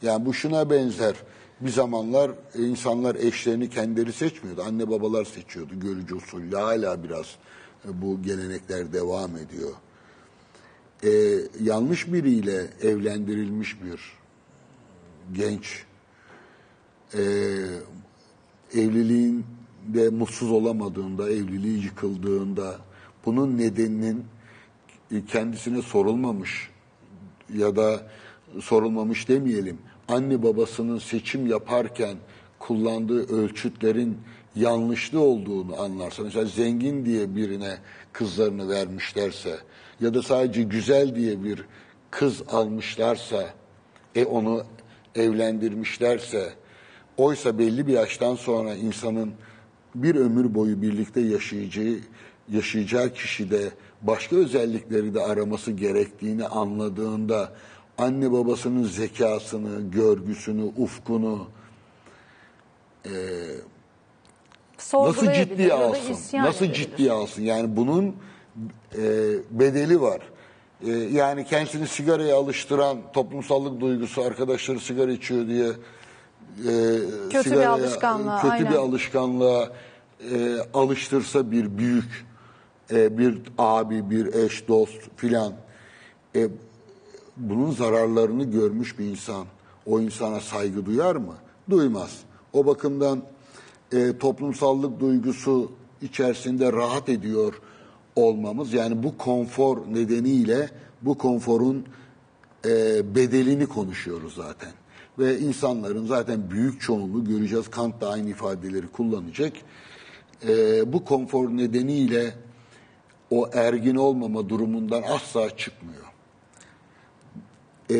yani 0.03 0.27
bu 0.27 0.35
şuna 0.35 0.71
benzer. 0.71 1.15
Bir 1.61 1.71
zamanlar 1.71 2.31
insanlar 2.59 3.15
eşlerini 3.15 3.71
kendileri 3.71 4.13
seçmiyordu. 4.13 4.63
Anne 4.67 4.91
babalar 4.91 5.25
seçiyordu 5.25 5.81
görücü 5.81 6.15
usulü. 6.15 6.57
Hala 6.57 7.05
biraz 7.05 7.37
e, 7.85 8.03
bu 8.03 8.23
gelenekler 8.23 8.93
devam 8.93 9.37
ediyor. 9.37 9.73
Ee, 11.05 11.39
yanlış 11.63 12.13
biriyle 12.13 12.67
evlendirilmiş 12.83 13.83
bir 13.83 14.01
genç 15.33 15.85
e, 17.15 17.23
evliliğinde 18.75 20.09
mutsuz 20.11 20.51
olamadığında, 20.51 21.31
evliliği 21.31 21.85
yıkıldığında 21.85 22.79
bunun 23.27 23.59
nedeninin 23.59 24.25
kendisine 25.29 25.83
sorulmamış 25.83 26.71
ya 27.55 27.77
da 27.77 28.07
sorulmamış 28.61 29.29
demeyelim. 29.29 29.79
Anne 30.09 30.43
babasının 30.43 30.99
seçim 30.99 31.47
yaparken 31.47 32.17
kullandığı 32.59 33.37
ölçütlerin 33.37 34.19
yanlışlı 34.57 35.21
olduğunu 35.21 35.81
anlarsa, 35.81 36.23
mesela 36.23 36.45
zengin 36.45 37.05
diye 37.07 37.37
birine 37.37 37.79
kızlarını 38.13 38.69
vermişlerse 38.69 39.59
ya 40.01 40.15
da 40.15 40.23
sadece 40.23 40.63
güzel 40.63 41.15
diye 41.15 41.45
bir 41.45 41.65
kız 42.11 42.43
almışlarsa, 42.49 43.55
e 44.15 44.25
onu 44.25 44.63
evlendirmişlerse, 45.15 46.53
oysa 47.17 47.59
belli 47.59 47.87
bir 47.87 47.93
yaştan 47.93 48.35
sonra 48.35 48.75
insanın 48.75 49.33
bir 49.95 50.15
ömür 50.15 50.55
boyu 50.55 50.83
birlikte 50.83 51.21
yaşayacağı 51.21 51.99
yaşayacağı 52.49 53.13
kişide 53.13 53.71
başka 54.03 54.37
özellikleri 54.37 55.15
de 55.15 55.21
araması 55.21 55.73
gerektiğini 55.73 56.47
anladığında 56.47 57.53
anne 57.99 58.33
babasının 58.33 58.85
zekasını, 58.85 59.91
görgüsünü, 59.91 60.65
ufkunu 60.65 61.49
nasıl 64.77 65.15
Sorgulayabilir 65.15 65.49
ciddiye 65.49 65.73
alsın? 65.73 66.39
Nasıl 66.39 66.67
ciddiye 66.67 67.13
alsın? 67.13 67.43
Yani 67.43 67.77
bunun 67.77 68.17
e, 68.99 69.03
bedeli 69.51 70.01
var. 70.01 70.21
E, 70.87 70.91
yani 70.91 71.45
kendisini 71.45 71.89
sigaraya 71.89 72.37
alıştıran 72.37 72.99
toplumsallık 73.13 73.81
duygusu, 73.81 74.23
arkadaşları 74.23 74.81
sigara 74.81 75.13
içiyor 75.13 75.47
diye 75.47 75.67
e, 75.67 76.73
bir 77.31 77.43
sigaraya, 77.43 77.71
alışkanlığa, 77.71 78.41
kötü 78.41 78.53
aynen. 78.53 78.73
bir 78.73 78.77
alışkanlığa 78.77 79.71
e, 80.33 80.57
alıştırsa 80.75 81.51
bir 81.51 81.79
büyük, 81.79 82.27
e, 82.91 83.19
bir 83.19 83.43
abi, 83.59 84.11
bir 84.11 84.35
eş, 84.35 84.69
dost 84.69 85.01
filan 85.17 85.53
e, 86.37 86.49
bunun 87.37 87.71
zararlarını 87.71 88.45
görmüş 88.45 88.99
bir 88.99 89.05
insan 89.05 89.47
o 89.87 90.01
insana 90.01 90.41
saygı 90.41 90.87
duyar 90.87 91.17
mı? 91.17 91.35
Duymaz. 91.71 92.21
O 92.53 92.67
bakımdan 92.67 93.23
e, 93.93 94.19
toplumsallık 94.19 95.01
duygusu 95.01 95.73
içerisinde 96.03 96.73
rahat 96.73 97.09
ediyor 97.09 97.55
olmamız 98.17 98.73
yani 98.73 99.03
bu 99.03 99.19
konfor 99.19 99.79
nedeniyle 99.89 100.71
bu 101.03 101.19
konforun 101.19 101.85
e, 102.65 103.15
bedelini 103.15 103.67
konuşuyoruz 103.67 104.35
zaten. 104.35 104.73
Ve 105.19 105.39
insanların 105.39 106.07
zaten 106.07 106.51
büyük 106.51 106.81
çoğunluğu 106.81 107.25
göreceğiz. 107.25 107.69
Kant 107.69 108.01
da 108.01 108.11
aynı 108.11 108.31
ifadeleri 108.31 108.87
kullanacak. 108.87 109.53
E, 110.49 110.93
bu 110.93 111.05
konfor 111.05 111.49
nedeniyle 111.49 112.35
o 113.31 113.51
ergin 113.53 113.95
olmama 113.95 114.49
durumundan 114.49 115.03
asla 115.03 115.57
çıkmıyor. 115.57 116.06
E, 117.91 117.97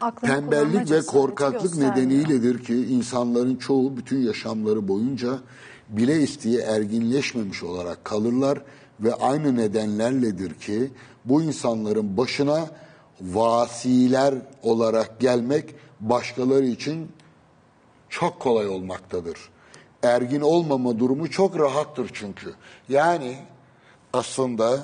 Aklını 0.00 0.90
ve 0.90 1.00
korkaklık 1.00 1.76
nedeniyledir 1.76 2.64
ki 2.64 2.74
insanların 2.74 3.56
çoğu 3.56 3.96
bütün 3.96 4.26
yaşamları 4.26 4.88
boyunca 4.88 5.38
bile 5.88 6.22
isteye 6.22 6.60
erginleşmemiş 6.60 7.62
olarak 7.62 8.04
kalırlar 8.04 8.62
ve 9.00 9.14
aynı 9.14 9.56
nedenlerledir 9.56 10.54
ki 10.54 10.90
bu 11.24 11.42
insanların 11.42 12.16
başına 12.16 12.66
vasiler 13.20 14.34
olarak 14.62 15.20
gelmek 15.20 15.74
başkaları 16.00 16.66
için 16.66 17.08
çok 18.08 18.40
kolay 18.40 18.68
olmaktadır. 18.68 19.38
Ergin 20.02 20.40
olmama 20.40 20.98
durumu 20.98 21.30
çok 21.30 21.58
rahattır 21.58 22.10
çünkü. 22.12 22.54
Yani 22.88 23.36
aslında 24.12 24.80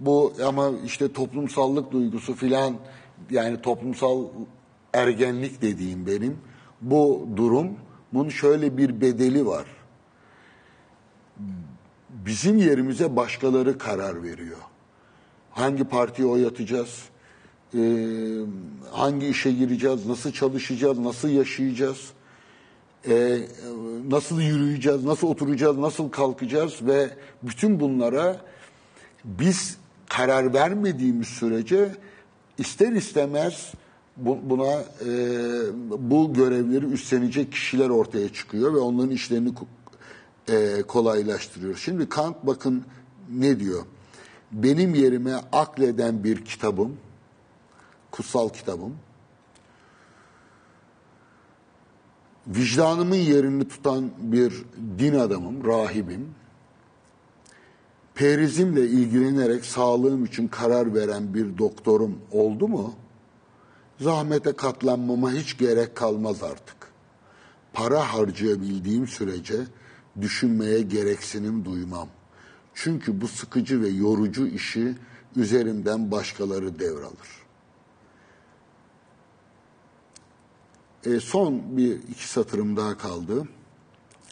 bu 0.00 0.32
ama 0.46 0.70
işte 0.84 1.12
toplumsallık 1.12 1.92
duygusu 1.92 2.34
filan 2.34 2.76
yani 3.30 3.62
toplumsal 3.62 4.24
ergenlik 4.94 5.62
dediğim 5.62 6.06
benim 6.06 6.38
bu 6.80 7.28
durumun 7.36 8.28
şöyle 8.28 8.76
bir 8.76 9.00
bedeli 9.00 9.46
var. 9.46 9.66
Bizim 12.10 12.56
yerimize 12.56 13.16
başkaları 13.16 13.78
karar 13.78 14.22
veriyor. 14.22 14.58
Hangi 15.50 15.84
partiye 15.84 16.28
oy 16.28 16.46
atacağız? 16.46 17.02
Ee, 17.74 17.78
hangi 18.92 19.26
işe 19.26 19.52
gireceğiz? 19.52 20.06
Nasıl 20.06 20.32
çalışacağız? 20.32 20.98
Nasıl 20.98 21.28
yaşayacağız? 21.28 22.10
Ee, 23.08 23.38
nasıl 24.08 24.40
yürüyeceğiz? 24.40 25.04
Nasıl 25.04 25.28
oturacağız? 25.28 25.78
Nasıl 25.78 26.08
kalkacağız? 26.08 26.86
Ve 26.86 27.10
bütün 27.42 27.80
bunlara 27.80 28.40
biz 29.24 29.78
karar 30.08 30.54
vermediğimiz 30.54 31.28
sürece 31.28 31.96
ister 32.58 32.92
istemez 32.92 33.72
bu- 34.16 34.38
buna 34.42 34.72
e, 34.72 35.10
bu 35.98 36.34
görevleri 36.34 36.84
üstlenecek 36.86 37.52
kişiler 37.52 37.88
ortaya 37.90 38.32
çıkıyor 38.32 38.74
ve 38.74 38.78
onların 38.78 39.10
işlerini 39.10 39.52
e, 40.48 40.82
kolaylaştırıyor. 40.82 41.76
Şimdi 41.76 42.08
Kant 42.08 42.36
bakın 42.42 42.84
ne 43.30 43.60
diyor? 43.60 43.82
Benim 44.52 44.94
yerime 44.94 45.34
akleden 45.52 46.24
bir 46.24 46.44
kitabım, 46.44 46.96
kutsal 48.10 48.48
kitabım, 48.48 48.94
vicdanımın 52.46 53.14
yerini 53.16 53.68
tutan 53.68 54.10
bir 54.18 54.64
din 54.98 55.14
adamım, 55.14 55.66
rahibim, 55.66 56.34
perizimle 58.16 58.86
ilgilenerek 58.86 59.64
sağlığım 59.64 60.24
için 60.24 60.48
karar 60.48 60.94
veren 60.94 61.34
bir 61.34 61.58
doktorum 61.58 62.18
oldu 62.32 62.68
mu? 62.68 62.94
Zahmete 64.00 64.52
katlanmama 64.52 65.32
hiç 65.32 65.58
gerek 65.58 65.96
kalmaz 65.96 66.42
artık. 66.42 66.76
Para 67.72 68.14
harcayabildiğim 68.14 69.06
sürece 69.06 69.56
düşünmeye 70.20 70.82
gereksinim 70.82 71.64
duymam. 71.64 72.08
Çünkü 72.74 73.20
bu 73.20 73.28
sıkıcı 73.28 73.82
ve 73.82 73.88
yorucu 73.88 74.46
işi 74.46 74.94
üzerimden 75.36 76.10
başkaları 76.10 76.78
devralır. 76.78 77.46
E, 81.06 81.20
son 81.20 81.76
bir 81.76 81.92
iki 81.92 82.28
satırım 82.28 82.76
daha 82.76 82.98
kaldı. 82.98 83.48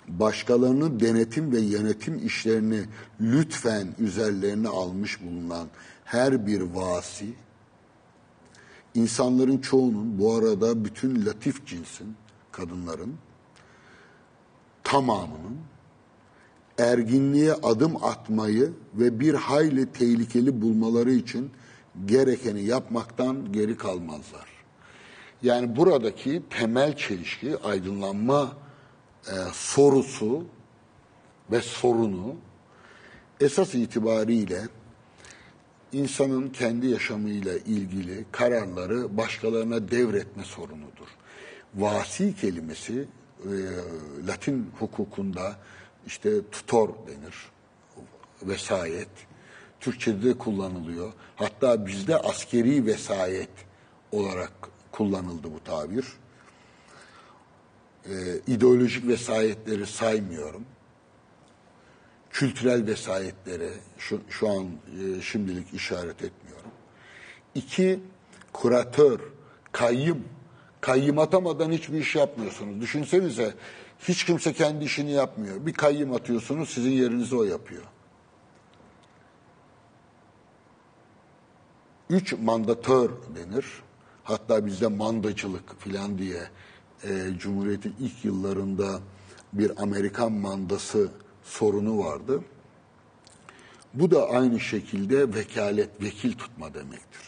Başkalarının 0.09 1.01
denetim 1.01 1.53
ve 1.53 1.61
yönetim 1.61 2.27
işlerini 2.27 2.81
lütfen 3.21 3.89
üzerlerine 3.99 4.69
almış 4.69 5.23
bulunan 5.23 5.69
her 6.05 6.47
bir 6.47 6.61
vasi, 6.61 7.35
insanların 8.95 9.59
çoğunun 9.59 10.19
bu 10.19 10.35
arada 10.35 10.85
bütün 10.85 11.27
latif 11.27 11.67
cinsin, 11.67 12.17
kadınların 12.53 13.15
tamamının 14.85 15.59
erginliğe 16.79 17.53
adım 17.53 18.05
atmayı 18.05 18.73
ve 18.95 19.21
bir 19.21 19.35
hayli 19.35 19.93
tehlikeli 19.93 20.63
bulmaları 20.63 21.13
için 21.13 21.51
gerekeni 22.07 22.63
yapmaktan 22.63 23.53
geri 23.53 23.77
kalmazlar. 23.77 24.49
Yani 25.43 25.77
buradaki 25.77 26.43
temel 26.51 26.97
çelişki 26.97 27.59
aydınlanma 27.59 28.53
e, 29.29 29.35
sorusu 29.53 30.45
ve 31.51 31.61
sorunu 31.61 32.37
esas 33.41 33.75
itibariyle 33.75 34.63
insanın 35.93 36.49
kendi 36.49 36.87
yaşamıyla 36.87 37.55
ilgili 37.57 38.25
kararları 38.33 39.17
başkalarına 39.17 39.91
devretme 39.91 40.45
sorunudur. 40.45 41.09
Vasi 41.75 42.37
kelimesi 42.37 43.09
e, 43.45 43.53
Latin 44.27 44.71
hukukunda 44.79 45.57
işte 46.07 46.31
tutor 46.51 46.89
denir, 46.89 47.51
vesayet. 48.43 49.09
Türkçe'de 49.81 50.23
de 50.29 50.39
kullanılıyor. 50.39 51.13
Hatta 51.37 51.87
bizde 51.87 52.17
askeri 52.19 52.87
vesayet 52.87 53.51
olarak 54.13 54.53
kullanıldı 54.93 55.49
bu 55.55 55.65
tabir. 55.65 56.05
Ee, 58.09 58.13
ideolojik 58.47 59.09
vesayetleri 59.09 59.87
saymıyorum. 59.87 60.65
Kültürel 62.31 62.87
vesayetlere 62.87 63.71
şu, 63.99 64.21
şu 64.29 64.49
an 64.49 64.65
e, 64.65 65.23
şimdilik 65.23 65.75
işaret 65.75 66.25
etmiyorum. 66.25 66.71
İki, 67.55 68.01
kuratör, 68.53 69.21
kayyım. 69.73 70.25
Kayyım 70.81 71.19
atamadan 71.19 71.73
hiçbir 71.73 71.99
iş 71.99 72.15
yapmıyorsunuz. 72.15 72.81
Düşünsenize 72.81 73.55
hiç 74.09 74.25
kimse 74.25 74.53
kendi 74.53 74.85
işini 74.85 75.13
yapmıyor. 75.13 75.67
Bir 75.67 75.73
kayyım 75.73 76.13
atıyorsunuz 76.13 76.71
sizin 76.71 76.91
yerinize 76.91 77.37
o 77.37 77.45
yapıyor. 77.45 77.83
Üç 82.11 82.33
mandatör 82.33 83.11
denir. 83.11 83.67
Hatta 84.25 84.67
bizde 84.67 84.87
mandacılık 84.87 85.81
filan 85.81 86.19
diye 86.19 86.43
e, 87.05 87.39
Cumhuriyet'in 87.39 87.95
ilk 88.01 88.25
yıllarında 88.25 89.01
bir 89.53 89.83
Amerikan 89.83 90.33
mandası 90.33 91.09
sorunu 91.45 91.99
vardı. 91.99 92.41
Bu 93.95 94.11
da 94.11 94.29
aynı 94.29 94.61
şekilde 94.61 95.35
vekalet, 95.35 96.03
vekil 96.03 96.33
tutma 96.33 96.75
demektir. 96.75 97.23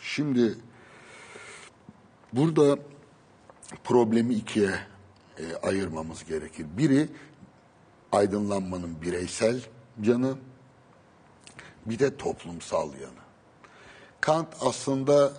Şimdi 0.00 0.54
burada 2.32 2.78
problemi 3.84 4.34
ikiye 4.34 4.70
e, 5.38 5.56
ayırmamız 5.62 6.24
gerekir. 6.24 6.66
Biri 6.78 7.08
aydınlanmanın 8.12 9.02
bireysel 9.02 9.60
yanı, 10.02 10.34
bir 11.86 11.98
de 11.98 12.16
toplumsal 12.16 12.92
yanı. 12.94 13.18
Kant 14.20 14.48
aslında 14.60 15.32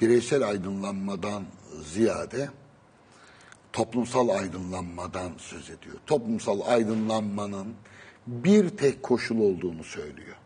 bireysel 0.00 0.48
aydınlanmadan 0.48 1.44
ziyade 1.84 2.48
toplumsal 3.72 4.28
aydınlanmadan 4.28 5.32
söz 5.38 5.70
ediyor. 5.70 5.96
Toplumsal 6.06 6.60
aydınlanmanın 6.60 7.74
bir 8.26 8.68
tek 8.68 9.02
koşul 9.02 9.40
olduğunu 9.40 9.84
söylüyor. 9.84 10.36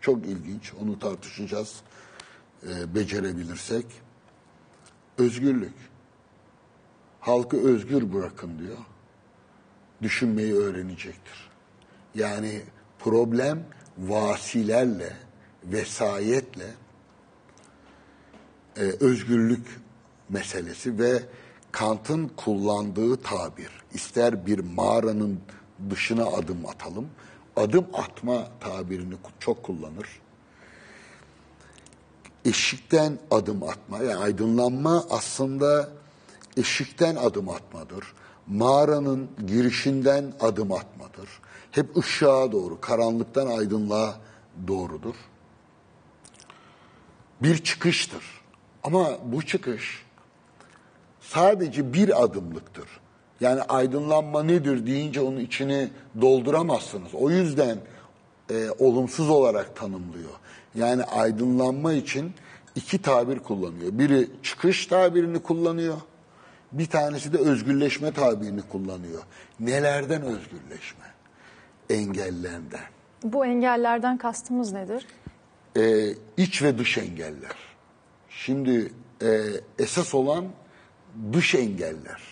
Çok 0.00 0.26
ilginç, 0.26 0.72
onu 0.82 0.98
tartışacağız 0.98 1.82
e, 2.68 2.94
becerebilirsek. 2.94 3.86
Özgürlük. 5.18 5.74
Halkı 7.20 7.68
özgür 7.68 8.12
bırakın 8.12 8.58
diyor. 8.58 8.78
Düşünmeyi 10.02 10.54
öğrenecektir. 10.54 11.50
Yani 12.14 12.62
problem 12.98 13.64
vasilerle, 13.98 15.16
vesayetle 15.64 16.74
e, 18.76 18.80
özgürlük 18.80 19.66
meselesi 20.28 20.98
ve 20.98 21.22
Kant'ın 21.74 22.28
kullandığı 22.28 23.16
tabir, 23.16 23.70
ister 23.94 24.46
bir 24.46 24.58
mağaranın 24.58 25.40
dışına 25.90 26.26
adım 26.26 26.66
atalım, 26.66 27.08
adım 27.56 27.86
atma 27.94 28.48
tabirini 28.60 29.14
çok 29.40 29.62
kullanır. 29.62 30.20
Eşikten 32.44 33.18
adım 33.30 33.62
atma, 33.62 33.98
yani 33.98 34.16
aydınlanma 34.16 35.04
aslında 35.10 35.88
eşikten 36.56 37.16
adım 37.16 37.48
atmadır. 37.48 38.04
Mağaranın 38.46 39.30
girişinden 39.46 40.32
adım 40.40 40.72
atmadır. 40.72 41.28
Hep 41.70 41.96
ışığa 41.96 42.52
doğru, 42.52 42.80
karanlıktan 42.80 43.46
aydınlığa 43.46 44.20
doğrudur. 44.68 45.14
Bir 47.42 47.64
çıkıştır. 47.64 48.24
Ama 48.82 49.10
bu 49.24 49.46
çıkış 49.46 50.04
sadece 51.28 51.92
bir 51.92 52.24
adımlıktır. 52.24 52.88
Yani 53.40 53.62
aydınlanma 53.62 54.42
nedir 54.42 54.86
deyince 54.86 55.20
onun 55.20 55.40
içini 55.40 55.90
dolduramazsınız. 56.20 57.14
O 57.14 57.30
yüzden 57.30 57.78
e, 58.50 58.70
olumsuz 58.78 59.30
olarak 59.30 59.76
tanımlıyor. 59.76 60.30
Yani 60.74 61.02
aydınlanma 61.02 61.92
için 61.92 62.32
iki 62.74 63.02
tabir 63.02 63.38
kullanıyor. 63.38 63.98
Biri 63.98 64.30
çıkış 64.42 64.86
tabirini 64.86 65.38
kullanıyor. 65.38 65.96
Bir 66.72 66.86
tanesi 66.86 67.32
de 67.32 67.38
özgürleşme 67.38 68.12
tabirini 68.12 68.62
kullanıyor. 68.62 69.22
Nelerden 69.60 70.22
özgürleşme? 70.22 71.04
Engellerden. 71.90 72.80
Bu 73.22 73.46
engellerden 73.46 74.18
kastımız 74.18 74.72
nedir? 74.72 75.06
Ee, 75.76 76.14
iç 76.36 76.62
ve 76.62 76.78
dış 76.78 76.98
engeller. 76.98 77.56
Şimdi 78.28 78.92
e, 79.22 79.40
esas 79.78 80.14
olan 80.14 80.44
dış 81.32 81.54
engeller. 81.54 82.22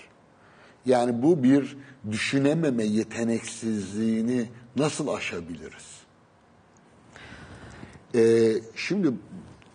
Yani 0.86 1.22
bu 1.22 1.42
bir 1.42 1.76
düşünememe 2.10 2.84
yeteneksizliğini 2.84 4.48
nasıl 4.76 5.08
aşabiliriz? 5.08 6.02
Ee, 8.14 8.52
şimdi 8.76 9.12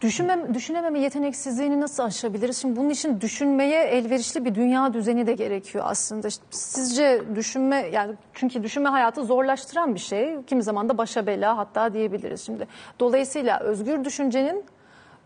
Düşünmem, 0.01 0.53
düşünememe 0.53 0.99
yeteneksizliğini 0.99 1.81
nasıl 1.81 2.03
aşabiliriz? 2.03 2.57
Şimdi 2.57 2.75
bunun 2.75 2.89
için 2.89 3.21
düşünmeye 3.21 3.83
elverişli 3.83 4.45
bir 4.45 4.55
dünya 4.55 4.93
düzeni 4.93 5.27
de 5.27 5.33
gerekiyor 5.33 5.83
aslında. 5.87 6.27
Sizce 6.49 7.23
düşünme 7.35 7.89
yani 7.93 8.15
çünkü 8.33 8.63
düşünme 8.63 8.89
hayatı 8.89 9.23
zorlaştıran 9.23 9.95
bir 9.95 9.99
şey. 9.99 10.35
Kimi 10.47 10.63
zaman 10.63 10.89
da 10.89 10.97
başa 10.97 11.27
bela 11.27 11.57
hatta 11.57 11.93
diyebiliriz 11.93 12.41
şimdi. 12.41 12.67
Dolayısıyla 12.99 13.59
özgür 13.59 14.03
düşüncenin 14.03 14.63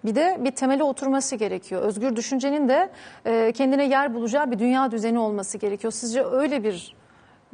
bir 0.06 0.16
de 0.16 0.38
bir 0.44 0.52
temele 0.52 0.84
oturması 0.84 1.36
gerekiyor. 1.36 1.82
Özgür 1.82 2.16
düşüncenin 2.16 2.70
de 2.70 2.92
e, 3.26 3.52
kendine 3.52 3.88
yer 3.88 4.14
bulacağı 4.14 4.52
bir 4.52 4.60
dünya 4.60 4.92
düzeni 4.92 5.20
olması 5.20 5.58
gerekiyor. 5.58 5.94
Sizce 5.94 6.24
öyle 6.26 6.64
bir 6.64 6.96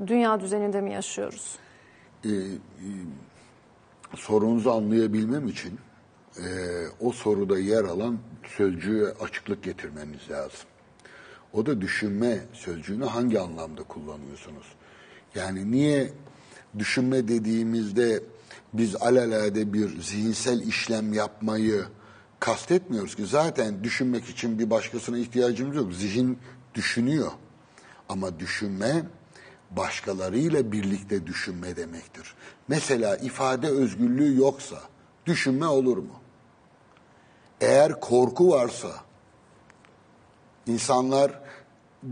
dünya 0.07 0.39
düzeninde 0.39 0.81
mi 0.81 0.93
yaşıyoruz? 0.93 1.55
e, 2.25 2.29
e, 2.29 2.89
sorunuzu 4.15 4.69
anlayabilmem 4.71 5.47
için 5.47 5.79
e, 6.37 6.45
o 6.99 7.11
soruda 7.11 7.59
yer 7.59 7.83
alan 7.83 8.17
sözcüğe 8.57 9.05
açıklık 9.05 9.63
getirmeniz 9.63 10.29
lazım. 10.29 10.67
O 11.53 11.65
da 11.65 11.81
düşünme 11.81 12.39
sözcüğünü 12.53 13.05
hangi 13.05 13.39
anlamda 13.39 13.83
kullanıyorsunuz? 13.83 14.65
Yani 15.35 15.71
niye 15.71 16.11
düşünme 16.79 17.27
dediğimizde 17.27 18.23
biz 18.73 18.95
alelade 18.95 19.73
bir 19.73 20.01
zihinsel 20.01 20.61
işlem 20.61 21.13
yapmayı 21.13 21.85
kastetmiyoruz 22.39 23.15
ki 23.15 23.25
zaten 23.25 23.83
düşünmek 23.83 24.29
için 24.29 24.59
bir 24.59 24.69
başkasına 24.69 25.17
ihtiyacımız 25.17 25.75
yok. 25.75 25.93
Zihin 25.93 26.39
düşünüyor. 26.75 27.31
Ama 28.09 28.39
düşünme 28.39 29.03
başkalarıyla 29.71 30.71
birlikte 30.71 31.27
düşünme 31.27 31.75
demektir. 31.75 32.33
Mesela 32.67 33.17
ifade 33.17 33.67
özgürlüğü 33.67 34.37
yoksa 34.37 34.77
düşünme 35.25 35.65
olur 35.65 35.97
mu? 35.97 36.13
Eğer 37.61 37.99
korku 37.99 38.51
varsa 38.51 38.91
insanlar 40.67 41.39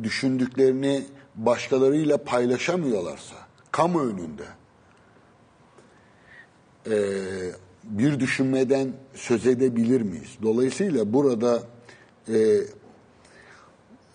düşündüklerini 0.03 1.05
başkalarıyla 1.35 2.23
paylaşamıyorlarsa 2.23 3.35
kamu 3.71 4.01
önünde 4.01 4.45
eee, 6.85 7.51
bir 7.89 8.19
düşünmeden 8.19 8.93
söz 9.13 9.47
edebilir 9.47 10.01
miyiz? 10.01 10.37
Dolayısıyla 10.41 11.13
burada 11.13 11.63
e, 12.27 12.37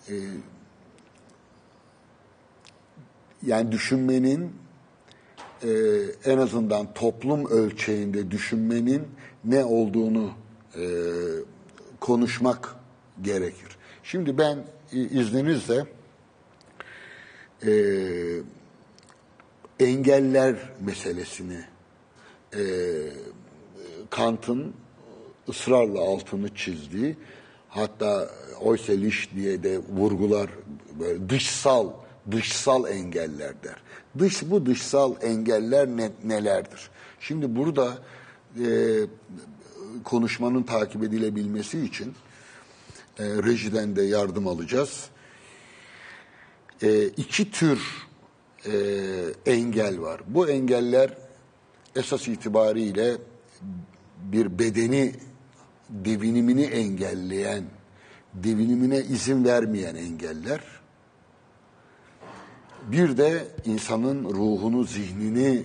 e, 0.09 0.15
yani 3.45 3.71
düşünmenin 3.71 4.51
e, 5.63 5.69
en 6.25 6.37
azından 6.37 6.93
toplum 6.93 7.45
ölçeğinde 7.45 8.31
düşünmenin 8.31 9.07
ne 9.45 9.65
olduğunu 9.65 10.31
e, 10.75 10.83
konuşmak 11.99 12.75
gerekir. 13.21 13.77
Şimdi 14.03 14.37
ben 14.37 14.57
i- 14.91 15.19
izninizle 15.19 15.85
e, 17.65 17.71
engeller 19.79 20.55
meselesini 20.79 21.59
e, 22.55 22.61
Kant'ın 24.09 24.73
ısrarla 25.49 25.99
altını 25.99 26.55
çizdiği 26.55 27.17
hatta 27.69 28.29
Oyseliş 28.61 29.29
diye 29.35 29.63
de 29.63 29.79
vurgular 29.79 30.49
böyle 30.99 31.29
dışsal 31.29 31.89
dışsal 32.31 32.87
engeller 32.87 33.63
der. 33.63 33.75
Dış 34.19 34.41
bu 34.43 34.65
dışsal 34.65 35.15
engeller 35.21 35.87
ne, 35.87 36.11
nelerdir? 36.23 36.89
Şimdi 37.19 37.55
burada 37.55 37.97
e, 38.65 38.67
konuşmanın 40.03 40.63
takip 40.63 41.03
edilebilmesi 41.03 41.85
için 41.85 42.13
e, 43.19 43.23
rejiden 43.23 43.95
de 43.95 44.03
yardım 44.03 44.47
alacağız. 44.47 45.09
E, 46.81 47.05
iki 47.05 47.51
tür 47.51 47.79
e, 48.65 48.73
engel 49.45 50.01
var. 50.01 50.21
Bu 50.27 50.49
engeller 50.49 51.17
esas 51.95 52.27
itibariyle 52.27 53.17
bir 54.31 54.59
bedeni 54.59 55.13
devinimini 55.89 56.63
engelleyen, 56.63 57.63
devinimine 58.33 58.97
izin 58.97 59.45
vermeyen 59.45 59.95
engeller. 59.95 60.61
Bir 62.87 63.17
de 63.17 63.47
insanın 63.65 64.23
ruhunu, 64.23 64.83
zihnini, 64.83 65.63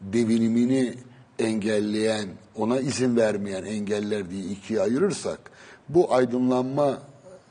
devinimini 0.00 0.94
engelleyen, 1.38 2.28
ona 2.54 2.80
izin 2.80 3.16
vermeyen 3.16 3.64
engeller 3.64 4.30
diye 4.30 4.44
ikiye 4.44 4.80
ayırırsak, 4.80 5.50
bu 5.88 6.14
aydınlanma 6.14 7.02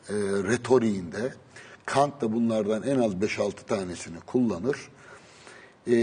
e, 0.09 0.13
retoriğinde 0.43 1.33
Kant 1.87 2.21
da 2.21 2.33
bunlardan 2.33 2.83
en 2.83 2.99
az 2.99 3.13
5-6 3.13 3.51
tanesini 3.67 4.19
kullanır. 4.19 4.77
E, 5.87 5.95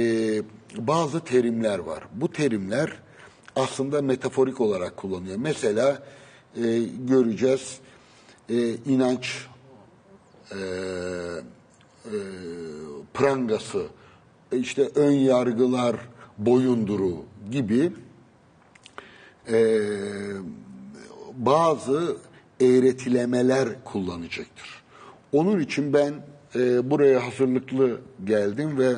bazı 0.77 1.21
terimler 1.21 1.79
var. 1.79 2.05
Bu 2.15 2.33
terimler 2.33 2.93
aslında 3.57 4.03
metaforik 4.03 4.61
olarak 4.61 4.97
kullanıyor. 4.97 5.37
Mesela 5.39 6.03
e, 6.57 6.81
göreceğiz 7.09 7.79
e, 8.49 8.75
inanç 8.75 9.47
e, 10.51 10.57
e, 12.05 12.17
prangası, 13.15 13.87
e, 14.53 14.59
işte 14.59 14.91
ön 14.95 15.13
yargılar 15.13 15.97
boyunduru 16.39 17.25
gibi 17.51 17.93
e, 19.49 19.81
bazı 21.37 22.17
eğretilemeler 22.61 23.69
kullanacaktır. 23.85 24.83
Onun 25.33 25.61
için 25.61 25.93
ben 25.93 26.15
e, 26.55 26.91
buraya 26.91 27.27
hazırlıklı 27.27 28.01
geldim 28.25 28.79
ve 28.79 28.93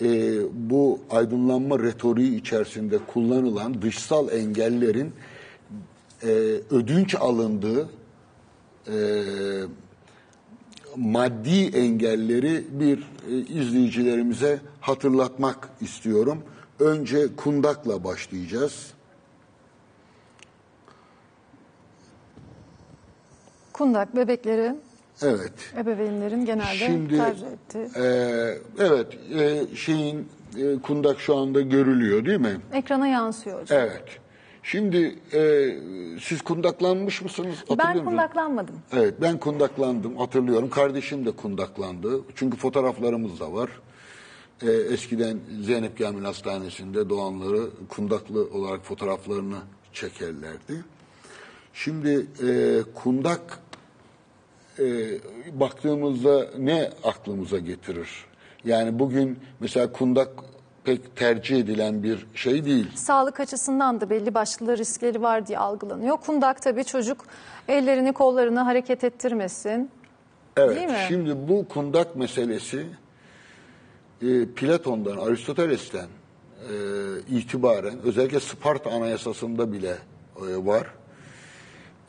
e, 0.00 0.40
bu 0.52 1.00
aydınlanma 1.10 1.78
retoriği 1.78 2.40
içerisinde 2.40 2.98
kullanılan 2.98 3.82
dışsal 3.82 4.32
engellerin 4.32 5.12
e, 6.22 6.28
ödünç 6.70 7.14
alındığı 7.14 7.88
e, 8.88 8.96
maddi 10.96 11.64
engelleri 11.64 12.66
bir 12.70 12.98
e, 13.28 13.36
izleyicilerimize 13.36 14.60
hatırlatmak 14.80 15.68
istiyorum. 15.80 16.42
Önce 16.80 17.36
kundakla 17.36 18.04
başlayacağız. 18.04 18.92
Kundak 23.72 24.16
bebekleri 24.16 24.74
Evet. 25.24 25.52
ebeveynlerin 25.78 26.44
genelde 26.44 26.74
Şimdi 26.74 27.16
tercih 27.16 27.46
ettiği. 27.46 27.88
e, 27.96 28.04
evet 28.78 29.06
e, 29.34 29.76
şeyin 29.76 30.28
e, 30.58 30.78
kundak 30.82 31.20
şu 31.20 31.36
anda 31.36 31.60
görülüyor 31.60 32.24
değil 32.24 32.40
mi? 32.40 32.56
Ekrana 32.72 33.06
yansıyor 33.06 33.62
hocam. 33.62 33.78
Evet. 33.80 34.04
Şimdi 34.62 35.18
e, 35.32 35.70
siz 36.20 36.42
kundaklanmış 36.42 37.22
mısınız? 37.22 37.56
Hatırlıyor 37.68 37.94
Ben 37.94 38.04
kundaklanmadım. 38.04 38.74
Evet 38.92 39.14
ben 39.20 39.38
kundaklandım 39.38 40.16
hatırlıyorum. 40.16 40.70
Kardeşim 40.70 41.26
de 41.26 41.30
kundaklandı. 41.30 42.20
Çünkü 42.36 42.56
fotoğraflarımız 42.56 43.40
da 43.40 43.52
var. 43.52 43.70
Ee, 44.62 44.70
eskiden 44.70 45.38
Zeynep 45.62 45.98
Kamil 45.98 46.24
Hastanesi'nde 46.24 47.08
doğanları 47.08 47.60
kundaklı 47.88 48.44
olarak 48.52 48.84
fotoğraflarını 48.84 49.56
çekerlerdi. 49.92 50.84
Şimdi 51.74 52.26
e, 52.48 52.80
kundak 52.94 53.58
e, 54.78 54.84
baktığımızda 55.60 56.46
ne 56.58 56.90
aklımıza 57.04 57.58
getirir? 57.58 58.08
Yani 58.64 58.98
bugün 58.98 59.38
mesela 59.60 59.92
kundak 59.92 60.28
pek 60.84 61.16
tercih 61.16 61.58
edilen 61.58 62.02
bir 62.02 62.26
şey 62.34 62.64
değil. 62.64 62.86
Sağlık 62.94 63.40
açısından 63.40 64.00
da 64.00 64.10
belli 64.10 64.34
başlı 64.34 64.78
riskleri 64.78 65.22
var 65.22 65.46
diye 65.46 65.58
algılanıyor. 65.58 66.16
Kundak 66.16 66.62
tabii 66.62 66.84
çocuk 66.84 67.24
ellerini 67.68 68.12
kollarını 68.12 68.60
hareket 68.60 69.04
ettirmesin. 69.04 69.90
Evet, 70.56 70.76
Değil 70.76 70.88
mi? 70.88 71.04
şimdi 71.08 71.48
bu 71.48 71.68
kundak 71.68 72.16
meselesi 72.16 72.86
e, 74.22 74.46
Platon'dan, 74.46 75.16
Aristoteles'ten 75.16 76.06
e, 76.06 76.74
itibaren 77.28 77.94
özellikle 78.04 78.40
Sparta 78.40 78.90
Anayasası'nda 78.90 79.72
bile 79.72 79.96
e, 80.36 80.66
var. 80.66 80.86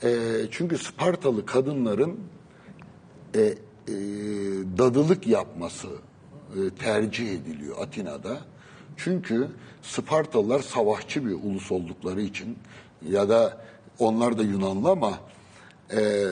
E, 0.03 0.09
çünkü 0.51 0.78
Spartalı 0.78 1.45
kadınların 1.45 2.20
e, 3.36 3.42
e, 3.42 3.56
dadılık 4.78 5.28
yapması 5.28 5.88
e, 6.56 6.70
tercih 6.70 7.32
ediliyor 7.32 7.78
Atina'da. 7.82 8.38
Çünkü 8.98 9.48
Spartalılar 9.82 10.60
savaşçı 10.60 11.26
bir 11.26 11.34
ulus 11.34 11.72
oldukları 11.72 12.22
için 12.22 12.58
ya 13.10 13.30
da 13.30 13.58
onlar 14.00 14.38
da 14.38 14.44
Yunanlı 14.44 14.90
ama 14.90 15.20
e, 15.92 16.26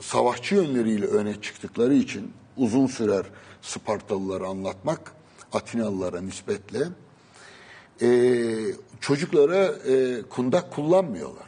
savaşçı 0.00 0.54
yönleriyle 0.54 1.06
öne 1.06 1.40
çıktıkları 1.40 1.94
için 1.94 2.32
uzun 2.56 2.86
sürer 2.86 3.26
Spartalıları 3.62 4.46
anlatmak 4.46 5.12
Atinalılara 5.52 6.20
nispetle 6.20 6.88
e, 8.02 8.08
çocuklara 9.00 9.64
e, 9.64 10.22
kundak 10.22 10.72
kullanmıyorlar. 10.72 11.46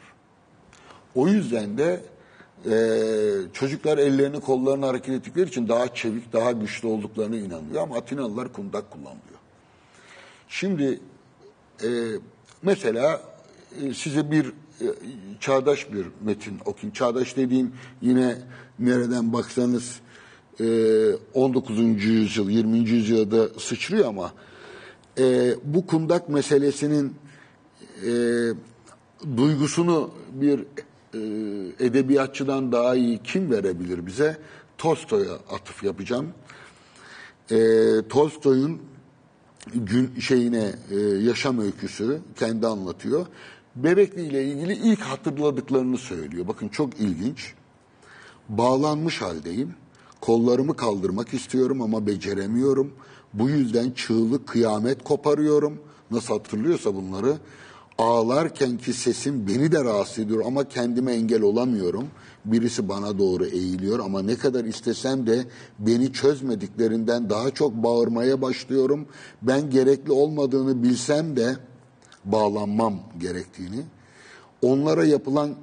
O 1.14 1.28
yüzden 1.28 1.78
de 1.78 2.00
e, 2.66 2.72
çocuklar 3.52 3.98
ellerini 3.98 4.40
kollarını 4.40 4.86
hareket 4.86 5.14
ettikleri 5.14 5.48
için 5.48 5.68
daha 5.68 5.94
çevik, 5.94 6.32
daha 6.32 6.52
güçlü 6.52 6.88
olduklarına 6.88 7.36
inanıyor. 7.36 7.82
Ama 7.82 7.96
Atinalılar 7.96 8.52
kundak 8.52 8.90
kullanıyor. 8.90 9.38
Şimdi 10.48 11.00
e, 11.82 11.88
mesela 12.62 13.22
e, 13.82 13.94
size 13.94 14.30
bir 14.30 14.46
e, 14.80 14.86
çağdaş 15.40 15.92
bir 15.92 16.06
metin 16.20 16.58
okuyayım. 16.64 16.92
Çağdaş 16.92 17.36
dediğim 17.36 17.72
yine 18.02 18.38
nereden 18.78 19.32
baksanız 19.32 20.00
e, 20.60 20.64
19. 21.34 22.04
yüzyıl, 22.04 22.50
20. 22.50 22.78
yüzyılda 22.78 23.48
sıçrıyor 23.60 24.06
ama 24.06 24.32
e, 25.18 25.54
bu 25.64 25.86
kundak 25.86 26.28
meselesinin 26.28 27.14
e, 28.06 28.12
duygusunu 29.36 30.10
bir 30.32 30.60
e, 31.14 31.18
edebiyatçıdan 31.80 32.72
daha 32.72 32.94
iyi 32.94 33.18
kim 33.22 33.50
verebilir 33.50 34.06
bize? 34.06 34.38
Tolstoy'a 34.78 35.34
atıf 35.34 35.84
yapacağım. 35.84 36.32
E, 37.50 37.58
Tolstoy'un 38.08 38.82
gün 39.74 40.20
şeyine 40.20 40.74
e, 40.90 40.96
yaşam 41.00 41.58
öyküsü 41.58 42.20
kendi 42.36 42.66
anlatıyor. 42.66 43.26
Bebekli 43.76 44.22
ile 44.22 44.44
ilgili 44.44 44.72
ilk 44.72 45.00
hatırladıklarını 45.00 45.98
söylüyor. 45.98 46.48
Bakın 46.48 46.68
çok 46.68 47.00
ilginç. 47.00 47.54
Bağlanmış 48.48 49.22
haldeyim. 49.22 49.74
Kollarımı 50.20 50.76
kaldırmak 50.76 51.34
istiyorum 51.34 51.82
ama 51.82 52.06
beceremiyorum. 52.06 52.92
Bu 53.32 53.48
yüzden 53.48 53.90
çığlık 53.90 54.48
kıyamet 54.48 55.04
koparıyorum. 55.04 55.78
Nasıl 56.10 56.34
hatırlıyorsa 56.34 56.94
bunları. 56.94 57.36
Ağlarken 57.98 58.78
ki 58.78 58.92
sesim 58.92 59.46
beni 59.46 59.72
de 59.72 59.84
rahatsız 59.84 60.18
ediyor 60.18 60.42
ama 60.46 60.68
kendime 60.68 61.12
engel 61.12 61.42
olamıyorum. 61.42 62.08
Birisi 62.44 62.88
bana 62.88 63.18
doğru 63.18 63.46
eğiliyor 63.46 63.98
ama 63.98 64.22
ne 64.22 64.36
kadar 64.36 64.64
istesem 64.64 65.26
de 65.26 65.44
beni 65.78 66.12
çözmediklerinden 66.12 67.30
daha 67.30 67.50
çok 67.50 67.72
bağırmaya 67.72 68.42
başlıyorum. 68.42 69.06
Ben 69.42 69.70
gerekli 69.70 70.12
olmadığını 70.12 70.82
bilsem 70.82 71.36
de 71.36 71.56
bağlanmam 72.24 73.00
gerektiğini. 73.18 73.82
Onlara 74.62 75.04
yapılan 75.04 75.54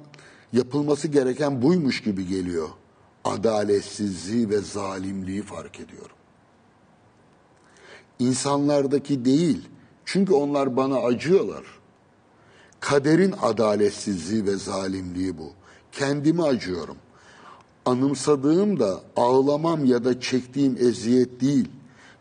yapılması 0.52 1.08
gereken 1.08 1.62
buymuş 1.62 2.02
gibi 2.02 2.26
geliyor. 2.26 2.68
Adaletsizliği 3.24 4.50
ve 4.50 4.58
zalimliği 4.58 5.42
fark 5.42 5.80
ediyorum. 5.80 6.16
İnsanlardaki 8.18 9.24
değil. 9.24 9.68
Çünkü 10.04 10.32
onlar 10.34 10.76
bana 10.76 10.98
acıyorlar. 10.98 11.75
Kaderin 12.80 13.34
adaletsizliği 13.42 14.46
ve 14.46 14.56
zalimliği 14.56 15.38
bu. 15.38 15.52
Kendimi 15.92 16.42
acıyorum. 16.42 16.96
Anımsadığım 17.84 18.80
da 18.80 19.00
ağlamam 19.16 19.84
ya 19.84 20.04
da 20.04 20.20
çektiğim 20.20 20.76
eziyet 20.80 21.40
değil. 21.40 21.68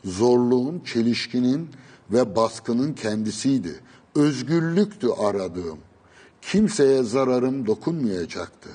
Zorluğun, 0.05 0.81
çelişkinin 0.85 1.69
ve 2.11 2.35
baskının 2.35 2.93
kendisiydi. 2.93 3.79
Özgürlüktü 4.15 5.07
aradığım. 5.09 5.79
Kimseye 6.41 7.03
zararım 7.03 7.67
dokunmayacaktı. 7.67 8.69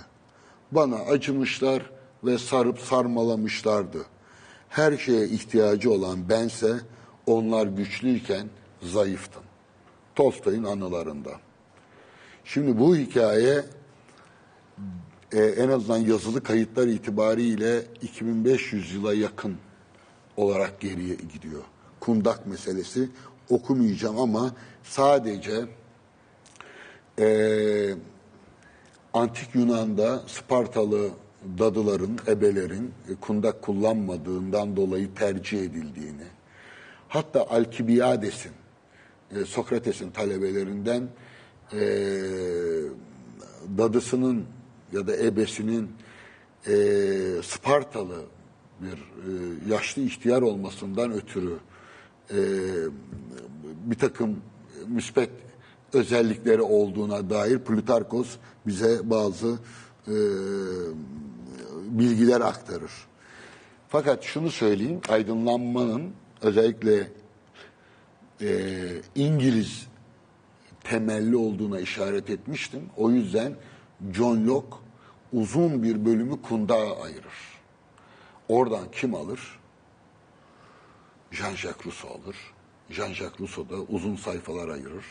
Bana 0.73 0.97
acımışlar 0.97 1.91
ve 2.25 2.39
sarıp 2.39 2.79
sarmalamışlardı. 2.79 3.99
Her 4.69 4.97
şeye 4.97 5.29
ihtiyacı 5.29 5.93
olan 5.93 6.29
bense 6.29 6.81
onlar 7.27 7.67
güçlüyken 7.67 8.49
zayıftım. 8.83 9.43
Tolstoy'un 10.15 10.65
anılarında. 10.65 11.31
Şimdi 12.55 12.79
bu 12.79 12.97
hikaye 12.97 13.65
e, 15.33 15.43
en 15.43 15.69
azından 15.69 15.99
yazılı 15.99 16.43
kayıtlar 16.43 16.87
itibariyle 16.87 17.83
2500 18.03 18.95
yıla 18.95 19.15
yakın 19.15 19.57
olarak 20.37 20.81
geriye 20.81 21.15
gidiyor. 21.15 21.63
Kundak 22.01 22.47
meselesi 22.47 23.09
okumayacağım 23.51 24.19
ama 24.19 24.55
sadece 24.83 25.65
e, 27.19 27.95
Antik 29.13 29.55
Yunan'da 29.55 30.23
Spartalı 30.27 31.11
dadıların, 31.59 32.19
ebelerin 32.27 32.95
e, 33.11 33.15
kundak 33.15 33.63
kullanmadığından 33.63 34.77
dolayı 34.77 35.15
tercih 35.15 35.61
edildiğini, 35.61 36.27
hatta 37.09 37.47
Alkibiades'in, 37.51 38.53
e, 39.37 39.45
Sokrates'in 39.45 40.11
talebelerinden 40.11 41.09
e, 41.73 41.81
dadısının 43.79 44.45
ya 44.93 45.07
da 45.07 45.17
ebesinin 45.17 45.91
e, 46.67 46.73
Spartalı 47.43 48.25
bir 48.81 48.93
e, 48.93 49.31
yaşlı 49.69 50.03
ihtiyar 50.03 50.43
olmasından 50.43 51.13
ötürü 51.13 51.57
e, 52.31 52.39
bir 53.85 53.95
takım 53.95 54.37
müspet 54.89 55.31
özellikleri 55.93 56.63
olduğuna 56.63 57.31
dair 57.31 57.59
Plutarkos 57.59 58.37
bize 58.67 59.11
bazı 59.11 59.59
e, 60.09 60.17
bilgiler 61.91 62.41
aktarır. 62.41 62.93
Fakat 63.89 64.23
şunu 64.23 64.51
söyleyeyim, 64.51 65.01
aydınlanmanın 65.09 66.11
özellikle 66.43 67.13
e, 68.41 68.69
İngiliz 69.15 69.90
temelli 70.91 71.37
olduğuna 71.37 71.81
işaret 71.81 72.31
etmiştim. 72.31 72.91
O 72.97 73.11
yüzden 73.11 73.55
John 74.13 74.47
Locke 74.47 74.77
uzun 75.33 75.83
bir 75.83 76.05
bölümü 76.05 76.43
kundağa 76.43 77.03
ayırır. 77.03 77.61
Oradan 78.49 78.91
kim 78.93 79.15
alır? 79.15 79.59
Jean-Jacques 81.33 81.87
Rousseau 81.87 82.15
alır. 82.15 82.37
Jean-Jacques 82.91 83.41
Rousseau 83.41 83.71
da 83.71 83.75
uzun 83.75 84.17
sayfalar 84.17 84.69
ayırır. 84.69 85.05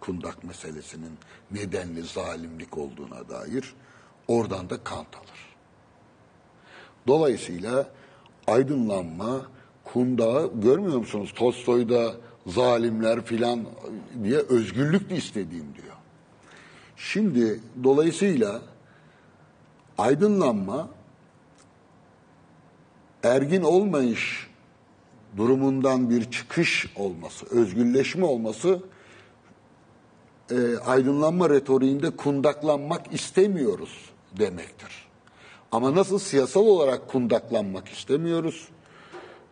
Kundak 0.00 0.44
meselesinin 0.44 1.18
nedenli 1.50 2.02
zalimlik 2.02 2.78
olduğuna 2.78 3.28
dair. 3.28 3.74
Oradan 4.28 4.70
da 4.70 4.84
Kant 4.84 5.16
alır. 5.16 5.56
Dolayısıyla 7.06 7.88
aydınlanma, 8.46 9.46
kundağı 9.84 10.60
görmüyor 10.60 10.98
musunuz? 10.98 11.32
Tolstoy'da 11.34 12.14
zalimler 12.46 13.24
filan 13.24 13.60
diye 14.24 14.38
özgürlük 14.38 15.10
de 15.10 15.16
istediğim 15.16 15.74
diyor. 15.74 15.94
Şimdi 16.96 17.60
dolayısıyla 17.84 18.62
aydınlanma 19.98 20.88
ergin 23.22 23.62
olmayış 23.62 24.50
durumundan 25.36 26.10
bir 26.10 26.30
çıkış 26.30 26.92
olması, 26.96 27.46
özgürleşme 27.50 28.24
olması 28.24 28.82
e, 30.50 30.78
aydınlanma 30.78 31.50
retoriğinde 31.50 32.10
kundaklanmak 32.10 33.14
istemiyoruz 33.14 34.10
demektir. 34.38 35.08
Ama 35.72 35.94
nasıl 35.94 36.18
siyasal 36.18 36.66
olarak 36.66 37.08
kundaklanmak 37.08 37.88
istemiyoruz, 37.88 38.68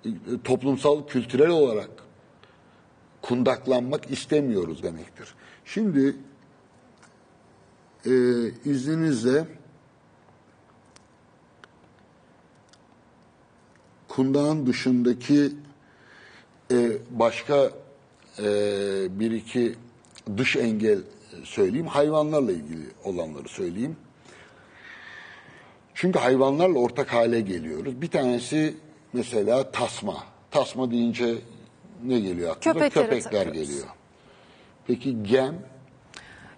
e, 0.04 0.08
toplumsal, 0.44 1.06
kültürel 1.06 1.50
olarak 1.50 1.90
kundaklanmak 3.22 4.10
istemiyoruz 4.10 4.82
demektir. 4.82 5.34
Şimdi 5.64 6.16
e, 8.06 8.12
izninizle 8.64 9.46
kundağın 14.08 14.66
dışındaki 14.66 15.52
e, 16.70 16.92
başka 17.10 17.70
e, 18.38 18.44
bir 19.20 19.30
iki 19.30 19.74
dış 20.36 20.56
engel 20.56 20.98
söyleyeyim. 21.44 21.86
Hayvanlarla 21.86 22.52
ilgili 22.52 22.86
olanları 23.04 23.48
söyleyeyim. 23.48 23.96
Çünkü 25.94 26.18
hayvanlarla 26.18 26.78
ortak 26.78 27.12
hale 27.12 27.40
geliyoruz. 27.40 28.02
Bir 28.02 28.10
tanesi 28.10 28.74
mesela 29.12 29.70
tasma. 29.70 30.24
Tasma 30.50 30.90
deyince 30.90 31.38
ne 32.02 32.20
geliyor 32.20 32.50
aklına? 32.56 32.74
Köpeklere 32.74 33.04
Köpekler 33.08 33.44
takıyoruz. 33.44 33.68
geliyor. 33.70 33.86
Peki 34.86 35.22
gem 35.22 35.54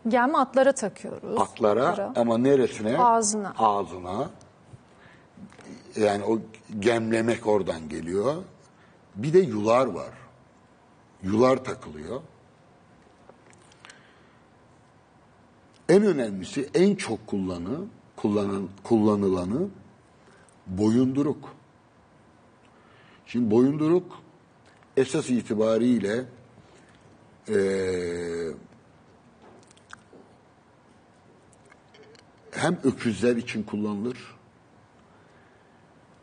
Gem 0.09 0.35
atlara 0.35 0.73
takıyoruz. 0.73 1.41
atlara 1.41 2.13
ama 2.17 2.39
neresine? 2.39 2.99
Ağzına. 2.99 3.55
Ağzına. 3.59 4.31
Yani 5.97 6.25
o 6.25 6.39
gemlemek 6.79 7.47
oradan 7.47 7.89
geliyor. 7.89 8.35
Bir 9.17 9.33
de 9.33 9.39
yular 9.39 9.87
var. 9.87 10.11
Yular 11.23 11.65
takılıyor. 11.65 12.21
En 15.89 16.03
önemlisi, 16.03 16.71
en 16.75 16.95
çok 16.95 17.27
kullanı, 17.27 17.79
kullanan, 18.17 18.69
kullanılanı 18.83 19.69
boyunduruk. 20.67 21.49
Şimdi 23.27 23.51
boyunduruk 23.51 24.13
esas 24.97 25.31
itibariyle 25.31 26.25
eee 27.49 28.53
hem 32.51 32.79
öküzler 32.85 33.37
için 33.37 33.63
kullanılır. 33.63 34.19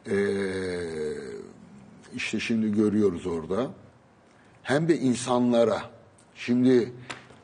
Ee, 0.10 0.14
işte 2.16 2.40
şimdi 2.40 2.72
görüyoruz 2.72 3.28
orada. 3.28 3.72
Hem 4.64 4.88
de 4.88 4.98
insanlara. 4.98 5.82
Şimdi 6.36 6.94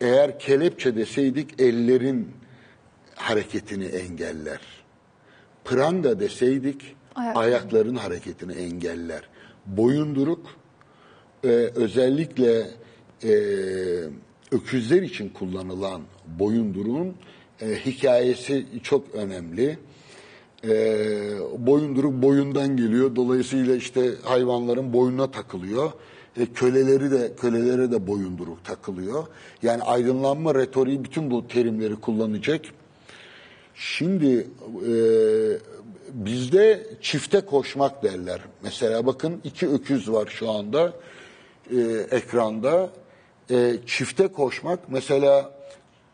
eğer 0.02 0.40
kelepçe 0.40 0.96
deseydik 0.96 1.62
ellerin 1.62 2.32
hareketini 3.16 3.86
engeller. 3.86 4.62
Pranga 5.66 6.20
deseydik 6.20 6.96
Ayakların. 7.16 7.40
ayakların 7.48 7.96
hareketini 7.96 8.54
engeller. 8.54 9.30
Boyunduruk 9.66 10.48
e, 11.48 11.72
özellikle 11.76 12.68
e, 13.24 13.34
öküzler 14.52 15.02
için 15.02 15.30
kullanılan 15.30 16.02
boyunduruğun 16.40 17.14
e, 17.62 17.86
hikayesi 17.86 18.66
çok 18.84 19.16
önemli. 19.16 19.78
E, 20.64 20.70
boyunduruk 21.58 22.22
boyundan 22.22 22.78
geliyor. 22.78 23.16
Dolayısıyla 23.16 23.76
işte 23.76 24.12
hayvanların 24.24 24.94
boynuna 24.94 25.32
takılıyor. 25.32 25.92
E, 26.38 26.46
köleleri 26.46 27.12
de 27.12 27.32
kölelere 27.42 27.92
de 27.92 28.08
boyunduruk 28.08 28.66
takılıyor. 28.66 29.28
Yani 29.64 29.84
aydınlanma 29.84 30.56
retoriği 30.56 31.04
bütün 31.04 31.32
bu 31.32 31.48
terimleri 31.48 31.96
kullanacak. 31.96 32.62
Şimdi 33.76 34.48
e, 34.88 34.94
bizde 36.14 36.88
çifte 37.02 37.42
koşmak 37.42 38.04
derler. 38.04 38.40
Mesela 38.64 39.06
bakın 39.06 39.42
iki 39.44 39.68
öküz 39.68 40.12
var 40.12 40.28
şu 40.28 40.52
anda 40.52 40.94
e, 41.72 41.82
ekranda. 42.16 42.90
E, 43.52 43.74
çifte 43.86 44.28
koşmak 44.28 44.80
mesela 44.90 45.52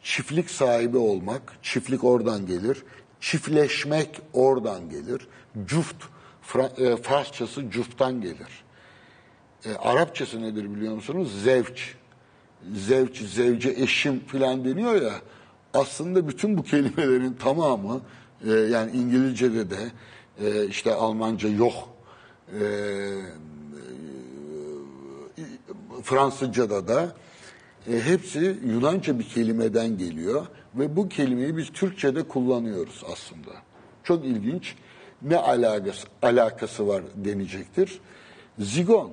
çiftlik 0.04 0.50
sahibi 0.50 0.98
olmak, 0.98 1.42
çiftlik 1.62 2.04
oradan 2.04 2.46
gelir. 2.46 2.84
Çiftleşmek 3.22 4.22
oradan 4.34 4.90
gelir. 4.90 5.28
Cuft, 5.66 6.04
Fra- 6.48 6.94
e, 6.94 6.98
Farsçası 6.98 7.70
cufttan 7.70 8.22
gelir. 8.22 8.64
E, 9.66 9.76
Arapçası 9.76 10.42
nedir 10.42 10.76
biliyor 10.76 10.96
musunuz? 10.96 11.32
Zevç. 11.44 11.96
Zevç, 12.74 13.22
zevce, 13.22 13.70
eşim 13.70 14.20
filan 14.20 14.66
deniyor 14.66 15.02
ya. 15.02 15.14
Aslında 15.74 16.28
bütün 16.28 16.58
bu 16.58 16.64
kelimelerin 16.64 17.34
tamamı 17.34 18.02
e, 18.48 18.52
yani 18.52 18.92
İngilizce'de 18.92 19.70
de 19.70 19.92
e, 20.42 20.68
işte 20.68 20.94
Almanca 20.94 21.50
yok. 21.50 21.74
E, 22.60 22.64
Fransızca'da 26.04 26.88
da 26.88 27.16
e, 27.88 28.00
hepsi 28.02 28.58
Yunanca 28.66 29.20
bir 29.20 29.30
kelimeden 29.30 29.98
geliyor 29.98 30.48
ve 30.76 30.96
bu 30.96 31.10
kelimeyi 31.10 31.58
biz 31.58 31.70
Türkçe'de 31.70 32.24
kullanıyoruz 32.24 33.04
aslında. 33.12 33.52
Çok 34.04 34.26
ilginç. 34.26 34.76
Ne 35.22 35.38
alakası, 35.38 36.08
alakası 36.22 36.88
var 36.88 37.04
denecektir. 37.16 38.00
Zigon. 38.60 39.12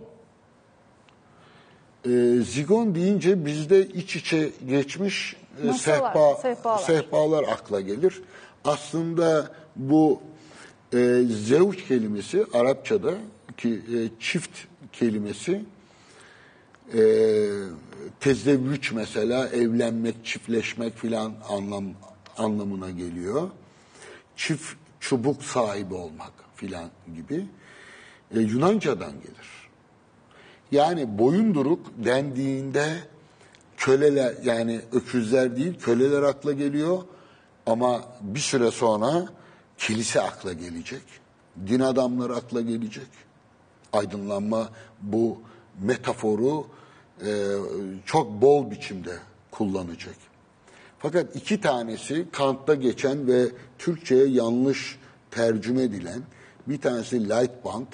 E, 2.06 2.10
zigon 2.42 2.94
deyince 2.94 3.46
bizde 3.46 3.86
iç 3.86 4.16
içe 4.16 4.50
geçmiş 4.68 5.36
e, 5.64 5.72
sehpa, 5.72 6.34
sehpalar. 6.34 6.78
sehpalar 6.78 7.44
akla 7.44 7.80
gelir. 7.80 8.22
Aslında 8.64 9.50
bu 9.76 10.20
e, 10.94 11.22
zevç 11.28 11.84
kelimesi 11.88 12.46
Arapçada 12.52 13.14
ki 13.56 13.68
e, 13.68 14.20
çift 14.20 14.58
kelimesi 14.92 15.64
e, 16.94 17.02
tezevvüç 18.20 18.92
mesela 18.92 19.48
evlenmek, 19.48 20.24
çiftleşmek 20.24 20.96
filan 20.96 21.32
anlam 21.48 21.84
anlamına 22.38 22.90
geliyor. 22.90 23.50
Çift 24.36 24.74
çubuk 25.00 25.42
sahibi 25.42 25.94
olmak 25.94 26.32
filan 26.54 26.90
gibi 27.14 27.46
e, 28.34 28.40
Yunanca'dan 28.40 29.12
gelir. 29.12 29.70
Yani 30.72 31.18
boyunduruk 31.18 31.86
dendiğinde 32.04 32.96
köleler 33.76 34.34
yani 34.44 34.80
öküzler 34.92 35.56
değil 35.56 35.78
köleler 35.80 36.22
akla 36.22 36.52
geliyor 36.52 36.98
ama 37.66 38.04
bir 38.20 38.40
süre 38.40 38.70
sonra 38.70 39.28
kilise 39.78 40.20
akla 40.20 40.52
gelecek. 40.52 41.02
Din 41.66 41.80
adamları 41.80 42.36
akla 42.36 42.60
gelecek. 42.60 43.08
Aydınlanma 43.92 44.68
bu 45.00 45.40
metaforu 45.82 46.66
e, 47.26 47.30
çok 48.06 48.42
bol 48.42 48.70
biçimde 48.70 49.12
kullanacak. 49.50 50.14
Fakat 50.98 51.36
iki 51.36 51.60
tanesi 51.60 52.26
Kant'ta 52.32 52.74
geçen 52.74 53.26
ve 53.26 53.46
Türkçe'ye 53.78 54.26
yanlış 54.26 54.98
tercüme 55.30 55.82
edilen 55.82 56.22
bir 56.66 56.80
tanesi 56.80 57.28
Lightband, 57.28 57.86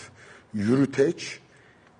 yürüteç, 0.55 1.39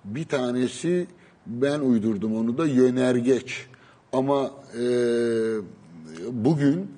bir 0.05 0.25
tanesi 0.25 1.07
ben 1.45 1.79
uydurdum 1.79 2.37
onu 2.37 2.57
da 2.57 2.65
yönergeç. 2.65 3.65
Ama 4.13 4.51
e, 4.79 4.83
bugün 6.31 6.91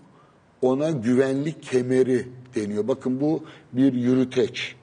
ona 0.61 0.91
güvenlik 0.91 1.63
kemeri 1.63 2.27
deniyor. 2.55 2.87
Bakın 2.87 3.21
bu 3.21 3.43
bir 3.73 3.93
yürüteç. 3.93 4.75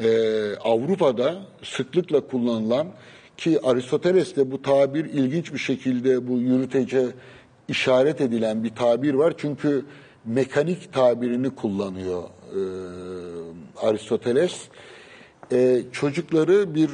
Ee, 0.00 0.56
Avrupa'da 0.56 1.42
sıklıkla 1.62 2.20
kullanılan 2.20 2.88
ki 3.36 3.60
Aristoteles'te 3.60 4.50
bu 4.50 4.62
tabir 4.62 5.04
ilginç 5.04 5.52
bir 5.52 5.58
şekilde 5.58 6.28
bu 6.28 6.38
yürütece 6.38 7.06
işaret 7.68 8.20
edilen 8.20 8.64
bir 8.64 8.74
tabir 8.74 9.14
var. 9.14 9.34
Çünkü 9.36 9.84
mekanik 10.24 10.92
tabirini 10.92 11.50
kullanıyor 11.50 12.22
e, 12.22 12.60
Aristoteles. 13.86 14.60
E, 15.52 15.82
çocukları 15.92 16.74
bir 16.74 16.90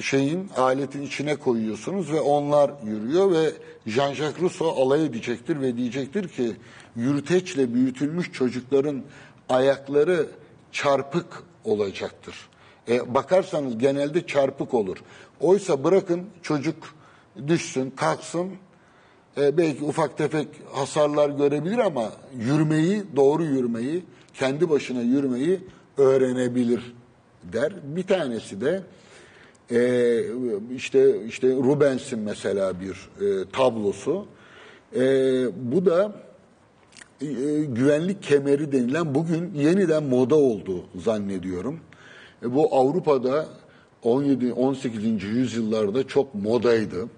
şeyin 0.00 0.48
aletin 0.56 1.02
içine 1.02 1.36
koyuyorsunuz 1.36 2.12
ve 2.12 2.20
onlar 2.20 2.70
yürüyor 2.84 3.32
ve 3.32 3.50
Jean-Jacques 3.86 4.40
Rousseau 4.40 4.70
alay 4.70 5.04
edecektir 5.06 5.60
ve 5.60 5.76
diyecektir 5.76 6.28
ki 6.28 6.52
yürüteçle 6.96 7.74
büyütülmüş 7.74 8.32
çocukların 8.32 9.02
ayakları 9.48 10.26
çarpık 10.72 11.42
olacaktır. 11.64 12.34
E, 12.88 13.14
bakarsanız 13.14 13.78
genelde 13.78 14.26
çarpık 14.26 14.74
olur. 14.74 14.96
Oysa 15.40 15.84
bırakın 15.84 16.22
çocuk 16.42 16.76
düşsün, 17.46 17.90
kalksın, 17.90 18.50
e, 19.38 19.56
belki 19.56 19.84
ufak 19.84 20.18
tefek 20.18 20.48
hasarlar 20.72 21.30
görebilir 21.30 21.78
ama 21.78 22.12
yürümeyi, 22.38 23.02
doğru 23.16 23.44
yürümeyi, 23.44 24.04
kendi 24.34 24.70
başına 24.70 25.00
yürümeyi 25.00 25.60
öğrenebilir 25.98 26.94
der. 27.52 27.72
Bir 27.82 28.02
tanesi 28.02 28.60
de 28.60 28.82
e, 29.70 30.20
işte 30.74 31.24
işte 31.26 31.48
Rubens'in 31.48 32.18
mesela 32.18 32.80
bir 32.80 32.90
e, 32.90 33.50
tablosu. 33.52 34.26
E, 34.96 35.02
bu 35.72 35.86
da 35.86 36.12
e, 37.20 37.26
güvenlik 37.64 38.22
kemeri 38.22 38.72
denilen 38.72 39.14
bugün 39.14 39.54
yeniden 39.54 40.02
moda 40.02 40.34
oldu 40.34 40.84
zannediyorum. 40.96 41.80
E, 42.46 42.54
bu 42.54 42.76
Avrupa'da 42.76 43.46
17 44.02 44.52
18. 44.52 45.24
yüzyıllarda 45.24 46.06
çok 46.06 46.34
modaydı. 46.34 47.08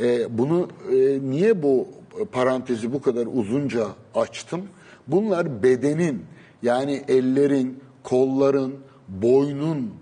E, 0.00 0.38
bunu 0.38 0.68
e, 0.92 1.18
niye 1.30 1.62
bu 1.62 1.88
parantezi 2.32 2.92
bu 2.92 3.02
kadar 3.02 3.26
uzunca 3.32 3.86
açtım? 4.14 4.62
Bunlar 5.06 5.62
bedenin 5.62 6.24
yani 6.62 7.02
ellerin, 7.08 7.78
kolların, 8.02 8.74
boynun 9.08 9.94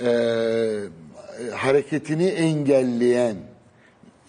e, 0.00 0.10
hareketini 1.52 2.26
engelleyen, 2.26 3.36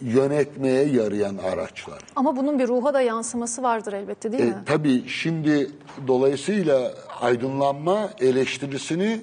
yönetmeye 0.06 0.84
yarayan 0.86 1.38
araçlar. 1.38 2.00
Ama 2.16 2.36
bunun 2.38 2.60
bir 2.60 2.68
ruha 2.68 2.94
da 2.94 3.02
yansıması 3.02 3.64
vardır 3.64 3.94
elbette 3.94 4.32
değil 4.32 4.44
E, 4.44 4.46
mi? 4.46 4.56
tabii 4.66 5.04
şimdi 5.08 5.72
dolayısıyla 6.08 6.94
aydınlanma 7.22 8.10
eleştirisini 8.20 9.22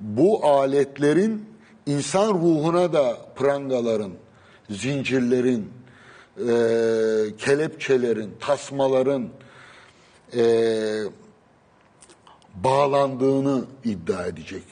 bu 0.00 0.46
aletlerin 0.46 1.44
insan 1.86 2.28
ruhuna 2.34 2.92
da 2.92 3.16
prangaların, 3.36 4.12
zincirlerin, 4.70 5.70
e, 6.38 6.46
kelepçelerin, 7.38 8.30
tasmaların 8.40 9.28
e, 10.36 10.42
bağlandığını 12.54 13.64
iddia 13.84 14.26
edecek. 14.26 14.62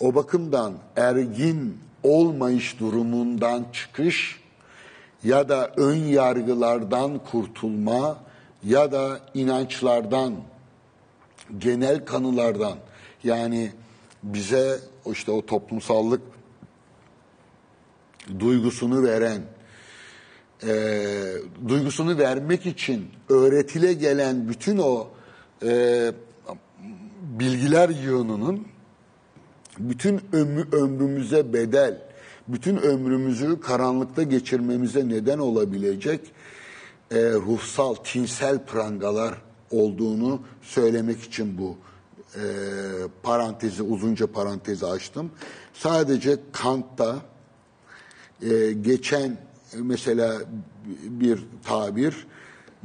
O 0.00 0.14
bakımdan 0.14 0.72
ergin 0.96 1.78
olmayış 2.02 2.80
durumundan 2.80 3.64
çıkış 3.72 4.40
ya 5.24 5.48
da 5.48 5.72
ön 5.76 5.94
yargılardan 5.94 7.18
kurtulma 7.18 8.18
ya 8.64 8.92
da 8.92 9.20
inançlardan, 9.34 10.34
genel 11.58 12.04
kanılardan 12.04 12.78
yani 13.24 13.72
bize 14.22 14.80
işte 15.12 15.30
o 15.30 15.46
toplumsallık 15.46 16.22
duygusunu 18.38 19.02
veren, 19.02 19.42
e, 20.66 20.72
duygusunu 21.68 22.18
vermek 22.18 22.66
için 22.66 23.10
öğretile 23.28 23.92
gelen 23.92 24.48
bütün 24.48 24.78
o 24.78 25.08
e, 25.62 26.12
bilgiler 27.22 27.88
yığınının 27.88 28.66
bütün 29.78 30.20
ömrü, 30.32 30.68
ömrümüze 30.72 31.52
bedel, 31.52 31.98
bütün 32.48 32.76
ömrümüzü 32.76 33.60
karanlıkta 33.60 34.22
geçirmemize 34.22 35.08
neden 35.08 35.38
olabilecek 35.38 36.20
e, 37.10 37.16
ruhsal, 37.32 37.94
tinsel 37.94 38.64
prangalar 38.64 39.34
olduğunu 39.70 40.40
söylemek 40.62 41.22
için 41.22 41.58
bu 41.58 41.76
e, 42.34 42.42
parantezi, 43.22 43.82
uzunca 43.82 44.26
parantezi 44.26 44.86
açtım. 44.86 45.30
Sadece 45.74 46.38
Kant'ta 46.52 47.16
e, 48.42 48.72
geçen 48.72 49.30
e, 49.30 49.36
mesela 49.76 50.42
bir 51.04 51.44
tabir 51.64 52.26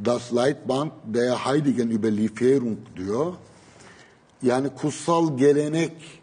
Das 0.06 0.34
Leitband 0.34 0.92
der 1.06 1.36
Heiligen 1.36 1.90
Überlieferung 1.90 2.78
diyor. 2.96 3.34
Yani 4.44 4.70
kutsal 4.70 5.38
gelenek 5.38 6.22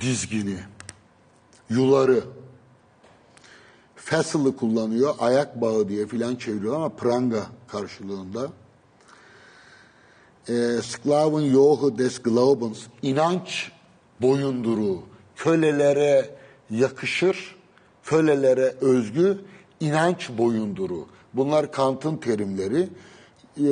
dizgini, 0.00 0.56
yuları, 1.70 2.24
Fessel'ı 3.96 4.56
kullanıyor, 4.56 5.14
ayak 5.18 5.60
bağı 5.60 5.88
diye 5.88 6.06
filan 6.06 6.36
çeviriyor 6.36 6.76
ama 6.76 6.88
pranga 6.88 7.46
karşılığında. 7.68 8.48
E, 10.48 10.52
Sklaven 10.82 11.50
Johu 11.50 11.98
des 11.98 12.22
Glaubens, 12.22 12.78
inanç 13.02 13.72
boyunduruğu, 14.20 15.02
kölelere 15.36 16.30
yakışır, 16.70 17.56
kölelere 18.04 18.74
özgü 18.80 19.38
inanç 19.80 20.30
boyunduruğu. 20.38 21.06
Bunlar 21.34 21.72
Kant'ın 21.72 22.16
terimleri. 22.16 22.88
E, 23.58 23.66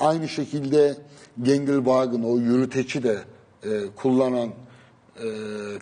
aynı 0.00 0.28
şekilde 0.28 0.96
Gengelwagen, 1.42 2.22
o 2.22 2.38
yürüteci 2.38 3.02
de 3.02 3.18
e, 3.64 3.68
kullanan 3.96 4.50
e, 5.22 5.28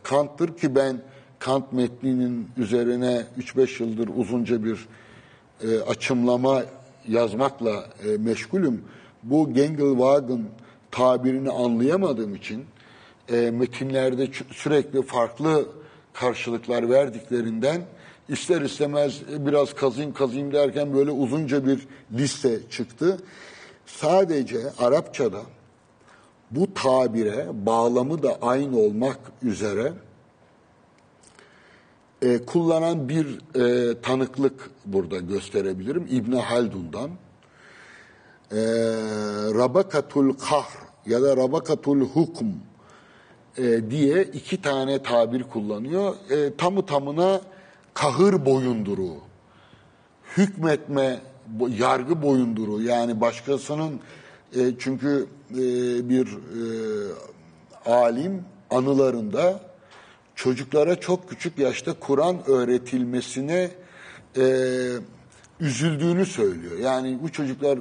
Kant'tır 0.03 0.57
ki 0.57 0.75
ben 0.75 1.01
Kant 1.39 1.73
metninin 1.73 2.49
üzerine 2.57 3.25
3-5 3.39 3.83
yıldır 3.83 4.09
uzunca 4.17 4.65
bir 4.65 4.89
e, 5.63 5.81
açımlama 5.81 6.63
yazmakla 7.09 7.87
e, 8.05 8.17
meşgulüm. 8.17 8.85
Bu 9.23 9.53
Gengelwagen 9.53 10.43
tabirini 10.91 11.51
anlayamadığım 11.51 12.35
için 12.35 12.65
e, 13.33 13.51
metinlerde 13.51 14.29
sürekli 14.51 15.03
farklı 15.03 15.69
karşılıklar 16.13 16.91
verdiklerinden 16.91 17.83
ister 18.29 18.61
istemez 18.61 19.21
biraz 19.39 19.75
kazayım 19.75 20.13
kazayım 20.13 20.53
derken 20.53 20.95
böyle 20.95 21.11
uzunca 21.11 21.67
bir 21.67 21.87
liste 22.13 22.59
çıktı. 22.71 23.19
Sadece 23.87 24.59
Arapçada 24.79 25.41
bu 26.51 26.75
tabire 26.75 27.47
bağlamı 27.67 28.23
da 28.23 28.39
aynı 28.43 28.79
olmak 28.79 29.19
üzere 29.43 29.93
e, 32.23 32.45
kullanan 32.47 33.09
bir 33.09 33.27
e, 33.61 34.01
tanıklık 34.01 34.71
burada 34.87 35.19
gösterebilirim. 35.19 36.07
İbn 36.11 36.33
Haldun'dan. 36.33 37.11
E, 38.53 38.61
Rabakatul 39.55 40.35
kahr 40.35 40.79
ya 41.07 41.23
da 41.23 41.37
Rabakatul 41.37 42.01
hukm 42.01 42.47
e, 43.59 43.91
diye 43.91 44.23
iki 44.23 44.63
tane 44.63 45.03
tabir 45.03 45.43
kullanıyor. 45.43 46.15
E, 46.31 46.57
tamı 46.57 46.87
tamına 46.87 47.41
kahır 47.95 48.47
boyunduruğu, 48.47 49.17
hükmetme, 50.37 51.21
yargı 51.79 52.23
boyunduruğu 52.23 52.83
yani 52.83 53.21
başkasının 53.21 54.01
e, 54.55 54.73
çünkü 54.79 55.27
e, 55.51 55.59
bir 56.09 56.27
e, 56.27 56.61
alim 57.87 58.45
anılarında 58.71 59.61
çocuklara 60.35 61.01
çok 61.01 61.29
küçük 61.29 61.59
yaşta 61.59 61.93
Kur'an 61.93 62.51
öğretilmesine 62.51 63.71
e, 64.37 64.45
üzüldüğünü 65.61 66.27
söylüyor. 66.27 66.79
Yani 66.79 67.19
bu 67.23 67.33
çocuklar 67.33 67.79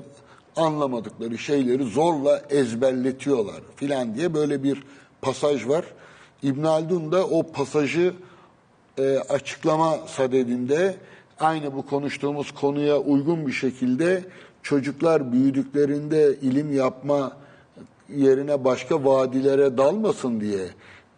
anlamadıkları 0.55 1.37
şeyleri 1.37 1.83
zorla 1.83 2.41
ezberletiyorlar 2.49 3.61
filan 3.75 4.15
diye 4.15 4.33
böyle 4.33 4.63
bir 4.63 4.83
pasaj 5.21 5.67
var. 5.67 5.85
İbn 6.43 6.63
Haldun 6.63 7.11
da 7.11 7.27
o 7.27 7.51
pasajı 7.51 8.13
e, 8.97 9.17
açıklama 9.17 9.97
sadedinde 10.07 10.95
aynı 11.39 11.75
bu 11.75 11.85
konuştuğumuz 11.85 12.51
konuya 12.51 12.97
uygun 12.97 13.47
bir 13.47 13.51
şekilde 13.51 14.23
çocuklar 14.63 15.31
büyüdüklerinde 15.31 16.35
ilim 16.41 16.73
yapma 16.73 17.37
yerine 18.09 18.63
başka 18.63 19.05
vadilere 19.05 19.77
dalmasın 19.77 20.41
diye 20.41 20.67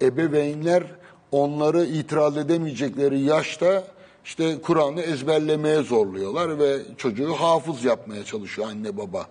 ebeveynler 0.01 0.83
onları 1.31 1.85
itiraz 1.85 2.37
edemeyecekleri 2.37 3.19
yaşta 3.21 3.83
işte 4.25 4.61
Kur'an'ı 4.61 5.01
ezberlemeye 5.01 5.81
zorluyorlar 5.81 6.59
ve 6.59 6.77
çocuğu 6.97 7.33
hafız 7.33 7.83
yapmaya 7.83 8.23
çalışıyor 8.23 8.67
anne 8.67 8.97
baba. 8.97 9.27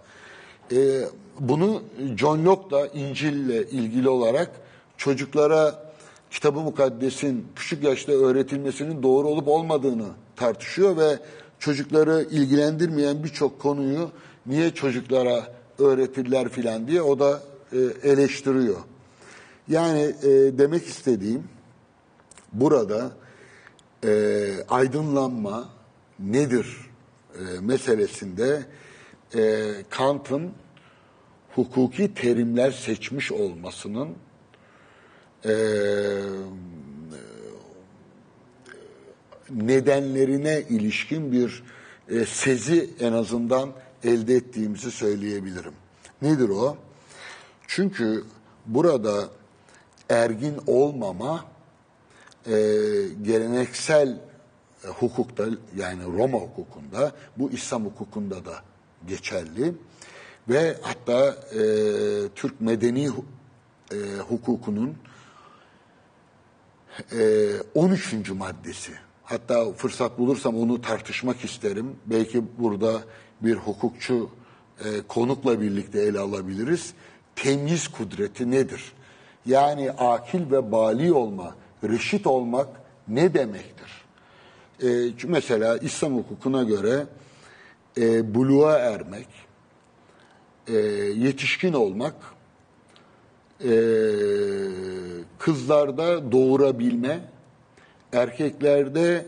Ee, 0.72 1.00
bunu 1.40 1.82
John 2.16 2.44
Locke 2.44 2.70
da 2.70 2.86
İncil'le 2.86 3.72
ilgili 3.72 4.08
olarak 4.08 4.50
çocuklara 4.96 5.84
kitabı 6.30 6.60
mukaddesin 6.60 7.46
küçük 7.56 7.84
yaşta 7.84 8.12
öğretilmesinin 8.12 9.02
doğru 9.02 9.28
olup 9.28 9.48
olmadığını 9.48 10.06
tartışıyor 10.36 10.96
ve 10.96 11.18
çocukları 11.64 12.26
ilgilendirmeyen 12.30 13.24
birçok 13.24 13.60
konuyu 13.60 14.10
niye 14.46 14.74
çocuklara 14.74 15.54
öğretirler 15.78 16.48
filan 16.48 16.88
diye 16.88 17.02
o 17.02 17.18
da 17.18 17.42
e, 17.72 17.78
eleştiriyor. 18.10 18.76
Yani 19.68 20.00
e, 20.00 20.28
demek 20.58 20.86
istediğim 20.86 21.44
burada 22.52 23.12
e, 24.04 24.50
aydınlanma 24.68 25.68
nedir 26.18 26.76
e, 27.34 27.60
meselesinde 27.60 28.62
e, 29.34 29.70
Kant'ın 29.90 30.52
hukuki 31.54 32.14
terimler 32.14 32.70
seçmiş 32.70 33.32
olmasının 33.32 34.08
e, 35.44 35.52
nedenlerine 39.50 40.60
ilişkin 40.60 41.32
bir 41.32 41.62
e, 42.08 42.24
sezi 42.24 42.90
en 43.00 43.12
azından 43.12 43.72
elde 44.04 44.34
ettiğimizi 44.34 44.90
söyleyebilirim. 44.90 45.72
Nedir 46.22 46.48
o? 46.48 46.76
Çünkü 47.66 48.24
burada 48.66 49.28
ergin 50.08 50.58
olmama 50.66 51.44
e, 52.46 52.52
geleneksel 53.22 54.20
e, 54.84 54.88
hukukta 54.88 55.46
yani 55.76 56.04
Roma 56.04 56.38
hukukunda 56.38 57.12
bu 57.36 57.50
İslam 57.50 57.84
hukukunda 57.84 58.44
da 58.44 58.54
geçerli 59.06 59.74
ve 60.48 60.76
hatta 60.82 61.36
e, 61.52 61.60
Türk 62.34 62.60
medeni 62.60 63.10
e, 63.92 63.96
hukukunun 64.28 64.96
e, 67.12 67.50
13. 67.74 68.30
maddesi. 68.30 68.92
Hatta 69.24 69.72
fırsat 69.72 70.18
bulursam 70.18 70.56
onu 70.56 70.80
tartışmak 70.80 71.44
isterim. 71.44 71.96
Belki 72.06 72.44
burada 72.58 73.02
bir 73.40 73.54
hukukçu 73.54 74.30
e, 74.84 75.00
konukla 75.08 75.60
birlikte 75.60 76.00
ele 76.00 76.18
alabiliriz. 76.18 76.94
Temyiz 77.36 77.88
kudreti 77.88 78.50
nedir? 78.50 78.92
Yani 79.46 79.90
akil 79.90 80.50
ve 80.50 80.72
bali 80.72 81.12
olma, 81.12 81.54
reşit 81.84 82.26
olmak 82.26 82.68
ne 83.08 83.34
demektir? 83.34 84.04
E, 84.82 85.10
mesela 85.28 85.78
İslam 85.78 86.16
hukukuna 86.16 86.62
göre 86.62 87.06
e, 87.98 88.34
buluğa 88.34 88.78
ermek, 88.78 89.28
e, 90.68 90.76
yetişkin 91.16 91.72
olmak, 91.72 92.14
e, 93.60 93.70
kızlarda 95.38 96.32
doğurabilme, 96.32 97.33
erkeklerde 98.14 99.26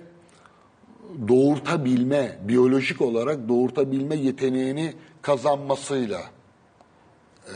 doğurtabilme, 1.28 2.38
biyolojik 2.42 3.02
olarak 3.02 3.48
doğurtabilme 3.48 4.16
yeteneğini 4.16 4.94
kazanmasıyla 5.22 6.20
e, 7.46 7.54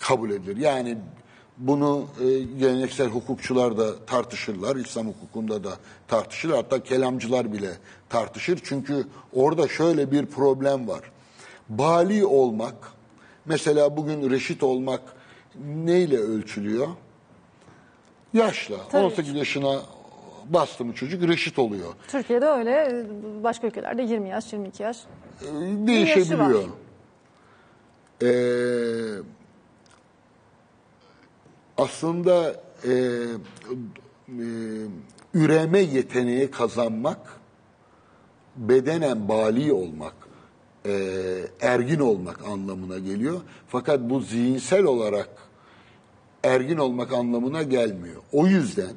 kabul 0.00 0.30
edilir. 0.30 0.56
Yani 0.56 0.98
bunu 1.58 2.06
e, 2.20 2.38
geleneksel 2.38 3.08
hukukçular 3.08 3.78
da 3.78 4.04
tartışırlar, 4.04 4.76
İslam 4.76 5.06
hukukunda 5.06 5.64
da 5.64 5.76
tartışılır. 6.08 6.54
Hatta 6.54 6.82
kelamcılar 6.82 7.52
bile 7.52 7.70
tartışır. 8.08 8.60
Çünkü 8.64 9.06
orada 9.32 9.68
şöyle 9.68 10.10
bir 10.10 10.26
problem 10.26 10.88
var. 10.88 11.00
Bali 11.68 12.26
olmak, 12.26 12.74
mesela 13.44 13.96
bugün 13.96 14.30
reşit 14.30 14.62
olmak 14.62 15.00
neyle 15.64 16.18
ölçülüyor? 16.18 16.88
Yaşla. 18.34 18.76
Tabii. 18.90 19.04
18 19.04 19.34
yaşına 19.34 19.82
bastı 20.48 20.84
mı 20.84 20.94
çocuk 20.94 21.28
reşit 21.28 21.58
oluyor. 21.58 21.94
Türkiye'de 22.08 22.46
öyle, 22.46 23.06
başka 23.44 23.66
ülkelerde 23.66 24.02
20 24.02 24.28
yaş, 24.28 24.52
22 24.52 24.82
yaş. 24.82 24.98
Ee, 25.42 25.46
değişebiliyor. 25.86 26.64
Ee, 28.22 29.22
aslında 31.78 32.54
e, 32.84 32.92
e, 32.92 34.46
üreme 35.34 35.78
yeteneği 35.78 36.50
kazanmak, 36.50 37.40
bedenen 38.56 39.28
bali 39.28 39.72
olmak, 39.72 40.14
e, 40.86 40.92
ergin 41.60 42.00
olmak 42.00 42.44
anlamına 42.44 42.98
geliyor. 42.98 43.40
Fakat 43.68 44.00
bu 44.00 44.20
zihinsel 44.20 44.84
olarak 44.84 45.28
ergin 46.44 46.78
olmak 46.78 47.12
anlamına 47.12 47.62
gelmiyor. 47.62 48.22
O 48.32 48.46
yüzden 48.46 48.92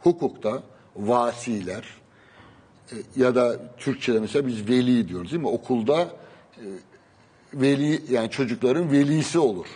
hukukta 0.00 0.62
vasiler, 0.98 1.84
e, 2.92 2.94
ya 3.16 3.34
da 3.34 3.76
Türkçe'de 3.76 4.20
mesela 4.20 4.46
biz 4.46 4.68
veli 4.68 5.08
diyoruz 5.08 5.30
değil 5.30 5.42
mi? 5.42 5.48
Okulda 5.48 6.00
e, 6.56 6.64
veli 7.54 8.02
yani 8.10 8.30
çocukların 8.30 8.92
velisi 8.92 9.38
olur. 9.38 9.66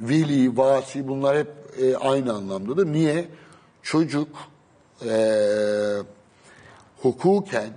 Veli, 0.00 0.56
vasi 0.56 1.08
bunlar 1.08 1.38
hep 1.38 1.48
e, 1.82 1.96
aynı 1.96 2.32
anlamdadır. 2.32 2.86
Niye? 2.86 3.28
Çocuk 3.82 4.28
e, 5.08 5.16
hukuken 7.02 7.70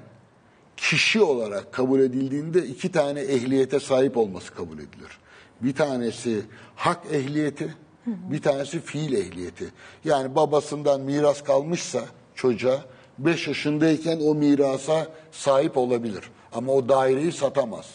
kişi 0.77 1.21
olarak 1.21 1.73
kabul 1.73 1.99
edildiğinde 1.99 2.65
iki 2.65 2.91
tane 2.91 3.19
ehliyete 3.19 3.79
sahip 3.79 4.17
olması 4.17 4.53
kabul 4.53 4.77
edilir. 4.77 5.19
Bir 5.61 5.73
tanesi 5.73 6.41
hak 6.75 7.05
ehliyeti, 7.11 7.75
bir 8.05 8.41
tanesi 8.41 8.81
fiil 8.81 9.13
ehliyeti. 9.13 9.65
Yani 10.05 10.35
babasından 10.35 11.01
miras 11.01 11.43
kalmışsa 11.43 12.05
çocuğa 12.39 12.85
5 13.17 13.47
yaşındayken 13.47 14.19
o 14.19 14.35
mirasa 14.35 15.07
sahip 15.31 15.77
olabilir. 15.77 16.31
Ama 16.51 16.71
o 16.71 16.89
daireyi 16.89 17.31
satamaz. 17.31 17.85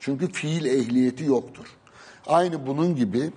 Çünkü 0.00 0.32
fiil 0.32 0.64
ehliyeti 0.66 1.24
yoktur. 1.24 1.66
Aynı 2.26 2.66
bunun 2.66 2.96
gibi 2.96 3.30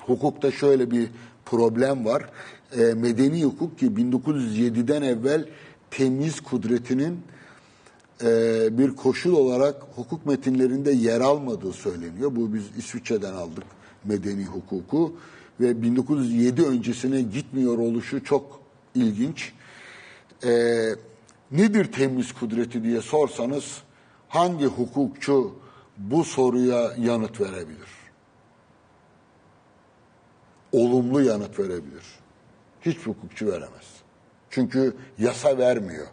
hukukta 0.00 0.50
şöyle 0.50 0.90
bir 0.90 1.08
problem 1.44 2.04
var. 2.04 2.30
E, 2.78 2.82
medeni 2.82 3.44
hukuk 3.44 3.78
ki 3.78 3.86
1907'den 3.86 5.02
evvel 5.02 5.48
temiz 5.90 6.40
kudretinin 6.40 7.20
e, 8.22 8.28
bir 8.78 8.96
koşul 8.96 9.32
olarak 9.32 9.82
hukuk 9.96 10.26
metinlerinde 10.26 10.92
yer 10.92 11.20
almadığı 11.20 11.72
söyleniyor. 11.72 12.36
Bu 12.36 12.54
biz 12.54 12.64
İsviçre'den 12.78 13.34
aldık 13.34 13.64
medeni 14.04 14.44
hukuku 14.44 15.12
ve 15.60 15.82
1907 15.82 16.62
öncesine 16.62 17.22
gitmiyor 17.22 17.78
oluşu 17.78 18.24
çok 18.24 18.60
ilginç. 18.94 19.52
E, 20.44 20.50
nedir 21.50 21.92
temiz 21.92 22.32
kudreti 22.32 22.84
diye 22.84 23.00
sorsanız 23.00 23.82
hangi 24.28 24.64
hukukçu 24.66 25.54
bu 25.98 26.24
soruya 26.24 26.92
yanıt 26.98 27.40
verebilir? 27.40 27.88
Olumlu 30.72 31.22
yanıt 31.22 31.58
verebilir. 31.58 32.04
Hiç 32.80 32.98
hukukçu 32.98 33.46
veremez. 33.46 33.94
Çünkü 34.50 34.96
yasa 35.18 35.58
vermiyor. 35.58 36.06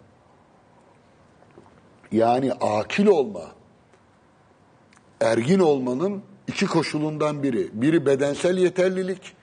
Yani 2.11 2.53
akil 2.53 3.05
olma, 3.05 3.51
ergin 5.21 5.59
olmanın 5.59 6.23
iki 6.47 6.65
koşulundan 6.65 7.43
biri. 7.43 7.81
Biri 7.81 8.05
bedensel 8.05 8.57
yeterlilik, 8.57 9.35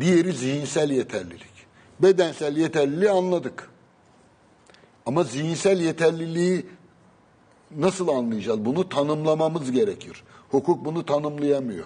diğeri 0.00 0.32
zihinsel 0.32 0.90
yeterlilik. 0.90 1.66
Bedensel 2.00 2.56
yeterliliği 2.56 3.10
anladık. 3.10 3.70
Ama 5.08 5.24
zihinsel 5.24 5.80
yeterliliği 5.80 6.66
nasıl 7.76 8.08
anlayacağız? 8.08 8.64
Bunu 8.64 8.88
tanımlamamız 8.88 9.72
gerekir. 9.72 10.22
Hukuk 10.50 10.84
bunu 10.84 11.06
tanımlayamıyor. 11.06 11.84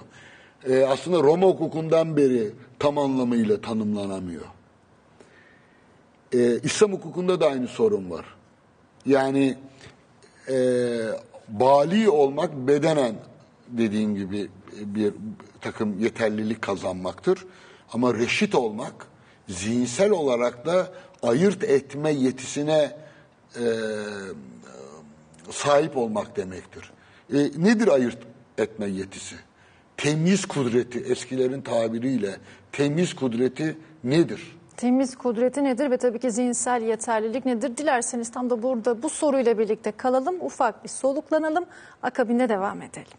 Ee, 0.69 0.85
aslında 0.85 1.23
Roma 1.23 1.47
hukukundan 1.47 2.17
beri 2.17 2.51
tam 2.79 2.99
anlamıyla 2.99 3.61
tanımlanamıyor. 3.61 4.45
Ee, 6.35 6.59
İslam 6.63 6.93
hukukunda 6.93 7.41
da 7.41 7.47
aynı 7.47 7.69
sorun 7.69 8.11
var. 8.11 8.27
Yani 9.07 9.59
e, 10.49 10.57
bali 11.49 12.11
olmak 12.11 12.55
bedenen 12.55 13.15
dediğim 13.69 14.17
gibi 14.17 14.49
bir 14.73 15.15
takım 15.61 15.99
yeterlilik 15.99 16.63
kazanmaktır. 16.63 17.47
Ama 17.93 18.15
reşit 18.15 18.55
olmak 18.55 19.07
zihinsel 19.49 20.11
olarak 20.11 20.67
da 20.67 20.93
ayırt 21.23 21.65
etme 21.65 22.11
yetisine 22.11 23.02
e, 23.57 23.65
sahip 25.51 25.97
olmak 25.97 26.37
demektir. 26.37 26.93
E, 27.33 27.37
nedir 27.39 27.89
ayırt 27.89 28.19
etme 28.59 28.87
yetisi? 28.87 29.37
Temiz 29.97 30.47
kudreti 30.47 30.99
eskilerin 30.99 31.61
tabiriyle 31.61 32.37
temiz 32.73 33.15
kudreti 33.15 33.79
nedir? 34.05 34.57
Temiz 34.77 35.17
kudreti 35.17 35.65
nedir 35.65 35.91
ve 35.91 35.97
tabii 35.97 36.19
ki 36.19 36.31
zihinsel 36.31 36.83
yeterlilik 36.83 37.47
nedir? 37.47 37.77
Dilerseniz 37.77 38.31
tam 38.31 38.51
da 38.51 38.63
burada 38.63 39.03
bu 39.03 39.11
soruyla 39.11 39.59
birlikte 39.59 39.93
kalalım, 39.93 40.37
ufak 40.41 40.85
bir 40.85 40.89
soluklanalım, 40.89 41.65
akabinde 42.03 42.49
devam 42.49 42.83
edelim. 42.83 43.19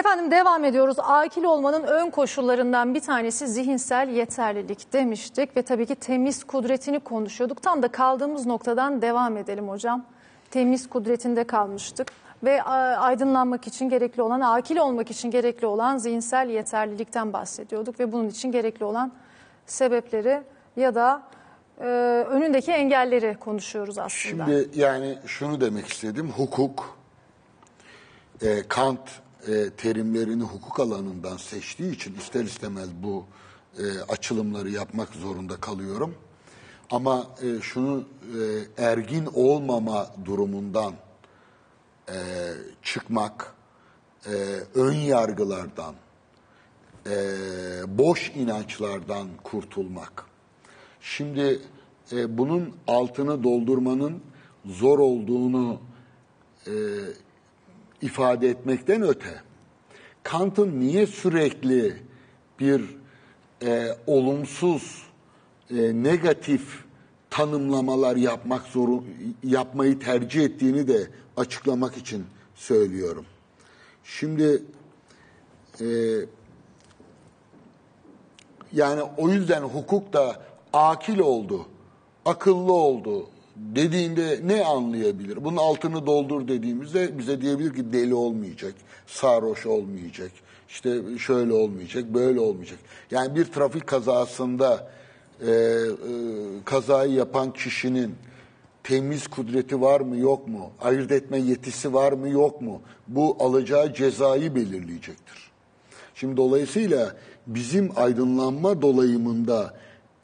Efendim 0.00 0.30
devam 0.30 0.64
ediyoruz. 0.64 0.96
Akil 0.98 1.44
olmanın 1.44 1.82
ön 1.82 2.10
koşullarından 2.10 2.94
bir 2.94 3.00
tanesi 3.00 3.48
zihinsel 3.48 4.08
yeterlilik 4.08 4.92
demiştik 4.92 5.56
ve 5.56 5.62
tabii 5.62 5.86
ki 5.86 5.94
temiz 5.94 6.44
kudretini 6.44 7.00
konuşuyorduk. 7.00 7.62
Tam 7.62 7.82
da 7.82 7.88
kaldığımız 7.88 8.46
noktadan 8.46 9.02
devam 9.02 9.36
edelim 9.36 9.68
hocam. 9.68 10.04
Temiz 10.50 10.88
kudretinde 10.88 11.44
kalmıştık 11.44 12.12
ve 12.42 12.62
aydınlanmak 12.62 13.66
için 13.66 13.88
gerekli 13.88 14.22
olan, 14.22 14.40
akil 14.40 14.76
olmak 14.76 15.10
için 15.10 15.30
gerekli 15.30 15.66
olan 15.66 15.98
zihinsel 15.98 16.48
yeterlilikten 16.48 17.32
bahsediyorduk 17.32 18.00
ve 18.00 18.12
bunun 18.12 18.28
için 18.28 18.52
gerekli 18.52 18.84
olan 18.84 19.12
sebepleri 19.66 20.42
ya 20.76 20.94
da 20.94 21.22
e, 21.80 21.84
önündeki 22.30 22.72
engelleri 22.72 23.36
konuşuyoruz 23.40 23.98
aslında. 23.98 24.44
Şimdi 24.44 24.68
yani 24.74 25.18
şunu 25.26 25.60
demek 25.60 25.86
istedim. 25.86 26.32
Hukuk, 26.36 26.98
e, 28.42 28.68
Kant 28.68 29.00
e, 29.48 29.70
terimlerini 29.70 30.42
hukuk 30.42 30.80
alanından 30.80 31.36
seçtiği 31.36 31.94
için 31.94 32.14
ister 32.14 32.44
istemez 32.44 32.88
bu 33.02 33.24
e, 33.78 34.00
açılımları 34.00 34.70
yapmak 34.70 35.08
zorunda 35.08 35.56
kalıyorum. 35.56 36.14
Ama 36.90 37.26
e, 37.42 37.60
şunu 37.60 38.04
e, 38.78 38.82
ergin 38.84 39.28
olmama 39.34 40.06
durumundan 40.24 40.94
e, 42.08 42.14
çıkmak, 42.82 43.54
e, 44.26 44.32
ön 44.74 44.94
yargılardan, 44.94 45.94
e, 47.06 47.18
boş 47.98 48.32
inançlardan 48.34 49.28
kurtulmak. 49.44 50.24
Şimdi 51.00 51.62
e, 52.12 52.38
bunun 52.38 52.74
altını 52.86 53.44
doldurmanın 53.44 54.22
zor 54.64 54.98
olduğunu 54.98 55.80
e, 56.66 56.72
ifade 58.02 58.48
etmekten 58.48 59.02
öte, 59.02 59.42
Kant'ın 60.22 60.80
niye 60.80 61.06
sürekli 61.06 61.96
bir 62.60 62.96
e, 63.62 63.88
olumsuz, 64.06 65.02
e, 65.70 66.02
negatif 66.02 66.84
tanımlamalar 67.30 68.16
yapmak 68.16 68.66
zoru 68.66 69.04
yapmayı 69.44 69.98
tercih 69.98 70.44
ettiğini 70.44 70.88
de 70.88 71.10
açıklamak 71.36 71.96
için 71.96 72.26
söylüyorum. 72.54 73.26
Şimdi 74.04 74.62
e, 75.80 75.86
yani 78.72 79.02
o 79.16 79.28
yüzden 79.28 79.62
hukuk 79.62 80.12
da 80.12 80.42
akil 80.72 81.18
oldu, 81.18 81.66
akıllı 82.24 82.72
oldu 82.72 83.26
dediğinde 83.60 84.40
ne 84.44 84.64
anlayabilir? 84.64 85.44
Bunun 85.44 85.56
altını 85.56 86.06
doldur 86.06 86.48
dediğimizde 86.48 87.18
bize 87.18 87.40
diyebilir 87.40 87.74
ki 87.74 87.92
deli 87.92 88.14
olmayacak, 88.14 88.74
sarhoş 89.06 89.66
olmayacak, 89.66 90.30
işte 90.68 91.18
şöyle 91.18 91.52
olmayacak, 91.52 92.04
böyle 92.14 92.40
olmayacak. 92.40 92.78
Yani 93.10 93.34
bir 93.34 93.44
trafik 93.44 93.86
kazasında 93.86 94.90
e, 95.40 95.50
e, 95.50 95.54
kazayı 96.64 97.12
yapan 97.12 97.52
kişinin 97.52 98.14
temiz 98.82 99.26
kudreti 99.26 99.80
var 99.80 100.00
mı 100.00 100.16
yok 100.16 100.48
mu? 100.48 100.70
Ayırt 100.80 101.12
etme 101.12 101.38
yetisi 101.38 101.94
var 101.94 102.12
mı 102.12 102.28
yok 102.28 102.60
mu? 102.60 102.82
Bu 103.08 103.36
alacağı 103.40 103.94
cezayı 103.94 104.54
belirleyecektir. 104.54 105.50
Şimdi 106.14 106.36
dolayısıyla 106.36 107.16
bizim 107.46 107.90
aydınlanma 107.96 108.82
dolayımında 108.82 109.74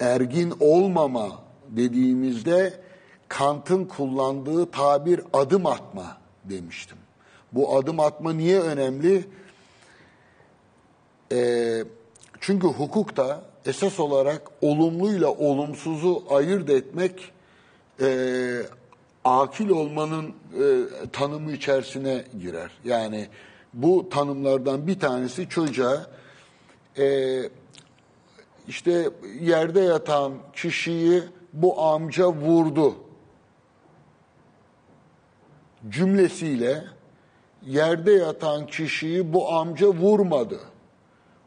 ergin 0.01 0.53
olmama 0.61 1.29
dediğimizde 1.69 2.86
Kant'ın 3.29 3.85
kullandığı 3.85 4.71
tabir 4.71 5.21
adım 5.33 5.67
atma 5.67 6.19
demiştim. 6.45 6.99
Bu 7.53 7.77
adım 7.77 8.01
atma 8.01 8.33
niye 8.33 8.61
önemli? 8.61 9.25
Ee, 11.33 11.85
çünkü 12.41 12.67
hukukta 12.67 13.43
esas 13.67 14.01
olarak 14.01 14.43
olumluyla 14.63 15.31
olumsuzu 15.31 16.25
ayırt 16.31 16.71
etmek 16.71 17.33
e, 18.01 18.09
akil 19.25 19.69
olmanın 19.69 20.27
e, 20.29 20.85
tanımı 21.13 21.53
içerisine 21.53 22.25
girer. 22.41 22.71
Yani 22.85 23.29
bu 23.75 24.09
tanımlardan 24.09 24.87
bir 24.87 25.01
tanesi 25.01 25.49
çocuğa 25.49 26.07
e, 26.99 27.39
işte 28.69 29.11
yerde 29.41 29.81
yatan 29.81 30.33
kişiyi 30.53 31.23
bu 31.53 31.83
amca 31.83 32.29
vurdu 32.29 32.95
cümlesiyle 35.91 36.85
yerde 37.67 38.13
yatan 38.13 38.67
kişiyi 38.67 39.33
bu 39.33 39.53
amca 39.53 39.87
vurmadı. 39.87 40.61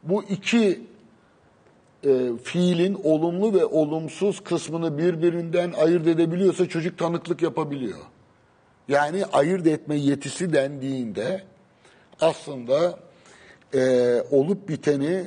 Bu 0.02 0.22
iki 0.22 0.80
e, 2.04 2.30
fiilin 2.44 3.00
olumlu 3.04 3.54
ve 3.54 3.64
olumsuz 3.64 4.40
kısmını 4.40 4.98
birbirinden 4.98 5.72
ayırt 5.72 6.06
edebiliyorsa 6.06 6.68
çocuk 6.68 6.98
tanıklık 6.98 7.42
yapabiliyor. 7.42 7.98
Yani 8.88 9.24
ayırt 9.24 9.66
etme 9.66 9.96
yetisi 9.96 10.52
dendiğinde 10.52 11.42
aslında 12.20 12.98
e, 13.74 13.80
olup 14.30 14.68
biteni 14.68 15.24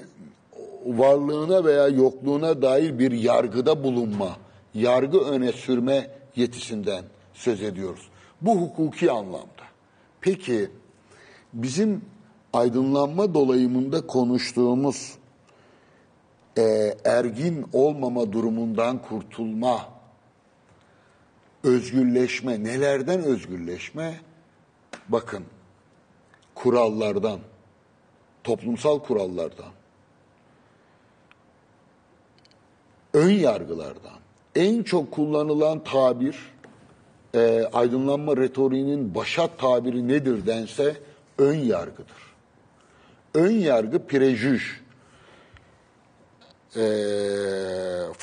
varlığına 0.85 1.65
veya 1.65 1.87
yokluğuna 1.87 2.61
dair 2.61 2.99
bir 2.99 3.11
yargıda 3.11 3.83
bulunma, 3.83 4.37
yargı 4.73 5.19
öne 5.19 5.51
sürme 5.51 6.09
yetisinden 6.35 7.03
söz 7.33 7.61
ediyoruz. 7.61 8.09
Bu 8.43 8.61
hukuki 8.61 9.11
anlamda. 9.11 9.63
Peki 10.21 10.71
bizim 11.53 12.01
aydınlanma 12.53 13.33
dolayımında 13.33 14.07
konuştuğumuz 14.07 15.13
e, 16.57 16.93
ergin 17.05 17.65
olmama 17.73 18.31
durumundan 18.31 19.01
kurtulma, 19.01 19.89
özgürleşme, 21.63 22.63
nelerden 22.63 23.23
özgürleşme? 23.23 24.21
Bakın, 25.09 25.43
kurallardan, 26.55 27.39
toplumsal 28.43 28.99
kurallardan, 28.99 29.71
ön 33.13 33.31
yargılardan, 33.31 34.19
en 34.55 34.83
çok 34.83 35.11
kullanılan 35.11 35.83
tabir, 35.83 36.52
e, 37.35 37.63
aydınlanma 37.73 38.37
retoriğinin 38.37 39.15
başat 39.15 39.59
tabiri 39.59 40.07
nedir 40.07 40.45
dense, 40.45 40.95
ön 41.37 41.55
yargıdır. 41.55 42.33
Ön 43.33 43.51
yargı 43.51 44.07
prejüj, 44.07 44.81
e, 46.75 46.81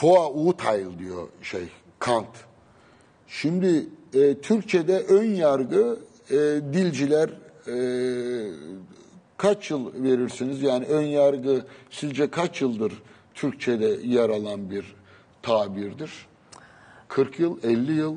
Vorurteil 0.02 0.98
diyor 0.98 1.28
şey 1.42 1.68
Kant. 1.98 2.36
Şimdi 3.28 3.86
e, 4.14 4.34
Türkçe'de 4.40 4.98
ön 4.98 5.34
yargı 5.34 5.98
e, 6.30 6.36
dilciler 6.72 7.30
e, 7.68 7.76
kaç 9.36 9.70
yıl 9.70 10.02
verirsiniz? 10.02 10.62
Yani 10.62 10.84
ön 10.84 11.02
yargı 11.02 11.64
sizce 11.90 12.30
kaç 12.30 12.60
yıldır 12.60 12.92
Türkçe'de 13.34 13.98
yer 14.04 14.28
alan 14.28 14.70
bir 14.70 14.96
tabirdir? 15.42 16.10
40 17.08 17.38
yıl, 17.38 17.58
50 17.62 17.92
yıl, 17.92 18.16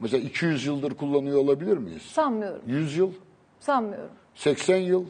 mesela 0.00 0.22
200 0.24 0.66
yıldır 0.66 0.94
kullanıyor 0.94 1.38
olabilir 1.38 1.76
miyiz? 1.76 2.02
Sanmıyorum. 2.02 2.62
100 2.66 2.96
yıl, 2.96 3.12
Sanmıyorum. 3.60 4.10
80 4.34 4.76
yıl? 4.76 5.04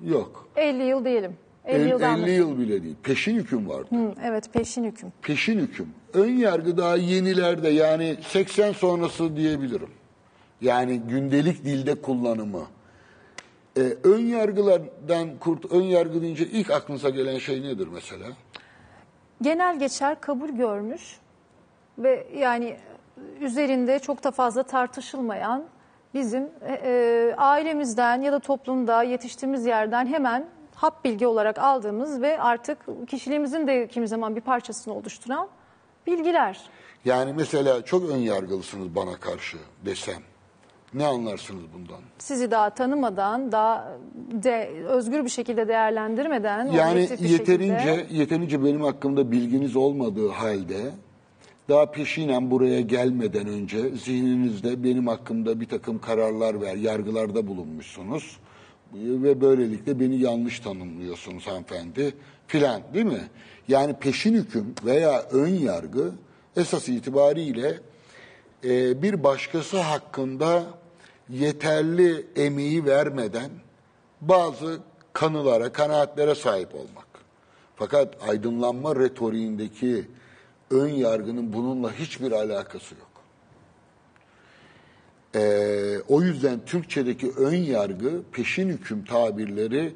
Yok. 0.00 0.48
50 0.56 0.82
yıl 0.82 1.04
diyelim. 1.04 1.36
50, 1.64 1.82
50, 1.82 1.88
yıldan 1.88 2.22
50 2.22 2.30
yıl 2.30 2.58
bile 2.58 2.82
değil. 2.82 2.96
Peşin 3.02 3.34
hüküm 3.34 3.68
vardı. 3.68 3.88
Hı, 3.90 4.14
evet 4.24 4.52
peşin 4.52 4.84
hüküm. 4.84 5.12
peşin 5.22 5.58
hüküm. 5.58 5.88
Ön 6.14 6.30
yargı 6.30 6.76
daha 6.76 6.96
yenilerde 6.96 7.68
yani 7.68 8.16
80 8.22 8.72
sonrası 8.72 9.36
diyebilirim. 9.36 9.90
Yani 10.60 11.00
gündelik 11.00 11.64
dilde 11.64 11.94
kullanımı. 11.94 12.62
Ee, 13.76 13.80
ön 14.04 14.18
yargılardan 14.18 15.38
kurt, 15.40 15.72
ön 15.72 15.82
yargı 15.82 16.22
deyince 16.22 16.46
ilk 16.46 16.70
aklınıza 16.70 17.10
gelen 17.10 17.38
şey 17.38 17.62
nedir 17.62 17.88
mesela? 17.92 18.26
Genel 19.42 19.78
geçer 19.78 20.20
kabul 20.20 20.48
görmüş 20.48 21.16
ve 21.98 22.26
yani 22.36 22.76
üzerinde 23.40 23.98
çok 23.98 24.24
da 24.24 24.30
fazla 24.30 24.62
tartışılmayan 24.62 25.64
bizim 26.14 26.42
e, 26.42 26.72
e, 26.84 27.34
ailemizden 27.36 28.20
ya 28.22 28.32
da 28.32 28.38
toplumda 28.38 29.02
yetiştiğimiz 29.02 29.66
yerden 29.66 30.06
hemen 30.06 30.46
hap 30.74 31.04
bilgi 31.04 31.26
olarak 31.26 31.58
aldığımız 31.58 32.22
ve 32.22 32.40
artık 32.42 32.78
kişiliğimizin 33.08 33.66
de 33.66 33.88
kimi 33.88 34.08
zaman 34.08 34.36
bir 34.36 34.40
parçasını 34.40 34.94
oluşturan 34.94 35.48
bilgiler. 36.06 36.60
Yani 37.04 37.32
mesela 37.32 37.84
çok 37.84 38.10
ön 38.10 38.16
yargılısınız 38.18 38.94
bana 38.94 39.16
karşı 39.20 39.56
desem. 39.84 40.22
Ne 40.94 41.06
anlarsınız 41.06 41.62
bundan? 41.74 42.00
Sizi 42.18 42.50
daha 42.50 42.70
tanımadan, 42.70 43.52
daha 43.52 43.88
de, 44.32 44.70
özgür 44.88 45.24
bir 45.24 45.28
şekilde 45.30 45.68
değerlendirmeden, 45.68 46.66
Yani 46.66 47.00
yeterince 47.20 47.78
şekilde- 47.78 48.06
yeterince 48.14 48.64
benim 48.64 48.82
hakkımda 48.82 49.30
bilginiz 49.30 49.76
olmadığı 49.76 50.28
halde 50.28 50.80
daha 51.70 51.90
peşinen 51.90 52.50
buraya 52.50 52.80
gelmeden 52.80 53.46
önce 53.46 53.90
zihninizde 53.96 54.84
benim 54.84 55.06
hakkımda 55.06 55.60
bir 55.60 55.68
takım 55.68 55.98
kararlar 55.98 56.60
ver, 56.60 56.76
yargılarda 56.76 57.46
bulunmuşsunuz 57.46 58.38
ve 58.94 59.40
böylelikle 59.40 60.00
beni 60.00 60.16
yanlış 60.20 60.60
tanımlıyorsunuz 60.60 61.46
hanımefendi 61.46 62.14
filan 62.46 62.82
değil 62.94 63.06
mi? 63.06 63.28
Yani 63.68 63.94
peşin 63.94 64.34
hüküm 64.34 64.74
veya 64.84 65.22
ön 65.22 65.48
yargı 65.48 66.12
esas 66.56 66.88
itibariyle 66.88 67.78
e, 68.64 69.02
bir 69.02 69.24
başkası 69.24 69.80
hakkında 69.80 70.64
yeterli 71.28 72.26
emeği 72.36 72.84
vermeden 72.84 73.50
bazı 74.20 74.78
kanılara, 75.12 75.72
kanaatlere 75.72 76.34
sahip 76.34 76.74
olmak. 76.74 77.06
Fakat 77.76 78.28
aydınlanma 78.28 78.96
retoriğindeki 78.96 80.04
ön 80.70 80.88
yargının 80.88 81.52
bununla 81.52 81.92
hiçbir 81.92 82.32
alakası 82.32 82.94
yok. 82.94 83.10
Ee, 85.34 85.98
o 86.08 86.22
yüzden 86.22 86.60
Türkçedeki 86.66 87.30
ön 87.30 87.56
yargı, 87.56 88.22
peşin 88.32 88.68
hüküm 88.68 89.04
tabirleri 89.04 89.94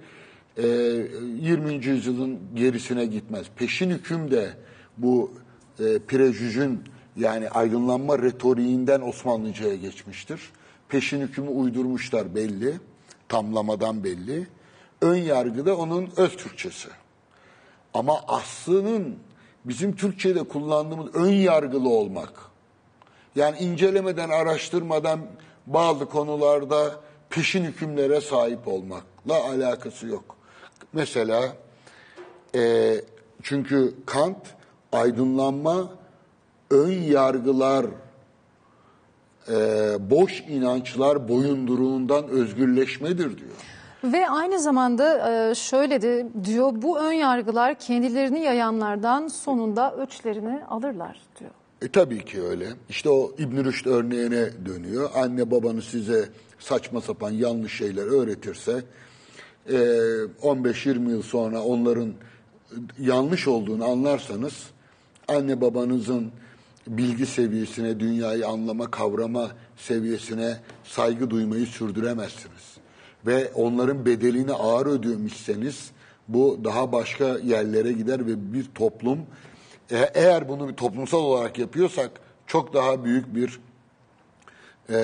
e, 0.56 0.66
20. 0.66 1.86
yüzyılın 1.86 2.38
gerisine 2.54 3.06
gitmez. 3.06 3.46
Peşin 3.56 3.90
hüküm 3.90 4.30
de 4.30 4.50
bu 4.98 5.32
e, 5.78 5.98
prejüjün 5.98 6.80
yani 7.16 7.48
aydınlanma 7.48 8.18
retoriğinden 8.18 9.00
Osmanlıca'ya 9.00 9.74
geçmiştir. 9.74 10.40
Peşin 10.88 11.20
hükümü 11.20 11.48
uydurmuşlar 11.48 12.34
belli, 12.34 12.74
tamlamadan 13.28 14.04
belli. 14.04 14.46
Ön 15.00 15.16
yargı 15.16 15.66
da 15.66 15.76
onun 15.76 16.10
öz 16.16 16.36
Türkçesi. 16.36 16.88
Ama 17.94 18.20
aslının 18.28 19.16
bizim 19.64 19.96
Türkçe'de 19.96 20.42
kullandığımız 20.42 21.14
ön 21.14 21.32
yargılı 21.32 21.88
olmak. 21.88 22.32
Yani 23.36 23.58
incelemeden, 23.58 24.30
araştırmadan 24.30 25.20
bazı 25.66 26.06
konularda 26.06 27.00
peşin 27.30 27.64
hükümlere 27.64 28.20
sahip 28.20 28.68
olmakla 28.68 29.44
alakası 29.44 30.06
yok. 30.06 30.36
Mesela 30.92 31.56
e, 32.54 32.94
çünkü 33.42 33.94
Kant 34.06 34.36
aydınlanma 34.92 35.88
ön 36.70 36.92
yargılar, 36.92 37.86
e, 39.48 39.54
boş 40.10 40.40
inançlar 40.40 41.28
boyunduruğundan 41.28 42.28
özgürleşmedir 42.28 43.38
diyor. 43.38 43.73
Ve 44.04 44.28
aynı 44.28 44.60
zamanda 44.60 45.32
e, 45.50 45.54
şöyle 45.54 46.02
de 46.02 46.26
diyor 46.44 46.72
bu 46.74 46.98
ön 46.98 47.12
yargılar 47.12 47.78
kendilerini 47.78 48.40
yayanlardan 48.40 49.28
sonunda 49.28 49.94
öçlerini 49.96 50.64
alırlar 50.64 51.20
diyor. 51.40 51.50
E 51.82 51.88
tabii 51.88 52.24
ki 52.24 52.42
öyle. 52.42 52.68
İşte 52.88 53.10
o 53.10 53.32
İbn 53.38 53.64
Rüşd 53.64 53.86
örneğine 53.86 54.48
dönüyor. 54.66 55.10
Anne 55.14 55.50
babanız 55.50 55.84
size 55.84 56.28
saçma 56.58 57.00
sapan 57.00 57.30
yanlış 57.30 57.78
şeyler 57.78 58.06
öğretirse 58.06 58.82
e, 59.68 59.74
15-20 59.74 61.10
yıl 61.10 61.22
sonra 61.22 61.62
onların 61.62 62.12
yanlış 62.98 63.48
olduğunu 63.48 63.84
anlarsanız 63.84 64.54
anne 65.28 65.60
babanızın 65.60 66.32
bilgi 66.86 67.26
seviyesine, 67.26 68.00
dünyayı 68.00 68.46
anlama, 68.46 68.90
kavrama 68.90 69.50
seviyesine 69.76 70.56
saygı 70.84 71.30
duymayı 71.30 71.66
sürdüremezsiniz. 71.66 72.73
Ve 73.26 73.52
onların 73.54 74.06
bedelini 74.06 74.52
ağır 74.52 74.86
ödüyormuşseniz 74.86 75.90
bu 76.28 76.60
daha 76.64 76.92
başka 76.92 77.38
yerlere 77.38 77.92
gider 77.92 78.26
ve 78.26 78.52
bir 78.52 78.64
toplum 78.74 79.18
e- 79.90 80.10
eğer 80.14 80.48
bunu 80.48 80.68
bir 80.68 80.74
toplumsal 80.74 81.18
olarak 81.18 81.58
yapıyorsak 81.58 82.10
çok 82.46 82.74
daha 82.74 83.04
büyük 83.04 83.34
bir 83.34 83.60
e, 84.88 84.94
e, 84.94 85.00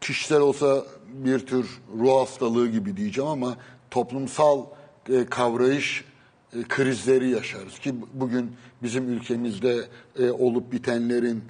kişisel 0.00 0.40
olsa 0.40 0.84
bir 1.12 1.46
tür 1.46 1.80
ruh 1.98 2.20
hastalığı 2.20 2.68
gibi 2.68 2.96
diyeceğim 2.96 3.30
ama 3.30 3.56
toplumsal 3.90 4.64
e, 5.08 5.26
kavrayış 5.26 6.04
krizleri 6.68 7.30
yaşarız. 7.30 7.78
Ki 7.78 7.94
bugün 8.14 8.52
bizim 8.82 9.12
ülkemizde 9.12 9.88
olup 10.38 10.72
bitenlerin 10.72 11.44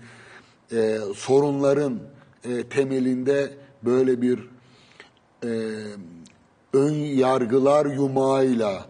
sorunların 1.14 2.00
e, 2.44 2.68
temelinde 2.68 3.50
böyle 3.82 4.22
bir 4.22 4.48
e, 5.44 5.50
ön 6.72 6.94
yargılar 6.94 7.86
yumağıyla 7.86 8.86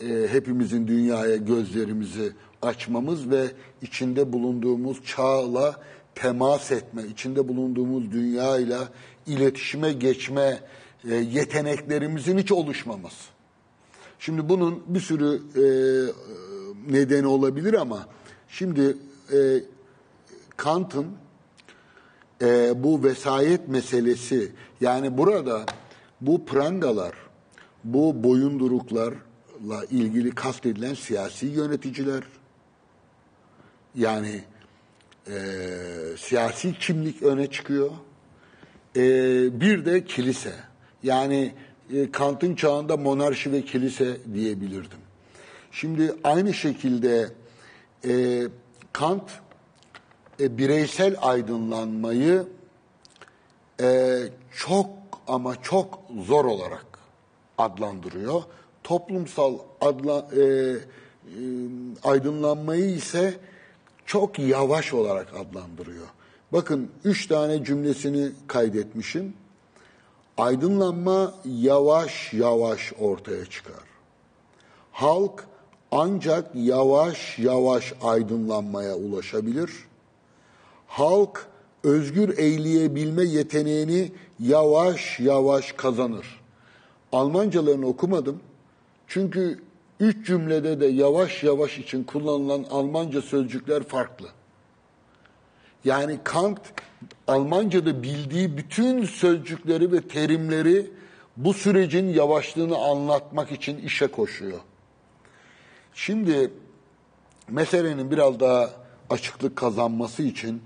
e, 0.00 0.28
hepimizin 0.30 0.86
dünyaya 0.86 1.36
gözlerimizi 1.36 2.32
açmamız 2.62 3.30
ve 3.30 3.46
içinde 3.82 4.32
bulunduğumuz 4.32 5.04
çağla 5.04 5.80
temas 6.14 6.72
etme, 6.72 7.02
içinde 7.02 7.48
bulunduğumuz 7.48 8.12
dünyayla 8.12 8.88
iletişime 9.26 9.92
geçme 9.92 10.60
e, 11.10 11.14
yeteneklerimizin 11.14 12.38
hiç 12.38 12.52
oluşmaması. 12.52 13.34
Şimdi 14.18 14.48
bunun 14.48 14.82
bir 14.86 15.00
sürü 15.00 15.42
e, 15.56 15.64
nedeni 16.92 17.26
olabilir 17.26 17.74
ama 17.74 18.06
şimdi 18.48 18.96
e, 19.32 19.38
Kant'ın 20.56 21.06
e, 22.42 22.82
bu 22.84 23.04
vesayet 23.04 23.68
meselesi 23.68 24.52
yani 24.80 25.18
burada 25.18 25.66
bu 26.20 26.44
prangalar, 26.44 27.14
bu 27.84 28.24
boyunduruklarla 28.24 29.84
ilgili 29.90 30.30
kastedilen 30.30 30.94
siyasi 30.94 31.46
yöneticiler 31.46 32.22
yani 33.94 34.44
e, 35.26 35.36
siyasi 36.18 36.78
kimlik 36.78 37.22
öne 37.22 37.50
çıkıyor. 37.50 37.90
E, 38.96 39.00
bir 39.60 39.84
de 39.84 40.04
kilise. 40.04 40.52
Yani 41.02 41.54
e, 41.94 42.10
Kant'ın 42.10 42.54
çağında 42.54 42.96
monarşi 42.96 43.52
ve 43.52 43.62
kilise 43.62 44.16
diyebilirdim. 44.34 44.98
Şimdi 45.70 46.14
aynı 46.24 46.54
şekilde 46.54 47.28
e, 48.08 48.42
Kant 48.92 49.30
e, 50.40 50.58
bireysel 50.58 51.16
aydınlanmayı 51.20 52.46
e, 53.80 54.18
çok 54.56 54.86
ama 55.28 55.62
çok 55.62 55.98
zor 56.26 56.44
olarak 56.44 56.86
adlandırıyor. 57.58 58.42
Toplumsal 58.82 59.58
adla, 59.80 60.26
e, 60.36 60.42
e, 60.42 60.76
aydınlanmayı 62.04 62.94
ise 62.94 63.34
çok 64.06 64.38
yavaş 64.38 64.94
olarak 64.94 65.34
adlandırıyor. 65.34 66.06
Bakın 66.52 66.90
üç 67.04 67.26
tane 67.26 67.64
cümlesini 67.64 68.32
kaydetmişim. 68.46 69.34
Aydınlanma 70.38 71.34
yavaş 71.44 72.32
yavaş 72.32 72.92
ortaya 73.00 73.46
çıkar. 73.46 73.84
Halk 74.92 75.44
ancak 75.90 76.50
yavaş 76.54 77.38
yavaş 77.38 77.92
aydınlanmaya 78.02 78.94
ulaşabilir. 78.96 79.70
Halk 80.94 81.46
özgür 81.84 82.38
eğleyebilme 82.38 83.24
yeteneğini 83.24 84.12
yavaş 84.40 85.20
yavaş 85.20 85.72
kazanır. 85.72 86.40
Almancalarını 87.12 87.86
okumadım. 87.86 88.40
Çünkü 89.06 89.62
üç 90.00 90.26
cümlede 90.26 90.80
de 90.80 90.86
yavaş 90.86 91.44
yavaş 91.44 91.78
için 91.78 92.04
kullanılan 92.04 92.64
Almanca 92.70 93.22
sözcükler 93.22 93.82
farklı. 93.82 94.28
Yani 95.84 96.18
Kant 96.24 96.60
Almanca'da 97.26 98.02
bildiği 98.02 98.56
bütün 98.56 99.04
sözcükleri 99.04 99.92
ve 99.92 100.00
terimleri 100.00 100.90
bu 101.36 101.54
sürecin 101.54 102.08
yavaşlığını 102.08 102.78
anlatmak 102.78 103.52
için 103.52 103.78
işe 103.78 104.06
koşuyor. 104.06 104.60
Şimdi 105.94 106.50
meselenin 107.48 108.10
biraz 108.10 108.40
daha 108.40 108.70
açıklık 109.10 109.56
kazanması 109.56 110.22
için 110.22 110.62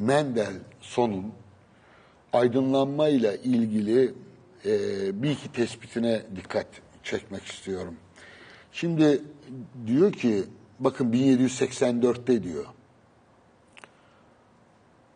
Mendelssohn'un 0.00 1.32
aydınlanmayla 2.32 3.34
ilgili 3.34 4.14
e, 4.64 5.22
bir 5.22 5.30
iki 5.30 5.52
tespitine 5.52 6.22
dikkat 6.36 6.66
çekmek 7.02 7.44
istiyorum. 7.44 7.94
Şimdi 8.72 9.22
diyor 9.86 10.12
ki, 10.12 10.44
bakın 10.80 11.12
1784'te 11.12 12.42
diyor, 12.42 12.64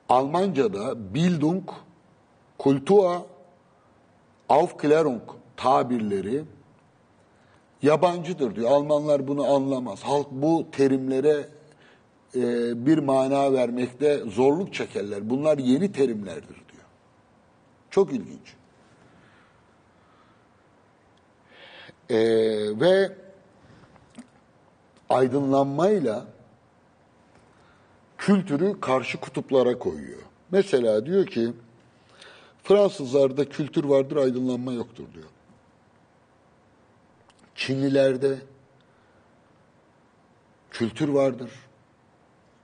Almanca'da 0.08 1.14
Bildung, 1.14 1.70
Kultur, 2.58 3.20
Aufklärung 4.48 5.22
tabirleri 5.56 6.44
yabancıdır 7.82 8.56
diyor. 8.56 8.70
Almanlar 8.70 9.28
bunu 9.28 9.54
anlamaz. 9.54 10.02
Halk 10.02 10.26
bu 10.30 10.66
terimlere 10.72 11.48
e, 12.36 12.40
bir 12.86 12.98
mana 12.98 13.52
vermekte 13.52 14.16
zorluk 14.18 14.74
çekerler. 14.74 15.30
Bunlar 15.30 15.58
yeni 15.58 15.92
terimlerdir 15.92 16.54
diyor. 16.54 16.84
Çok 17.90 18.12
ilginç. 18.12 18.54
E, 22.10 22.18
ve 22.80 23.16
aydınlanmayla 25.08 26.26
kültürü 28.18 28.80
karşı 28.80 29.20
kutuplara 29.20 29.78
koyuyor. 29.78 30.22
Mesela 30.50 31.06
diyor 31.06 31.26
ki 31.26 31.52
Fransızlarda 32.62 33.48
kültür 33.48 33.84
vardır, 33.84 34.16
aydınlanma 34.16 34.72
yoktur 34.72 35.04
diyor. 35.14 35.28
Çinlilerde 37.54 38.38
kültür 40.70 41.08
vardır. 41.08 41.50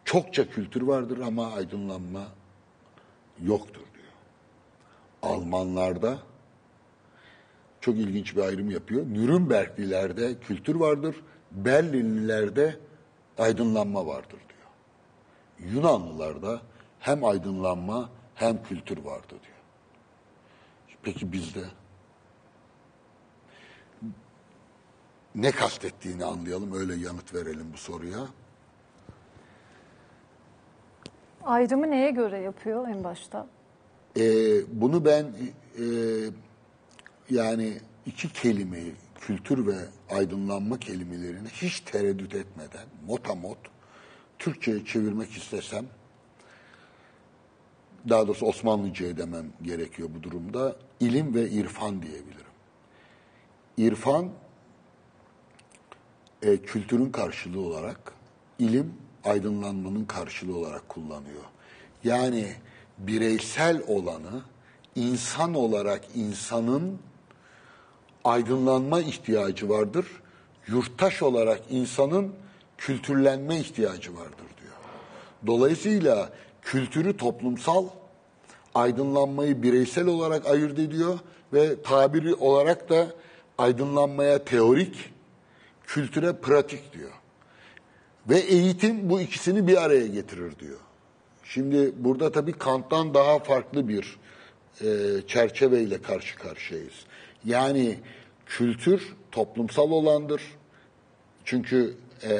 Çokça 0.08 0.50
kültür 0.50 0.82
vardır 0.82 1.18
ama 1.18 1.52
aydınlanma 1.52 2.28
yoktur 3.42 3.84
diyor. 3.94 4.12
Almanlarda 5.22 6.18
çok 7.80 7.96
ilginç 7.96 8.36
bir 8.36 8.42
ayrım 8.42 8.70
yapıyor. 8.70 9.06
Nürnberglilerde 9.06 10.40
kültür 10.40 10.74
vardır, 10.74 11.16
Berlinlilerde 11.52 12.76
aydınlanma 13.38 14.06
vardır 14.06 14.38
diyor. 14.48 15.72
Yunanlılarda 15.72 16.62
hem 17.00 17.24
aydınlanma 17.24 18.10
hem 18.34 18.62
kültür 18.62 18.98
vardı 18.98 19.28
diyor. 19.30 19.58
Peki 21.02 21.32
bizde 21.32 21.64
ne 25.34 25.50
kastettiğini 25.50 26.24
anlayalım, 26.24 26.74
öyle 26.74 26.94
yanıt 26.94 27.34
verelim 27.34 27.72
bu 27.72 27.76
soruya. 27.76 28.28
Ayrımı 31.48 31.90
neye 31.90 32.10
göre 32.10 32.38
yapıyor 32.38 32.88
en 32.88 33.04
başta? 33.04 33.46
Ee, 34.16 34.80
bunu 34.80 35.04
ben 35.04 35.24
e, 35.78 35.84
yani 37.30 37.78
iki 38.06 38.32
kelimeyi, 38.32 38.94
kültür 39.20 39.66
ve 39.66 39.76
aydınlanma 40.10 40.78
kelimelerini 40.78 41.48
hiç 41.48 41.80
tereddüt 41.80 42.34
etmeden, 42.34 42.86
motamot, 43.06 43.58
Türkçe'ye 44.38 44.84
çevirmek 44.84 45.30
istesem, 45.30 45.84
daha 48.08 48.26
doğrusu 48.26 48.46
Osmanlıca'ya 48.46 49.16
demem 49.16 49.46
gerekiyor 49.62 50.08
bu 50.18 50.22
durumda, 50.22 50.76
ilim 51.00 51.34
ve 51.34 51.50
irfan 51.50 52.02
diyebilirim. 52.02 52.52
İrfan, 53.76 54.30
e, 56.42 56.56
kültürün 56.56 57.10
karşılığı 57.10 57.60
olarak, 57.60 58.12
ilim 58.58 58.94
aydınlanmanın 59.24 60.04
karşılığı 60.04 60.56
olarak 60.56 60.88
kullanıyor. 60.88 61.42
Yani 62.04 62.52
bireysel 62.98 63.82
olanı 63.86 64.42
insan 64.94 65.54
olarak 65.54 66.00
insanın 66.14 66.98
aydınlanma 68.24 69.00
ihtiyacı 69.00 69.68
vardır. 69.68 70.06
Yurttaş 70.66 71.22
olarak 71.22 71.60
insanın 71.70 72.32
kültürlenme 72.78 73.58
ihtiyacı 73.60 74.16
vardır 74.16 74.46
diyor. 74.60 74.74
Dolayısıyla 75.46 76.30
kültürü 76.62 77.16
toplumsal, 77.16 77.86
aydınlanmayı 78.74 79.62
bireysel 79.62 80.06
olarak 80.06 80.46
ayırt 80.46 80.78
ediyor 80.78 81.18
ve 81.52 81.82
tabiri 81.82 82.34
olarak 82.34 82.90
da 82.90 83.06
aydınlanmaya 83.58 84.44
teorik, 84.44 85.10
kültüre 85.86 86.32
pratik 86.32 86.92
diyor. 86.92 87.12
Ve 88.28 88.38
eğitim 88.38 89.10
bu 89.10 89.20
ikisini 89.20 89.66
bir 89.66 89.82
araya 89.84 90.06
getirir 90.06 90.58
diyor. 90.58 90.78
Şimdi 91.44 91.92
burada 91.96 92.32
tabii 92.32 92.52
Kant'tan 92.52 93.14
daha 93.14 93.38
farklı 93.38 93.88
bir 93.88 94.16
e, 94.80 94.86
çerçeveyle 95.26 96.02
karşı 96.02 96.38
karşıyayız. 96.38 97.04
Yani 97.44 97.98
kültür 98.46 99.16
toplumsal 99.32 99.90
olandır. 99.90 100.42
Çünkü 101.44 101.94
e, 102.22 102.32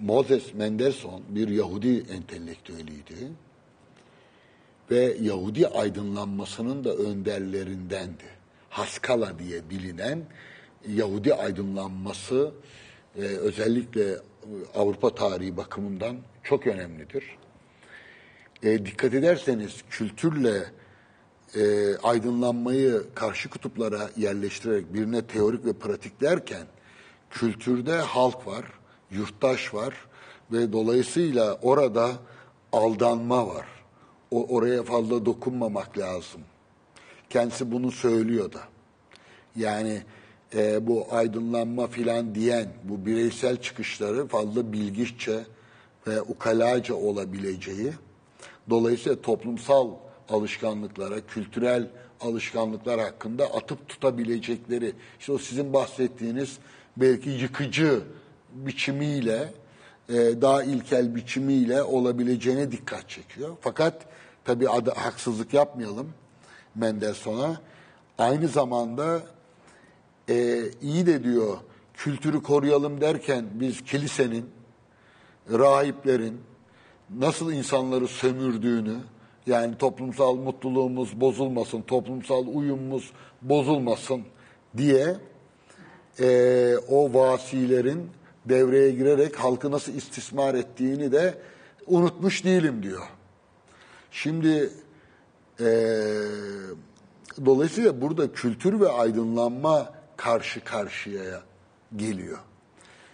Moses 0.00 0.54
Mendelssohn 0.54 1.22
bir 1.28 1.48
Yahudi 1.48 1.98
entelektüeliydi. 1.98 3.14
Ve 4.90 5.16
Yahudi 5.20 5.68
aydınlanmasının 5.68 6.84
da 6.84 6.94
önderlerindendi. 6.94 8.24
Haskala 8.70 9.38
diye 9.38 9.70
bilinen 9.70 10.22
Yahudi 10.88 11.34
aydınlanması 11.34 12.52
e, 13.16 13.20
özellikle 13.20 14.16
Avrupa 14.74 15.14
tarihi 15.14 15.56
bakımından 15.56 16.16
çok 16.42 16.66
önemlidir. 16.66 17.24
E, 18.62 18.86
dikkat 18.86 19.14
ederseniz 19.14 19.82
kültürle 19.90 20.64
e, 21.56 21.96
aydınlanmayı 21.96 23.02
karşı 23.14 23.50
kutuplara 23.50 24.10
yerleştirerek 24.16 24.94
birine 24.94 25.26
teorik 25.26 25.64
ve 25.64 25.72
pratik 25.72 26.20
derken 26.20 26.66
kültürde 27.30 27.96
halk 27.96 28.46
var, 28.46 28.64
yurttaş 29.10 29.74
var 29.74 29.94
ve 30.52 30.72
dolayısıyla 30.72 31.58
orada 31.62 32.10
aldanma 32.72 33.46
var. 33.46 33.66
O, 34.30 34.56
oraya 34.56 34.82
fazla 34.82 35.26
dokunmamak 35.26 35.98
lazım. 35.98 36.40
Kendisi 37.30 37.72
bunu 37.72 37.90
söylüyor 37.90 38.52
da. 38.52 38.60
Yani 39.56 40.02
e, 40.54 40.86
bu 40.86 41.06
aydınlanma 41.10 41.86
filan 41.86 42.34
diyen 42.34 42.68
bu 42.84 43.06
bireysel 43.06 43.56
çıkışları 43.56 44.26
fazla 44.26 44.72
bilgiççe 44.72 45.40
ve 46.06 46.22
ukalaca 46.22 46.94
olabileceği, 46.94 47.92
dolayısıyla 48.70 49.20
toplumsal 49.20 49.90
alışkanlıklara, 50.28 51.20
kültürel 51.20 51.88
alışkanlıklar 52.20 53.00
hakkında 53.00 53.44
atıp 53.44 53.88
tutabilecekleri, 53.88 54.92
işte 55.20 55.32
o 55.32 55.38
sizin 55.38 55.72
bahsettiğiniz 55.72 56.58
belki 56.96 57.30
yıkıcı 57.30 58.00
biçimiyle, 58.52 59.52
e, 60.08 60.14
daha 60.14 60.62
ilkel 60.62 61.14
biçimiyle 61.14 61.82
olabileceğine 61.82 62.72
dikkat 62.72 63.08
çekiyor. 63.08 63.56
Fakat 63.60 64.02
tabii 64.44 64.68
adı, 64.68 64.90
haksızlık 64.90 65.54
yapmayalım 65.54 66.12
Mendelssohn'a. 66.74 67.60
Aynı 68.18 68.48
zamanda 68.48 69.22
e, 70.32 70.64
iyi 70.82 71.06
de 71.06 71.24
diyor 71.24 71.56
kültürü 71.94 72.42
koruyalım 72.42 73.00
derken 73.00 73.44
biz 73.54 73.84
kilisenin, 73.84 74.50
rahiplerin 75.50 76.40
nasıl 77.18 77.52
insanları 77.52 78.08
sömürdüğünü, 78.08 78.96
yani 79.46 79.78
toplumsal 79.78 80.34
mutluluğumuz 80.34 81.20
bozulmasın, 81.20 81.82
toplumsal 81.82 82.46
uyumumuz 82.46 83.12
bozulmasın 83.42 84.22
diye 84.76 85.16
e, 86.20 86.76
o 86.88 87.14
vasilerin 87.14 88.10
devreye 88.44 88.90
girerek 88.90 89.36
halkı 89.36 89.70
nasıl 89.70 89.94
istismar 89.94 90.54
ettiğini 90.54 91.12
de 91.12 91.34
unutmuş 91.86 92.44
değilim 92.44 92.82
diyor. 92.82 93.02
Şimdi 94.10 94.70
e, 95.60 95.66
dolayısıyla 97.44 98.00
burada 98.00 98.32
kültür 98.32 98.80
ve 98.80 98.88
aydınlanma 98.88 100.01
karşı 100.22 100.64
karşıya 100.64 101.42
geliyor. 101.96 102.38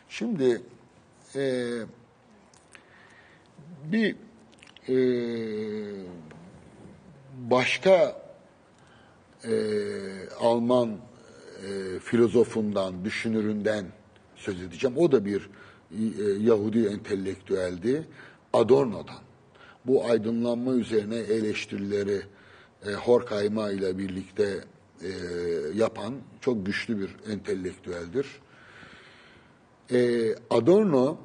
Şimdi 0.09 0.63
e, 1.37 1.73
bir 3.85 4.17
e, 4.89 4.97
başka 7.39 8.23
e, 9.45 9.53
Alman 10.41 10.91
e, 10.91 11.99
filozofundan, 11.99 13.05
düşünüründen 13.05 13.87
söz 14.37 14.63
edeceğim. 14.63 14.97
O 14.99 15.13
da 15.13 15.25
bir 15.25 15.51
e, 15.91 16.25
Yahudi 16.41 16.87
entelektüeldi. 16.87 18.09
Adorno'dan. 18.53 19.23
Bu 19.87 20.05
aydınlanma 20.05 20.73
üzerine 20.73 21.17
eleştirileri 21.17 22.23
e, 22.87 22.93
Horkheimer 22.93 23.71
ile 23.71 23.99
birlikte 23.99 24.65
e, 25.03 25.09
yapan 25.75 26.15
çok 26.41 26.67
güçlü 26.67 27.01
bir 27.01 27.33
entelektüeldir. 27.33 28.27
E, 29.91 30.31
Adorno 30.51 31.19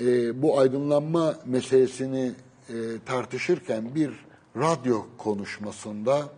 e, 0.00 0.42
bu 0.42 0.58
aydınlanma 0.58 1.34
meselesini 1.46 2.32
e, 2.68 2.74
tartışırken 3.06 3.94
bir 3.94 4.10
radyo 4.56 5.02
konuşmasında 5.18 6.28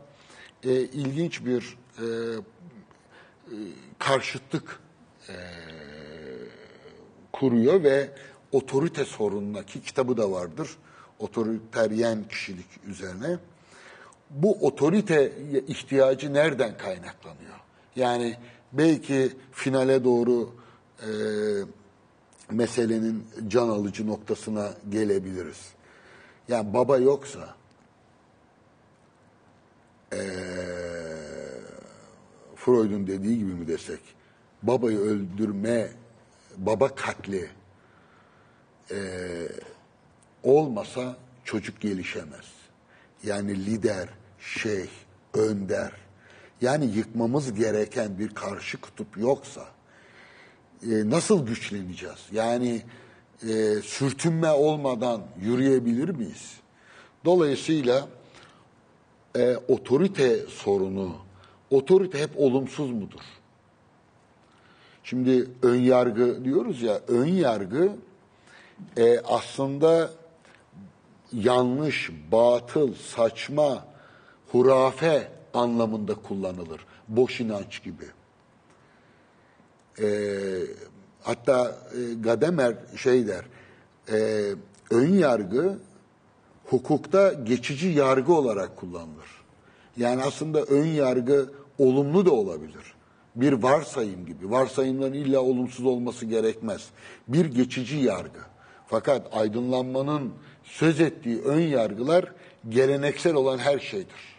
e, 0.62 0.72
ilginç 0.72 1.44
bir 1.44 1.78
e, 1.98 2.04
e, 2.04 3.56
karşıtlık 3.98 4.80
e, 5.28 5.34
kuruyor 7.32 7.82
ve 7.82 8.10
otorite 8.52 9.04
sorununa 9.04 9.62
ki 9.62 9.82
kitabı 9.82 10.16
da 10.16 10.30
vardır. 10.30 10.70
Otoriteryen 11.18 12.28
kişilik 12.28 12.66
üzerine. 12.86 13.38
Bu 14.31 14.53
otorite 14.66 15.32
ihtiyacı 15.69 16.35
nereden 16.35 16.78
kaynaklanıyor? 16.78 17.57
Yani 17.97 18.36
belki 18.73 19.32
finale 19.53 20.05
doğru 20.05 20.55
e, 21.01 21.11
meselenin 22.51 23.27
can 23.48 23.69
alıcı 23.69 24.07
noktasına 24.07 24.73
gelebiliriz. 24.89 25.73
Yani 26.48 26.74
baba 26.74 26.98
yoksa 26.98 27.55
e, 30.12 30.20
Freud'un 32.57 33.07
dediği 33.07 33.39
gibi 33.39 33.53
mi 33.53 33.69
desek 33.69 34.01
babayı 34.62 34.98
öldürme 34.98 35.90
baba 36.57 36.94
katli 36.94 37.51
e, 38.90 38.98
olmasa 40.43 41.16
çocuk 41.44 41.81
gelişemez. 41.81 42.56
Yani 43.27 43.66
lider, 43.66 44.09
şeyh, 44.39 44.89
önder. 45.35 45.93
Yani 46.61 46.85
yıkmamız 46.85 47.55
gereken 47.55 48.19
bir 48.19 48.28
karşı 48.28 48.81
kutup 48.81 49.19
yoksa 49.19 49.65
e, 50.82 51.11
nasıl 51.11 51.47
güçleneceğiz? 51.47 52.27
Yani 52.32 52.82
e, 53.43 53.74
sürtünme 53.82 54.51
olmadan 54.51 55.23
yürüyebilir 55.40 56.09
miyiz? 56.09 56.55
Dolayısıyla 57.24 58.09
e, 59.36 59.57
otorite 59.57 60.39
sorunu, 60.48 61.16
otorite 61.70 62.19
hep 62.19 62.31
olumsuz 62.36 62.90
mudur? 62.90 63.20
Şimdi 65.05 65.51
ön 65.62 65.77
yargı 65.81 66.44
diyoruz 66.44 66.82
ya, 66.82 67.01
ön 67.09 67.27
yargı 67.27 67.93
e, 68.97 69.20
aslında 69.20 70.11
yanlış, 71.36 72.10
batıl, 72.32 72.94
saçma, 72.94 73.86
hurafe 74.52 75.28
anlamında 75.54 76.14
kullanılır. 76.14 76.80
Boş 77.08 77.40
inanç 77.40 77.82
gibi. 77.82 78.04
E, 80.00 80.08
hatta 81.22 81.78
e, 81.94 82.14
Gademer 82.14 82.74
şey 82.96 83.26
der, 83.26 83.44
e, 84.12 84.50
ön 84.90 85.12
yargı 85.12 85.78
hukukta 86.64 87.32
geçici 87.32 87.88
yargı 87.88 88.32
olarak 88.32 88.76
kullanılır. 88.76 89.44
Yani 89.96 90.22
aslında 90.22 90.62
ön 90.62 90.86
yargı 90.86 91.50
olumlu 91.78 92.26
da 92.26 92.30
olabilir. 92.30 92.94
Bir 93.36 93.52
varsayım 93.52 94.26
gibi. 94.26 94.50
Varsayımların 94.50 95.12
illa 95.12 95.40
olumsuz 95.40 95.86
olması 95.86 96.26
gerekmez. 96.26 96.88
Bir 97.28 97.46
geçici 97.46 97.96
yargı. 97.96 98.40
Fakat 98.86 99.36
aydınlanmanın 99.36 100.32
söz 100.66 101.01
ettiği 101.01 101.40
ön 101.43 101.60
yargılar 101.60 102.32
geleneksel 102.68 103.34
olan 103.34 103.59
her 103.59 103.78
şeydir. 103.78 104.36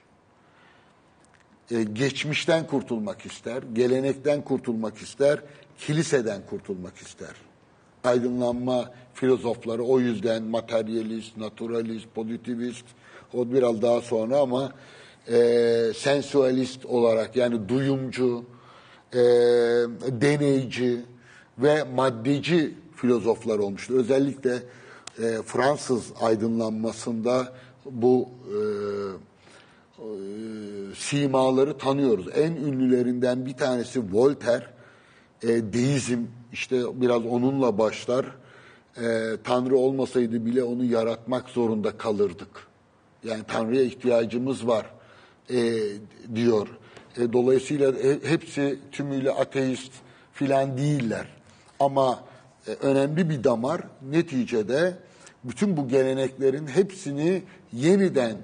Ee, 1.72 1.84
geçmişten 1.84 2.68
kurtulmak 2.68 3.26
ister, 3.26 3.64
gelenekten 3.74 4.42
kurtulmak 4.42 4.98
ister, 4.98 5.40
kiliseden 5.78 6.42
kurtulmak 6.50 6.98
ister. 6.98 7.36
Aydınlanma 8.04 8.92
filozofları 9.14 9.84
o 9.84 10.00
yüzden 10.00 10.44
materyalist, 10.44 11.38
naturalist, 11.38 12.06
pozitivist, 12.16 12.86
o 13.34 13.52
biraz 13.52 13.82
daha 13.82 14.02
sonra 14.02 14.38
ama 14.38 14.72
e, 15.28 15.92
sensualist 15.96 16.86
olarak 16.86 17.36
yani 17.36 17.70
duyumcu, 17.70 18.46
e, 19.14 19.18
deneyci 20.08 21.02
ve 21.58 21.84
maddeci 21.84 22.74
filozoflar 22.96 23.60
olmuştur. 23.60 23.96
Özellikle 23.96 24.60
e, 25.20 25.42
Fransız 25.46 26.14
aydınlanmasında 26.22 27.54
bu 27.86 28.30
e, 28.48 28.58
e, 29.98 30.08
simaları 30.96 31.78
tanıyoruz. 31.78 32.28
En 32.36 32.52
ünlülerinden 32.52 33.46
bir 33.46 33.54
tanesi 33.54 34.14
Voltaire. 34.14 34.66
E, 35.44 35.48
deizm 35.48 36.20
işte 36.54 37.02
biraz 37.02 37.26
onunla 37.26 37.78
başlar. 37.78 38.26
E, 38.98 39.38
Tanrı 39.44 39.78
olmasaydı 39.78 40.46
bile 40.46 40.64
onu 40.64 40.84
yaratmak 40.84 41.50
zorunda 41.50 41.98
kalırdık. 41.98 42.68
Yani 43.24 43.42
Tanrı'ya 43.48 43.84
ihtiyacımız 43.84 44.68
var 44.68 44.86
e, 45.50 45.74
diyor. 46.36 46.68
E, 47.18 47.34
dolayısıyla 47.34 47.94
he- 47.94 48.20
hepsi 48.24 48.80
tümüyle 48.92 49.32
ateist 49.32 49.92
filan 50.34 50.78
değiller. 50.78 51.28
Ama 51.80 52.24
e, 52.68 52.72
önemli 52.72 53.30
bir 53.30 53.44
damar 53.44 53.82
neticede 54.12 54.98
bütün 55.48 55.78
bu 55.78 55.88
geleneklerin 55.88 56.68
hepsini 56.68 57.44
yeniden 57.74 58.38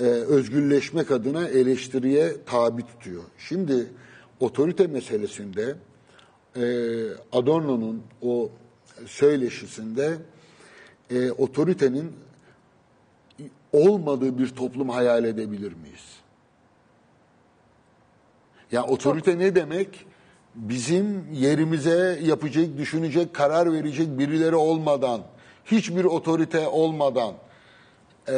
e, 0.00 0.04
özgürleşmek 0.04 1.10
adına 1.10 1.48
eleştiriye 1.48 2.44
tabi 2.46 2.82
tutuyor. 2.82 3.22
Şimdi 3.38 3.86
otorite 4.40 4.86
meselesinde 4.86 5.74
e, 6.56 6.62
Adorno'nun 7.32 8.02
o 8.22 8.50
söyleşisinde 9.06 10.16
e, 11.10 11.30
otoritenin 11.30 12.12
olmadığı 13.72 14.38
bir 14.38 14.48
toplum 14.48 14.88
hayal 14.88 15.24
edebilir 15.24 15.72
miyiz? 15.72 16.20
Ya 18.72 18.84
otorite 18.84 19.38
ne 19.38 19.54
demek? 19.54 20.06
Bizim 20.54 21.32
yerimize 21.32 22.20
yapacak, 22.22 22.78
düşünecek, 22.78 23.34
karar 23.34 23.72
verecek 23.72 24.18
birileri 24.18 24.56
olmadan, 24.56 25.22
hiçbir 25.64 26.04
otorite 26.04 26.68
olmadan, 26.68 27.34
eee 28.28 28.34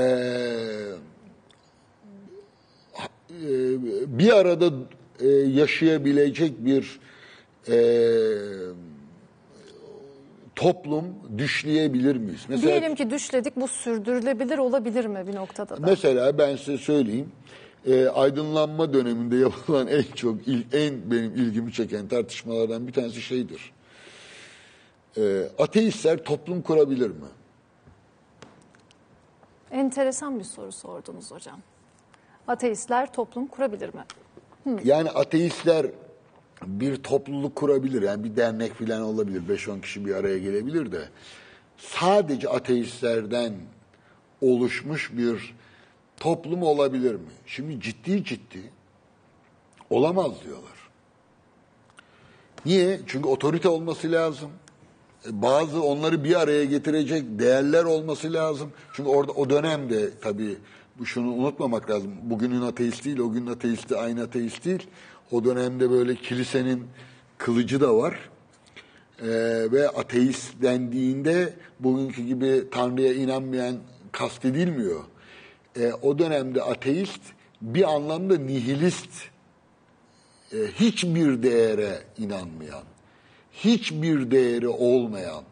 e, 3.30 4.18
bir 4.18 4.32
arada 4.32 4.70
e, 5.20 5.28
yaşayabilecek 5.28 6.64
bir 6.64 7.00
e, 7.68 7.76
toplum 10.56 11.04
düşleyebilir 11.38 12.16
miyiz? 12.16 12.40
Mesela, 12.48 12.70
Diyelim 12.70 12.94
ki 12.94 13.10
düşledik 13.10 13.56
bu 13.56 13.68
sürdürülebilir 13.68 14.58
olabilir 14.58 15.04
mi 15.04 15.24
bir 15.26 15.34
noktada 15.34 15.76
da? 15.76 15.86
mesela 15.86 16.38
ben 16.38 16.56
size 16.56 16.78
söyleyeyim. 16.78 17.28
e, 17.86 18.06
aydınlanma 18.06 18.92
döneminde 18.92 19.36
yapılan 19.46 19.86
en 19.88 20.02
çok 20.14 20.48
il- 20.48 20.64
en 20.72 21.10
benim 21.10 21.34
ilgimi 21.34 21.72
çeken 21.72 22.08
tartışmalardan 22.08 22.86
bir 22.86 22.92
tanesi 22.92 23.22
şeydir. 23.22 23.72
E, 25.16 25.48
ateistler 25.58 26.24
toplum 26.24 26.62
kurabilir 26.62 27.10
mi? 27.10 27.28
Enteresan 29.70 30.38
bir 30.38 30.44
soru 30.44 30.72
sordunuz 30.72 31.30
hocam. 31.30 31.60
Ateistler 32.48 33.12
toplum 33.12 33.46
kurabilir 33.46 33.90
mi? 33.94 34.04
Yani 34.84 35.10
ateistler 35.10 35.86
bir 36.66 37.02
topluluk 37.02 37.56
kurabilir. 37.56 38.02
Yani 38.02 38.24
bir 38.24 38.36
dernek 38.36 38.74
falan 38.74 39.02
olabilir. 39.02 39.58
5-10 39.58 39.80
kişi 39.80 40.06
bir 40.06 40.14
araya 40.14 40.38
gelebilir 40.38 40.92
de. 40.92 41.08
Sadece 41.76 42.48
ateistlerden 42.48 43.54
oluşmuş 44.40 45.10
bir 45.12 45.54
toplum 46.16 46.62
olabilir 46.62 47.14
mi? 47.14 47.30
Şimdi 47.46 47.80
ciddi 47.80 48.24
ciddi 48.24 48.70
olamaz 49.90 50.32
diyorlar. 50.44 50.90
Niye? 52.66 53.00
Çünkü 53.06 53.28
otorite 53.28 53.68
olması 53.68 54.12
lazım. 54.12 54.50
Bazı 55.30 55.82
onları 55.82 56.24
bir 56.24 56.40
araya 56.40 56.64
getirecek 56.64 57.24
değerler 57.38 57.84
olması 57.84 58.32
lazım. 58.32 58.72
Çünkü 58.92 59.08
orada 59.10 59.32
o 59.32 59.50
dönemde 59.50 60.10
tabii 60.20 60.56
bu 60.98 61.06
şunu 61.06 61.32
unutmamak 61.32 61.90
lazım. 61.90 62.10
Bugünün 62.22 62.62
ateisti 62.62 63.10
ile 63.10 63.22
o 63.22 63.32
günün 63.32 63.46
ateisti 63.46 63.96
aynı 63.96 64.22
ateist 64.22 64.64
değil. 64.64 64.86
O 65.30 65.44
dönemde 65.44 65.90
böyle 65.90 66.14
kilisenin 66.14 66.86
kılıcı 67.38 67.80
da 67.80 67.96
var. 67.96 68.30
Ee, 69.22 69.26
ve 69.72 69.88
ateist 69.88 70.62
dendiğinde 70.62 71.54
bugünkü 71.80 72.22
gibi 72.22 72.64
Tanrı'ya 72.70 73.14
inanmayan 73.14 73.76
kastedilmiyor. 74.12 75.00
Ee, 75.76 75.92
o 76.02 76.18
dönemde 76.18 76.62
ateist 76.62 77.20
bir 77.62 77.92
anlamda 77.94 78.36
nihilist, 78.36 79.10
e, 80.52 80.56
hiçbir 80.56 81.42
değere 81.42 82.02
inanmayan, 82.18 82.82
hiçbir 83.52 84.30
değeri 84.30 84.68
olmayan, 84.68 85.44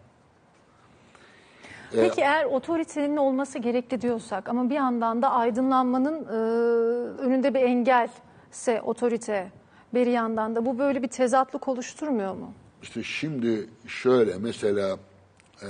Peki 1.93 2.21
eğer 2.21 2.45
otoritenin 2.45 3.17
olması 3.17 3.59
gerekli 3.59 4.01
diyorsak 4.01 4.49
ama 4.49 4.71
bir 4.71 4.75
yandan 4.75 5.23
da 5.23 5.31
aydınlanmanın 5.31 6.25
e, 6.25 6.37
önünde 7.23 7.55
bir 7.55 7.61
engelse 7.61 8.81
otorite 8.83 9.53
bir 9.95 10.07
yandan 10.07 10.57
da 10.57 10.67
bu 10.67 10.79
böyle 10.79 11.03
bir 11.03 11.09
tezatlık 11.09 11.69
oluşturmuyor 11.69 12.35
mu? 12.35 12.53
İşte 12.83 13.03
şimdi 13.03 13.69
şöyle 13.87 14.39
mesela 14.39 14.99
e, 15.63 15.69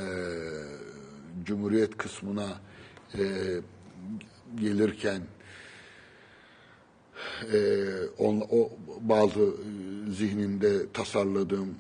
Cumhuriyet 1.44 1.96
kısmına 1.96 2.46
e, 3.14 3.22
gelirken 4.54 5.20
e, 7.52 7.58
on, 8.18 8.40
o 8.50 8.70
bazı 9.00 9.54
zihnimde 10.10 10.92
tasarladığım 10.92 11.74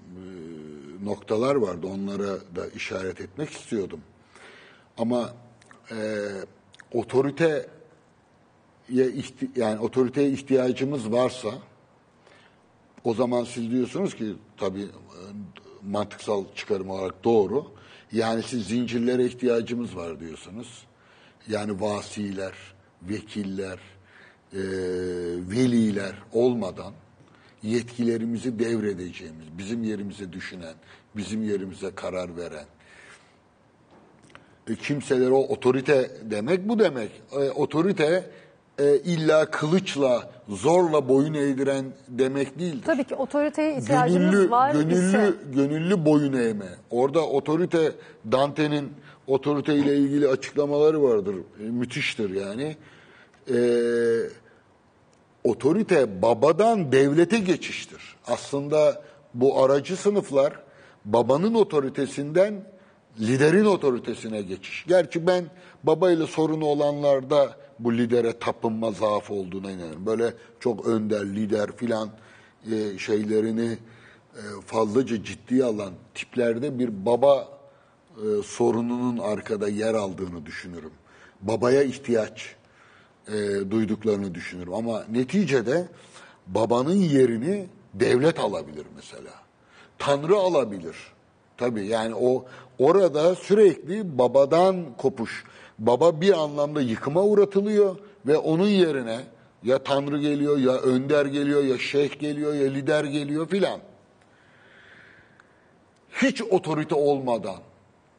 noktalar 1.04 1.54
vardı. 1.54 1.86
Onlara 1.86 2.56
da 2.56 2.66
işaret 2.76 3.20
etmek 3.20 3.50
istiyordum. 3.50 4.00
Ama 4.98 5.32
e, 5.90 6.26
otoriteye 6.92 7.66
ihti- 8.90 9.50
yani 9.60 9.80
otoriteye 9.80 10.30
ihtiyacımız 10.30 11.12
varsa 11.12 11.50
o 13.04 13.14
zaman 13.14 13.44
siz 13.44 13.70
diyorsunuz 13.70 14.14
ki 14.14 14.34
tabii 14.56 14.82
e, 14.82 14.88
mantıksal 15.90 16.44
çıkarım 16.54 16.90
olarak 16.90 17.24
doğru. 17.24 17.66
Yani 18.12 18.42
siz 18.42 18.66
zincirlere 18.66 19.24
ihtiyacımız 19.24 19.96
var 19.96 20.20
diyorsunuz. 20.20 20.86
Yani 21.48 21.80
vasiler, 21.80 22.52
vekiller, 23.02 23.78
e, 24.52 24.60
veliler 25.50 26.14
olmadan 26.32 26.92
yetkilerimizi 27.62 28.58
devredeceğimiz, 28.58 29.46
bizim 29.58 29.84
yerimize 29.84 30.32
düşünen, 30.32 30.74
bizim 31.16 31.42
yerimize 31.42 31.90
karar 31.94 32.36
veren, 32.36 32.66
e, 34.70 34.74
kimseler 34.74 35.30
o 35.30 35.38
otorite 35.38 36.10
demek 36.22 36.68
bu 36.68 36.78
demek. 36.78 37.10
E, 37.32 37.50
otorite 37.50 38.30
e, 38.78 38.96
illa 38.96 39.50
kılıçla, 39.50 40.30
zorla 40.48 41.08
boyun 41.08 41.34
eğdiren 41.34 41.84
demek 42.08 42.58
değildir. 42.58 42.82
Tabii 42.86 43.04
ki 43.04 43.14
otoriteye 43.14 43.76
ihtiyacımız 43.76 44.30
Gönüllü, 44.30 44.50
var 44.50 44.72
gönüllü, 44.72 44.94
ise 44.94 45.32
gönüllü 45.54 46.04
boyun 46.04 46.32
eğme. 46.32 46.68
Orada 46.90 47.26
otorite, 47.26 47.92
Dante'nin 48.32 48.92
otorite 49.26 49.74
ile 49.74 49.96
ilgili 49.96 50.28
açıklamaları 50.28 51.02
vardır. 51.02 51.34
E, 51.60 51.62
müthiştir 51.62 52.30
yani. 52.30 52.76
e, 53.48 53.56
otorite 55.44 56.22
babadan 56.22 56.92
devlete 56.92 57.38
geçiştir. 57.38 58.16
Aslında 58.26 59.02
bu 59.34 59.64
aracı 59.64 59.96
sınıflar 59.96 60.52
babanın 61.04 61.54
otoritesinden 61.54 62.64
liderin 63.20 63.64
otoritesine 63.64 64.42
geçiş. 64.42 64.84
Gerçi 64.88 65.26
ben 65.26 65.44
babayla 65.84 66.26
sorunu 66.26 66.64
olanlarda 66.64 67.56
bu 67.78 67.98
lidere 67.98 68.38
tapınma 68.38 68.90
zaafı 68.90 69.34
olduğuna 69.34 69.70
inanıyorum. 69.70 70.06
Böyle 70.06 70.34
çok 70.60 70.86
önder, 70.86 71.26
lider 71.26 71.72
filan 71.76 72.10
e, 72.72 72.98
şeylerini 72.98 73.78
e, 74.34 74.42
fazlaca 74.66 75.24
ciddiye 75.24 75.64
alan 75.64 75.92
tiplerde 76.14 76.78
bir 76.78 77.06
baba 77.06 77.48
e, 78.16 78.42
sorununun 78.44 79.18
arkada 79.18 79.68
yer 79.68 79.94
aldığını 79.94 80.46
düşünürüm. 80.46 80.92
Babaya 81.40 81.82
ihtiyaç 81.82 82.56
e, 83.28 83.70
duyduklarını 83.70 84.34
düşünürüm. 84.34 84.74
Ama 84.74 85.04
neticede 85.10 85.88
babanın 86.46 86.94
yerini 86.94 87.66
devlet 87.94 88.40
alabilir 88.40 88.86
mesela. 88.96 89.30
Tanrı 89.98 90.36
alabilir. 90.36 90.96
Tabii 91.56 91.86
yani 91.86 92.14
o 92.14 92.44
orada 92.78 93.34
sürekli 93.34 94.18
babadan 94.18 94.96
kopuş. 94.98 95.44
Baba 95.78 96.20
bir 96.20 96.32
anlamda 96.32 96.80
yıkıma 96.80 97.22
uğratılıyor 97.22 97.96
ve 98.26 98.38
onun 98.38 98.66
yerine 98.66 99.20
ya 99.62 99.82
Tanrı 99.82 100.18
geliyor, 100.18 100.58
ya 100.58 100.72
önder 100.72 101.26
geliyor, 101.26 101.64
ya 101.64 101.78
şeyh 101.78 102.18
geliyor, 102.18 102.54
ya 102.54 102.70
lider 102.70 103.04
geliyor 103.04 103.48
filan. 103.48 103.80
Hiç 106.22 106.42
otorite 106.42 106.94
olmadan 106.94 107.56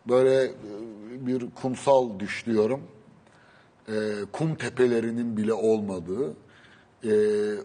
böyle 0.09 0.51
bir 1.19 1.43
kumsal 1.61 2.19
düşlüyorum. 2.19 2.81
E, 3.87 3.93
kum 4.31 4.55
tepelerinin 4.55 5.37
bile 5.37 5.53
olmadığı 5.53 6.33
e, 7.03 7.11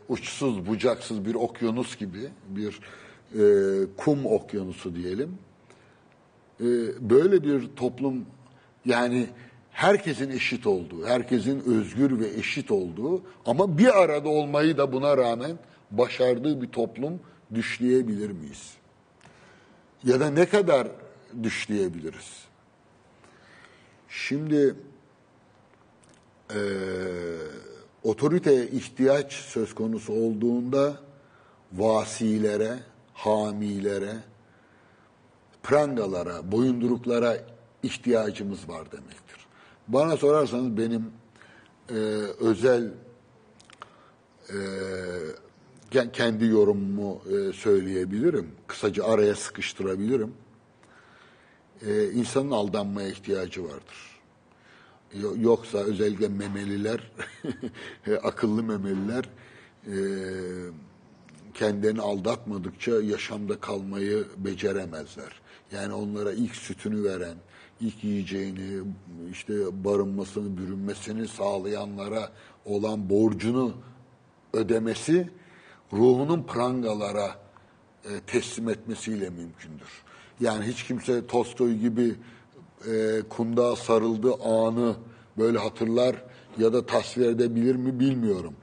uçsuz 0.08 0.66
bucaksız 0.66 1.24
bir 1.24 1.34
okyanus 1.34 1.96
gibi 1.96 2.28
bir 2.48 2.80
e, 3.34 3.42
kum 3.96 4.26
okyanusu 4.26 4.94
diyelim. 4.94 5.38
E, 6.60 6.66
böyle 7.10 7.44
bir 7.44 7.68
toplum 7.76 8.26
yani 8.84 9.26
herkesin 9.70 10.30
eşit 10.30 10.66
olduğu, 10.66 11.06
herkesin 11.06 11.60
özgür 11.60 12.20
ve 12.20 12.28
eşit 12.28 12.70
olduğu 12.70 13.22
ama 13.46 13.78
bir 13.78 14.02
arada 14.02 14.28
olmayı 14.28 14.78
da 14.78 14.92
buna 14.92 15.16
rağmen 15.16 15.58
başardığı 15.90 16.62
bir 16.62 16.68
toplum 16.68 17.20
düşleyebilir 17.54 18.30
miyiz? 18.30 18.74
Ya 20.04 20.20
da 20.20 20.30
ne 20.30 20.46
kadar 20.46 20.88
düşleyebiliriz? 21.42 22.44
Şimdi 24.08 24.74
e, 26.54 26.60
otoriteye 28.02 28.66
ihtiyaç 28.66 29.32
söz 29.32 29.74
konusu 29.74 30.12
olduğunda 30.12 30.96
vasilere, 31.72 32.78
hamilere, 33.14 34.16
prangalara, 35.62 36.52
boyunduruklara 36.52 37.36
ihtiyacımız 37.82 38.68
var 38.68 38.92
demektir. 38.92 39.46
Bana 39.88 40.16
sorarsanız 40.16 40.76
benim 40.76 41.10
e, 41.90 41.94
özel 42.40 42.90
e, 44.50 44.58
kendi 46.12 46.44
yorumumu 46.44 47.22
e, 47.26 47.52
söyleyebilirim. 47.52 48.50
Kısaca 48.66 49.04
araya 49.04 49.34
sıkıştırabilirim. 49.34 50.34
E, 51.86 52.10
insanın 52.10 52.50
aldanmaya 52.50 53.08
ihtiyacı 53.08 53.64
vardır. 53.64 54.15
Yoksa 55.40 55.78
özellikle 55.78 56.28
memeliler, 56.28 57.12
akıllı 58.22 58.62
memeliler 58.62 59.24
e, 59.86 59.96
kendilerini 61.54 62.00
aldatmadıkça 62.00 63.02
yaşamda 63.02 63.60
kalmayı 63.60 64.24
beceremezler. 64.36 65.40
Yani 65.72 65.94
onlara 65.94 66.32
ilk 66.32 66.56
sütünü 66.56 67.04
veren, 67.04 67.36
ilk 67.80 68.04
yiyeceğini, 68.04 68.82
işte 69.32 69.84
barınmasını, 69.84 70.56
bürünmesini 70.58 71.28
sağlayanlara 71.28 72.32
olan 72.64 73.10
borcunu 73.10 73.74
ödemesi 74.52 75.30
ruhunun 75.92 76.42
prangalara 76.42 77.38
e, 78.04 78.20
teslim 78.26 78.68
etmesiyle 78.68 79.30
mümkündür. 79.30 79.88
Yani 80.40 80.64
hiç 80.64 80.84
kimse 80.84 81.26
Tolstoy 81.26 81.74
gibi 81.74 82.14
e, 82.88 83.22
kundağa 83.28 83.76
sarıldığı 83.76 84.34
anı 84.34 84.96
böyle 85.38 85.58
hatırlar 85.58 86.16
ya 86.58 86.72
da 86.72 86.86
tasvir 86.86 87.26
edebilir 87.26 87.76
mi 87.76 88.00
bilmiyorum. 88.00 88.54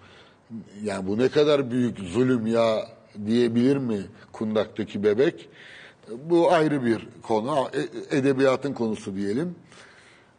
Yani 0.83 1.07
bu 1.07 1.17
ne 1.17 1.29
kadar 1.29 1.71
büyük 1.71 1.99
zulüm 1.99 2.47
ya 2.47 2.87
diyebilir 3.25 3.77
mi 3.77 4.01
kundaktaki 4.31 5.03
bebek? 5.03 5.49
Bu 6.29 6.51
ayrı 6.51 6.85
bir 6.85 7.07
konu, 7.21 7.69
e, 7.73 8.17
edebiyatın 8.17 8.73
konusu 8.73 9.15
diyelim. 9.15 9.55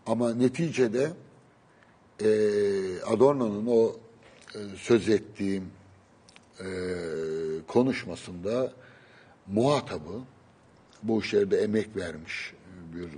Ama 0.07 0.35
neticede 0.35 1.11
e, 2.21 2.29
Adorno'nun 3.07 3.67
o 3.67 3.97
e, 4.55 4.59
söz 4.77 5.09
ettiğim 5.09 5.65
e, 6.61 6.67
konuşmasında 7.67 8.73
muhatabı 9.47 10.21
bu 11.03 11.21
işlerde 11.21 11.59
emek 11.59 11.97
vermiş 11.97 12.55
bir 12.95 13.09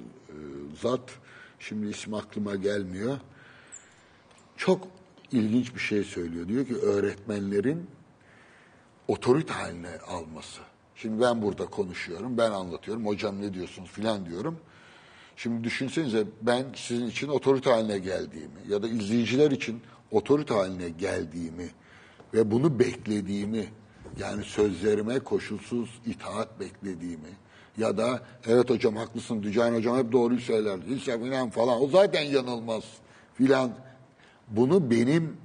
zat. 0.83 1.11
Şimdi 1.59 1.89
isim 1.89 2.15
aklıma 2.15 2.55
gelmiyor. 2.55 3.19
Çok 4.57 4.89
ilginç 5.33 5.75
bir 5.75 5.81
şey 5.81 6.05
söylüyor. 6.05 6.49
Diyor 6.49 6.67
ki 6.67 6.77
öğretmenlerin 6.77 7.87
otorite 9.09 9.53
haline 9.53 9.99
alması. 9.99 10.61
Şimdi 10.95 11.21
ben 11.21 11.43
burada 11.43 11.67
konuşuyorum, 11.67 12.39
ben 12.39 12.51
anlatıyorum. 12.51 13.07
Hocam 13.07 13.43
ne 13.43 13.55
diyorsunuz 13.55 13.91
filan 13.91 14.27
diyorum. 14.27 14.59
Şimdi 15.37 15.65
düşünsenize 15.65 16.25
ben 16.43 16.65
sizin 16.77 17.07
için 17.07 17.29
otorite 17.29 17.71
haline 17.71 17.99
geldiğimi 17.99 18.61
ya 18.69 18.83
da 18.83 18.89
izleyiciler 18.89 19.51
için 19.51 19.83
otorite 20.11 20.55
haline 20.55 20.89
geldiğimi 20.89 21.71
ve 22.35 22.51
bunu 22.51 22.79
beklediğimi 22.79 23.69
yani 24.19 24.45
sözlerime 24.45 25.19
koşulsuz 25.19 26.01
itaat 26.07 26.61
beklediğimi 26.61 27.29
ya 27.79 27.97
da 27.97 28.21
evet 28.47 28.71
hocam 28.71 28.97
haklısın 28.97 29.43
Dücan 29.43 29.75
hocam 29.75 29.99
hep 29.99 30.13
doğruyu 30.13 30.41
söyler 30.41 30.79
hiç 30.89 31.05
filan 31.05 31.51
falan 31.51 31.83
o 31.83 31.89
zaten 31.89 32.23
yanılmaz. 32.23 32.85
filan. 33.35 33.71
Bunu 34.49 34.91
benim 34.91 35.37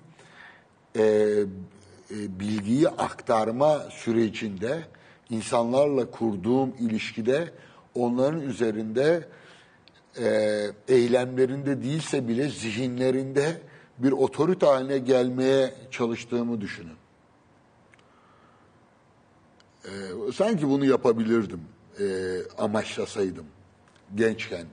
e, 0.95 1.01
e, 1.01 1.45
bilgiyi 2.39 2.89
aktarma 2.89 3.79
sürecinde 3.79 4.81
insanlarla 5.29 6.11
kurduğum 6.11 6.73
ilişkide 6.79 7.51
onların 7.95 8.41
üzerinde 8.41 9.27
e, 10.19 10.25
eylemlerinde 10.87 11.83
değilse 11.83 12.27
bile 12.27 12.49
zihinlerinde 12.49 13.61
bir 13.97 14.11
otorite 14.11 14.65
haline 14.65 14.97
gelmeye 14.97 15.73
çalıştığımı 15.91 16.61
düşünün. 16.61 16.95
E, 19.85 19.91
sanki 20.33 20.69
bunu 20.69 20.85
yapabilirdim 20.85 21.61
e, 22.01 22.03
amaçlasaydım 22.57 23.45
gençken. 24.15 24.65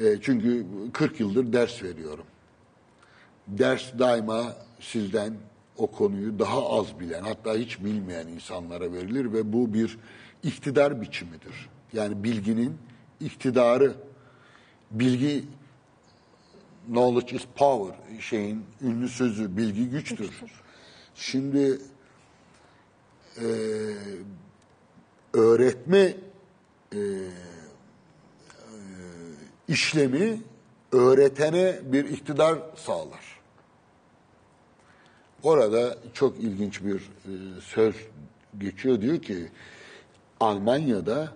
E, 0.00 0.04
çünkü 0.22 0.66
40 0.92 1.20
yıldır 1.20 1.52
ders 1.52 1.82
veriyorum. 1.82 2.26
Ders 3.48 3.98
daima 3.98 4.56
sizden 4.80 5.34
o 5.76 5.86
konuyu 5.86 6.38
daha 6.38 6.78
az 6.78 7.00
bilen 7.00 7.22
hatta 7.22 7.54
hiç 7.54 7.84
bilmeyen 7.84 8.26
insanlara 8.26 8.92
verilir 8.92 9.32
ve 9.32 9.52
bu 9.52 9.74
bir 9.74 9.98
iktidar 10.42 11.00
biçimidir. 11.00 11.68
Yani 11.92 12.24
bilginin 12.24 12.78
iktidarı, 13.20 13.94
bilgi 14.90 15.44
knowledge 16.86 17.36
is 17.36 17.42
power 17.56 18.20
şeyin 18.20 18.64
ünlü 18.82 19.08
sözü, 19.08 19.56
bilgi 19.56 19.90
güçtür. 19.90 20.30
Şimdi 21.14 21.80
e, 23.36 23.46
öğretme 25.36 25.98
e, 25.98 26.98
e, 26.98 26.98
işlemi 29.68 30.40
öğretene 30.92 31.78
bir 31.84 32.04
iktidar 32.04 32.58
sağlar. 32.76 33.40
Orada 35.42 35.98
çok 36.14 36.38
ilginç 36.38 36.84
bir 36.84 36.96
e, 36.96 37.60
söz 37.60 37.94
geçiyor. 38.58 39.00
Diyor 39.00 39.22
ki 39.22 39.48
Almanya'da 40.40 41.32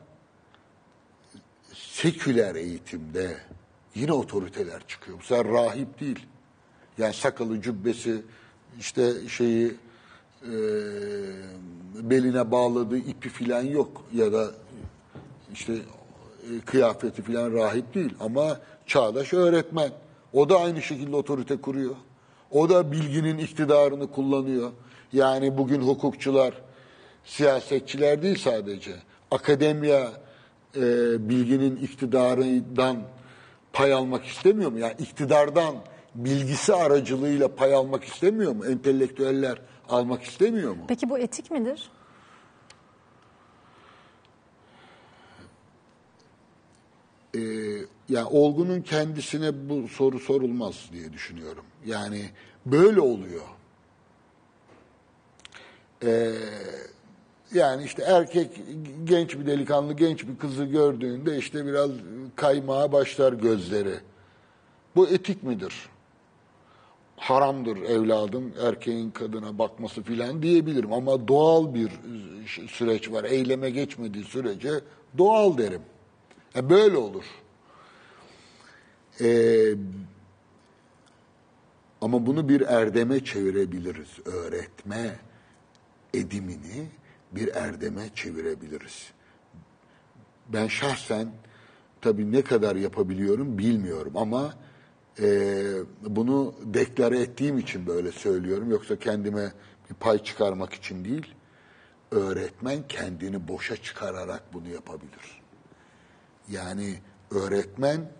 seküler 1.74 2.55
eğitimde 2.55 3.36
yine 3.94 4.12
otoriteler 4.12 4.82
çıkıyor. 4.89 5.18
Bu 5.18 5.22
sefer 5.22 5.52
rahip 5.52 6.01
değil. 6.01 6.27
Yani 6.98 7.14
sakalı, 7.14 7.62
cübbesi, 7.62 8.22
işte 8.78 9.28
şeyi 9.28 9.74
e, 10.42 10.52
beline 11.94 12.50
bağladığı 12.50 12.98
ipi 12.98 13.28
filan 13.28 13.62
yok. 13.62 14.02
Ya 14.14 14.32
da 14.32 14.50
işte 15.52 15.72
e, 15.72 16.60
kıyafeti 16.66 17.22
filan 17.22 17.52
rahip 17.52 17.94
değil. 17.94 18.14
Ama 18.20 18.58
çağdaş 18.86 19.32
öğretmen. 19.32 19.90
O 20.32 20.48
da 20.48 20.60
aynı 20.60 20.82
şekilde 20.82 21.16
otorite 21.16 21.56
kuruyor. 21.56 21.94
O 22.50 22.68
da 22.68 22.92
bilginin 22.92 23.38
iktidarını 23.38 24.10
kullanıyor. 24.10 24.70
Yani 25.12 25.58
bugün 25.58 25.80
hukukçular, 25.80 26.54
siyasetçiler 27.24 28.22
değil 28.22 28.38
sadece. 28.38 28.92
Akademiya 29.30 30.12
e, 30.76 30.82
bilginin 31.28 31.76
iktidarından 31.76 32.96
pay 33.72 33.92
almak 33.92 34.24
istemiyor 34.24 34.72
mu? 34.72 34.78
Yani 34.78 34.94
iktidardan 34.98 35.74
bilgisi 36.14 36.74
aracılığıyla 36.74 37.54
pay 37.54 37.74
almak 37.74 38.04
istemiyor 38.04 38.52
mu? 38.52 38.66
Entelektüeller 38.66 39.58
almak 39.92 40.22
istemiyor 40.22 40.72
mu? 40.72 40.84
Peki 40.88 41.10
bu 41.10 41.18
etik 41.18 41.50
midir? 41.50 41.90
e, 47.34 47.40
yani 48.08 48.26
olgunun 48.30 48.80
kendisine 48.80 49.68
bu 49.68 49.88
soru 49.88 50.18
sorulmaz 50.18 50.88
diye 50.92 51.12
düşünüyorum. 51.12 51.64
Yani 51.86 52.30
böyle 52.66 53.00
oluyor. 53.00 53.42
E, 56.04 56.32
yani 57.54 57.84
işte 57.84 58.02
erkek 58.02 58.60
genç 59.04 59.38
bir 59.38 59.46
delikanlı 59.46 59.92
genç 59.92 60.28
bir 60.28 60.38
kızı 60.38 60.64
gördüğünde 60.64 61.38
işte 61.38 61.66
biraz 61.66 61.90
kaymaya 62.36 62.92
başlar 62.92 63.32
gözleri. 63.32 63.94
Bu 64.96 65.08
etik 65.08 65.42
midir? 65.42 65.89
Haramdır 67.20 67.76
evladım 67.76 68.52
erkeğin 68.66 69.10
kadına 69.10 69.59
bakması 69.59 70.02
filan 70.02 70.42
diyebilirim 70.42 70.92
ama 70.92 71.28
doğal 71.28 71.74
bir 71.74 71.90
süreç 72.68 73.12
var. 73.12 73.24
Eyleme 73.24 73.70
geçmediği 73.70 74.24
sürece 74.24 74.70
doğal 75.18 75.59
derim. 75.59 75.82
E 76.56 76.70
böyle 76.70 76.97
olur. 76.97 77.24
Ee, 79.20 79.74
ama 82.01 82.26
bunu 82.26 82.48
bir 82.48 82.60
erdeme 82.60 83.24
çevirebiliriz. 83.24 84.09
Öğretme 84.24 85.16
edimini 86.14 86.88
bir 87.32 87.55
erdeme 87.55 88.02
çevirebiliriz. 88.14 89.10
Ben 90.48 90.66
şahsen 90.66 91.32
tabii 92.01 92.32
ne 92.32 92.42
kadar 92.42 92.76
yapabiliyorum 92.76 93.59
bilmiyorum 93.59 94.12
ama 94.16 94.55
e, 95.18 95.62
bunu 96.02 96.54
deklare 96.64 97.20
ettiğim 97.20 97.58
için 97.58 97.86
böyle 97.86 98.12
söylüyorum. 98.12 98.70
Yoksa 98.70 98.98
kendime 98.98 99.52
bir 99.90 99.94
pay 99.94 100.18
çıkarmak 100.24 100.72
için 100.74 101.04
değil. 101.04 101.34
Öğretmen 102.10 102.88
kendini 102.88 103.48
boşa 103.48 103.76
çıkararak 103.76 104.42
bunu 104.52 104.68
yapabilir. 104.68 105.42
Yani 106.48 106.98
öğretmen 107.30 108.12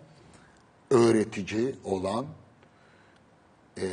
öğretici 0.91 1.75
olan 1.83 2.25
e, 3.77 3.87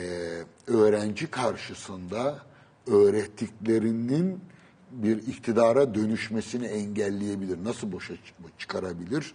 öğrenci 0.66 1.30
karşısında 1.30 2.38
öğrettiklerinin 2.86 4.40
bir 4.90 5.16
iktidara 5.16 5.94
dönüşmesini 5.94 6.66
engelleyebilir. 6.66 7.64
Nasıl 7.64 7.92
boşa 7.92 8.14
çıkarabilir? 8.58 9.34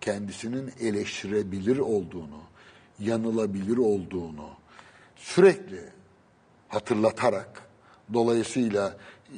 Kendisinin 0.00 0.72
eleştirebilir 0.80 1.78
olduğunu, 1.78 2.40
yanılabilir 3.04 3.76
olduğunu 3.76 4.48
sürekli 5.16 5.80
hatırlatarak 6.68 7.62
dolayısıyla 8.12 8.96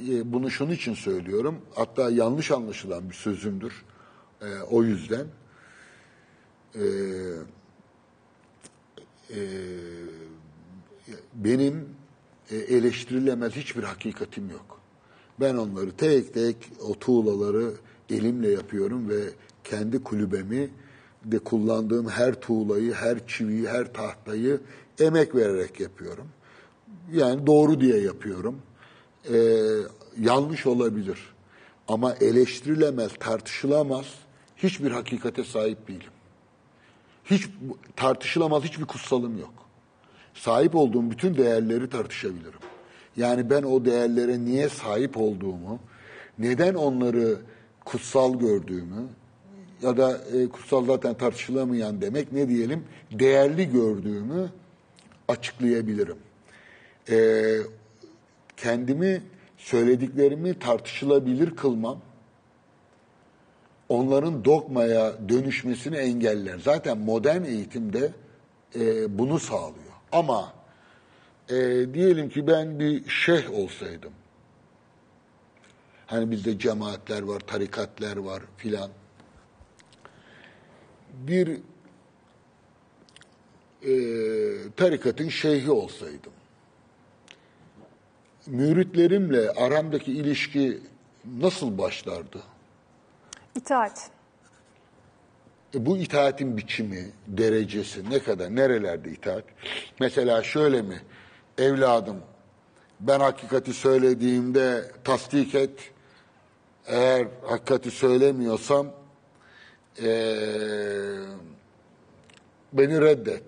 e, 0.09 0.33
bunu 0.33 0.51
şunun 0.51 0.71
için 0.71 0.95
söylüyorum. 0.95 1.61
Hatta 1.75 2.11
yanlış 2.11 2.51
anlaşılan 2.51 3.11
bir 3.11 3.15
sözümdür. 3.15 3.85
E, 4.43 4.47
o 4.71 4.83
yüzden 4.83 5.27
e, 6.75 6.85
benim 11.35 11.89
eleştirilemez 12.51 13.53
hiçbir 13.53 13.83
hakikatim 13.83 14.51
yok. 14.51 14.81
Ben 15.41 15.55
onları 15.55 15.97
tek 15.97 16.35
tek 16.35 16.57
o 16.81 16.99
tuğlaları 16.99 17.73
elimle 18.11 18.51
yapıyorum 18.51 19.09
ve 19.09 19.21
kendi 19.65 20.03
kulübemi 20.03 20.71
de 21.25 21.39
kullandığım 21.39 22.09
her 22.09 22.35
tuğlayı, 22.35 22.93
her 22.93 23.27
çiviyi, 23.27 23.69
her 23.69 23.93
tahtayı 23.93 24.61
emek 25.01 25.35
vererek 25.35 25.81
yapıyorum. 25.81 26.27
Yani 27.13 27.47
doğru 27.47 27.81
diye 27.81 28.01
yapıyorum. 28.01 28.59
Ee, 29.33 29.61
yanlış 30.21 30.67
olabilir. 30.67 31.35
Ama 31.89 32.15
eleştirilemez, 32.15 33.13
tartışılamaz 33.21 34.07
hiçbir 34.57 34.91
hakikate 34.91 35.45
sahip 35.45 35.89
değilim. 35.89 36.11
Hiç 37.25 37.49
tartışılamaz 37.97 38.63
hiçbir 38.63 38.85
kutsalım 38.85 39.39
yok. 39.39 39.55
Sahip 40.35 40.75
olduğum 40.75 41.11
bütün 41.11 41.37
değerleri 41.37 41.91
tartışabilirim. 41.91 42.61
Yani 43.17 43.51
ben 43.51 43.63
o 43.63 43.85
değerlere 43.85 44.45
niye 44.45 44.69
sahip 44.69 45.17
olduğumu, 45.17 45.79
neden 46.39 46.75
onları 46.75 47.39
kutsal 47.85 48.39
gördüğümü 48.39 49.09
ya 49.83 49.97
da 49.97 50.19
e, 50.19 50.49
kutsal 50.49 50.85
zaten 50.85 51.15
tartışılamayan 51.15 52.01
demek 52.01 52.33
ne 52.33 52.49
diyelim 52.49 52.85
değerli 53.13 53.73
gördüğümü 53.73 54.51
açıklayabilirim. 55.29 56.17
E, 57.11 57.59
kendimi 58.57 59.23
söylediklerimi 59.57 60.59
tartışılabilir 60.59 61.57
kılmam 61.57 62.01
onların 63.89 64.45
dogmaya 64.45 65.29
dönüşmesini 65.29 65.97
engeller. 65.97 66.59
Zaten 66.59 66.99
modern 66.99 67.45
eğitimde 67.45 68.13
e, 68.77 69.19
bunu 69.19 69.39
sağlıyor. 69.39 69.95
Ama 70.13 70.53
e, 71.49 71.55
diyelim 71.95 72.29
ki 72.29 72.47
ben 72.47 72.81
bir 72.81 73.09
şeyh 73.09 73.51
olsaydım, 73.55 74.13
hani 76.07 76.31
bizde 76.31 76.59
cemaatler 76.59 77.23
var, 77.23 77.41
tarikatlar 77.41 78.17
var 78.17 78.43
filan, 78.57 78.91
bir 81.19 81.61
e, 83.83 83.93
tarikatın 84.77 85.29
şeyhi 85.29 85.71
olsaydım, 85.71 86.33
müritlerimle 88.47 89.51
aramdaki 89.51 90.13
ilişki 90.13 90.81
nasıl 91.39 91.79
başlardı? 91.79 92.43
İtaat. 93.55 94.11
E 95.75 95.87
bu 95.87 95.97
itaatin 95.97 96.57
biçimi, 96.57 97.11
derecesi 97.27 98.11
ne 98.11 98.19
kadar, 98.19 98.57
nerelerde 98.57 99.11
itaat? 99.11 99.45
Mesela 100.01 100.43
şöyle 100.43 100.83
mi? 100.83 101.03
Evladım, 101.59 102.17
ben 103.01 103.21
hakikati 103.21 103.73
söylediğimde 103.73 104.93
tasdik 105.05 105.55
et. 105.55 105.71
Eğer 106.87 107.27
hakikati 107.47 107.91
söylemiyorsam 107.91 108.87
ee, 110.03 110.35
beni 112.73 113.01
reddet. 113.01 113.45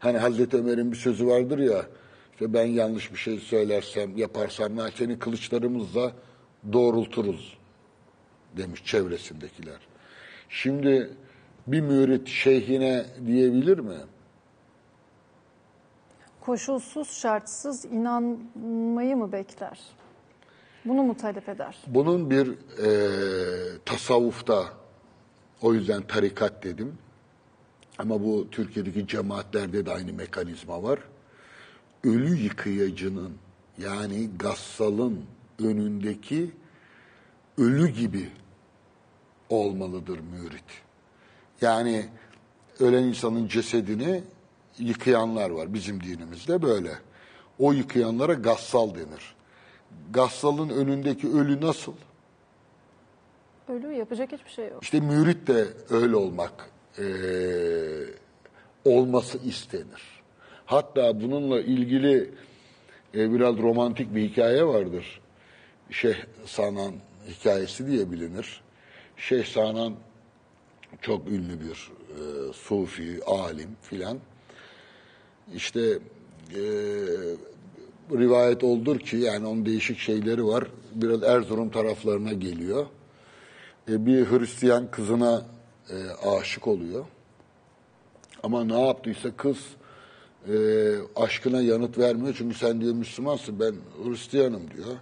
Hani 0.00 0.18
Hazreti 0.18 0.56
Ömer'in 0.56 0.92
bir 0.92 0.96
sözü 0.96 1.26
vardır 1.26 1.58
ya, 1.58 1.86
işte 2.32 2.52
ben 2.52 2.66
yanlış 2.66 3.12
bir 3.12 3.18
şey 3.18 3.38
söylersem, 3.38 4.16
yaparsam 4.16 4.72
seni 4.94 5.18
kılıçlarımızla 5.18 6.12
doğrulturuz 6.72 7.58
demiş 8.56 8.84
çevresindekiler. 8.84 9.78
Şimdi 10.48 11.10
bir 11.66 11.80
mürit 11.80 12.28
şeyhine 12.28 13.06
diyebilir 13.26 13.78
mi? 13.78 13.98
Koşulsuz, 16.40 17.10
şartsız 17.10 17.84
inanmayı 17.84 19.16
mı 19.16 19.32
bekler? 19.32 19.80
Bunu 20.84 21.02
mu 21.02 21.16
talep 21.16 21.48
eder? 21.48 21.76
Bunun 21.86 22.30
bir 22.30 22.48
e, 22.48 22.88
tasavvufta, 23.84 24.64
o 25.62 25.74
yüzden 25.74 26.02
tarikat 26.02 26.64
dedim. 26.64 26.98
Ama 27.98 28.24
bu 28.24 28.48
Türkiye'deki 28.50 29.06
cemaatlerde 29.06 29.86
de 29.86 29.92
aynı 29.92 30.12
mekanizma 30.12 30.82
var. 30.82 30.98
Ölü 32.04 32.36
yıkayıcının 32.36 33.32
yani 33.78 34.30
gassalın 34.38 35.24
önündeki 35.58 36.50
ölü 37.58 37.88
gibi 37.88 38.30
olmalıdır 39.48 40.18
mürit. 40.18 40.82
Yani 41.60 42.08
ölen 42.80 43.02
insanın 43.02 43.48
cesedini 43.48 44.22
yıkayanlar 44.78 45.50
var 45.50 45.74
bizim 45.74 46.02
dinimizde 46.02 46.62
böyle. 46.62 46.92
O 47.58 47.72
yıkayanlara 47.72 48.34
gassal 48.34 48.94
denir. 48.94 49.34
Gassalın 50.10 50.68
önündeki 50.68 51.28
ölü 51.28 51.60
nasıl? 51.60 51.92
Ölü 53.68 53.92
yapacak 53.92 54.32
hiçbir 54.32 54.50
şey 54.50 54.68
yok. 54.68 54.82
İşte 54.82 55.00
mürit 55.00 55.46
de 55.46 55.64
öyle 55.90 56.16
olmak 56.16 56.70
e, 56.98 57.04
olması 58.84 59.38
istenir. 59.38 60.22
Hatta 60.66 61.20
bununla 61.20 61.60
ilgili 61.60 62.30
e, 63.14 63.32
biraz 63.32 63.58
romantik 63.58 64.14
bir 64.14 64.28
hikaye 64.30 64.66
vardır. 64.66 65.20
Şeyh 65.90 66.16
Sanan 66.46 66.94
hikayesi 67.28 67.86
diye 67.86 68.10
bilinir. 68.12 68.60
Şeyh 69.16 69.44
Sanan 69.44 69.94
çok 71.00 71.28
ünlü 71.28 71.60
bir 71.60 71.90
e, 72.08 72.52
sufi, 72.52 73.24
alim 73.26 73.70
filan. 73.82 74.18
İşte 75.54 75.80
e, 76.54 76.62
rivayet 78.12 78.64
oldur 78.64 78.98
ki 78.98 79.16
yani 79.16 79.46
onun 79.46 79.66
değişik 79.66 79.98
şeyleri 79.98 80.46
var. 80.46 80.64
Biraz 80.94 81.22
Erzurum 81.22 81.70
taraflarına 81.70 82.32
geliyor. 82.32 82.86
E, 83.88 84.06
bir 84.06 84.26
Hristiyan 84.26 84.90
kızına 84.90 85.42
e, 85.90 86.28
aşık 86.28 86.66
oluyor. 86.66 87.04
Ama 88.42 88.64
ne 88.64 88.86
yaptıysa 88.86 89.36
kız 89.36 89.58
e, 90.48 90.54
aşkına 91.16 91.60
yanıt 91.60 91.98
vermiyor. 91.98 92.34
Çünkü 92.38 92.58
sen 92.58 92.80
diyor 92.80 92.94
Müslümansın 92.94 93.60
ben 93.60 93.74
Hristiyanım 94.04 94.70
diyor. 94.70 94.96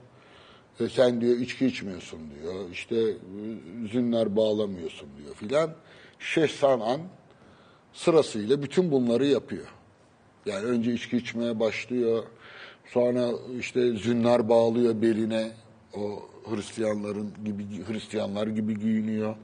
E, 0.81 0.89
sen 0.89 1.21
diyor 1.21 1.39
içki 1.39 1.67
içmiyorsun 1.67 2.21
diyor. 2.31 2.71
İşte 2.73 2.97
e, 3.01 3.15
zünler 3.93 4.37
bağlamıyorsun 4.37 5.09
diyor 5.19 5.35
filan. 5.35 5.71
Şeyh 6.19 6.49
sırasıyla 7.93 8.63
bütün 8.63 8.93
bunları 8.93 9.27
yapıyor. 9.27 9.67
Yani 10.47 10.65
önce 10.65 10.93
içki 10.93 11.17
içmeye 11.17 11.61
başlıyor. 11.61 12.25
Sonra 12.93 13.29
işte 13.59 13.93
zünler 13.93 14.49
bağlıyor 14.49 15.03
beline. 15.03 15.53
O 15.97 16.23
Hristiyanların 16.51 17.33
gibi 17.45 17.65
Hristiyanlar 17.89 18.47
gibi 18.47 18.81
giyiniyor. 18.81 19.37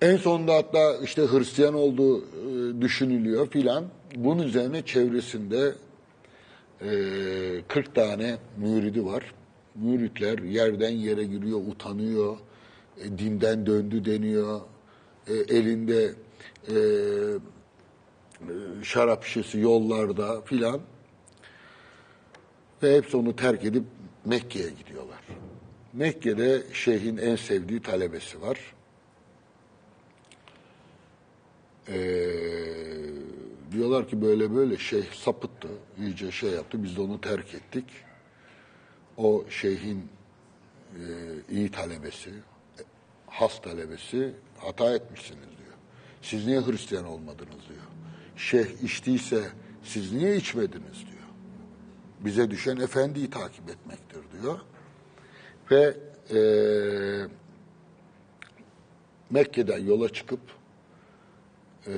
En 0.00 0.16
sonunda 0.16 0.54
hatta 0.54 0.96
işte 1.04 1.22
Hristiyan 1.22 1.74
olduğu 1.74 2.20
e, 2.20 2.80
düşünülüyor 2.80 3.48
filan. 3.50 3.84
Bunun 4.16 4.42
üzerine 4.42 4.82
çevresinde 4.82 5.74
e, 6.80 6.88
40 7.68 7.94
tane 7.94 8.36
müridi 8.56 9.04
var. 9.04 9.34
Müritler 9.74 10.38
yerden 10.38 10.90
yere 10.90 11.24
giriyor, 11.24 11.58
utanıyor, 11.58 12.36
e, 12.98 13.18
dinden 13.18 13.66
döndü 13.66 14.04
deniyor. 14.04 14.60
E, 15.26 15.34
elinde 15.34 16.14
e, 16.68 16.76
şarap 18.82 19.24
şişesi 19.24 19.58
yollarda 19.58 20.40
filan. 20.40 20.80
Ve 22.82 22.96
hepsi 22.96 23.16
onu 23.16 23.36
terk 23.36 23.64
edip 23.64 23.84
Mekke'ye 24.24 24.70
gidiyorlar. 24.70 25.20
Mekke'de 25.92 26.62
şeyhin 26.72 27.16
en 27.16 27.36
sevdiği 27.36 27.82
talebesi 27.82 28.42
var. 28.42 28.58
Ee, 31.88 31.94
diyorlar 33.72 34.08
ki 34.08 34.22
böyle 34.22 34.54
böyle 34.54 34.78
şeyh 34.78 35.12
sapıttı, 35.12 35.68
iyice 35.98 36.30
şey 36.30 36.50
yaptı, 36.50 36.82
biz 36.82 36.96
de 36.96 37.00
onu 37.00 37.20
terk 37.20 37.54
ettik. 37.54 37.84
O 39.16 39.44
şeyhin 39.50 40.08
e, 40.94 41.02
iyi 41.50 41.70
talebesi, 41.70 42.30
has 43.26 43.62
talebesi 43.62 44.32
hata 44.58 44.94
etmişsiniz 44.94 45.48
diyor. 45.58 45.74
Siz 46.22 46.46
niye 46.46 46.60
Hristiyan 46.60 47.04
olmadınız 47.04 47.68
diyor. 47.68 47.84
Şeyh 48.36 48.82
içtiyse 48.82 49.42
siz 49.84 50.12
niye 50.12 50.36
içmediniz 50.36 51.06
diyor. 51.06 51.13
Bize 52.24 52.50
düşen 52.50 52.76
efendiyi 52.76 53.30
takip 53.30 53.70
etmektir 53.70 54.20
diyor. 54.32 54.58
Ve 55.70 55.96
e, 56.30 56.40
Mekke'den 59.30 59.78
yola 59.78 60.08
çıkıp 60.08 60.40
e, 61.86 61.92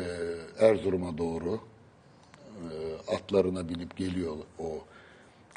Erzurum'a 0.59 1.19
doğru 1.19 1.61
e, 2.57 2.71
atlarına 3.15 3.69
binip 3.69 3.97
geliyor 3.97 4.37
o 4.59 4.85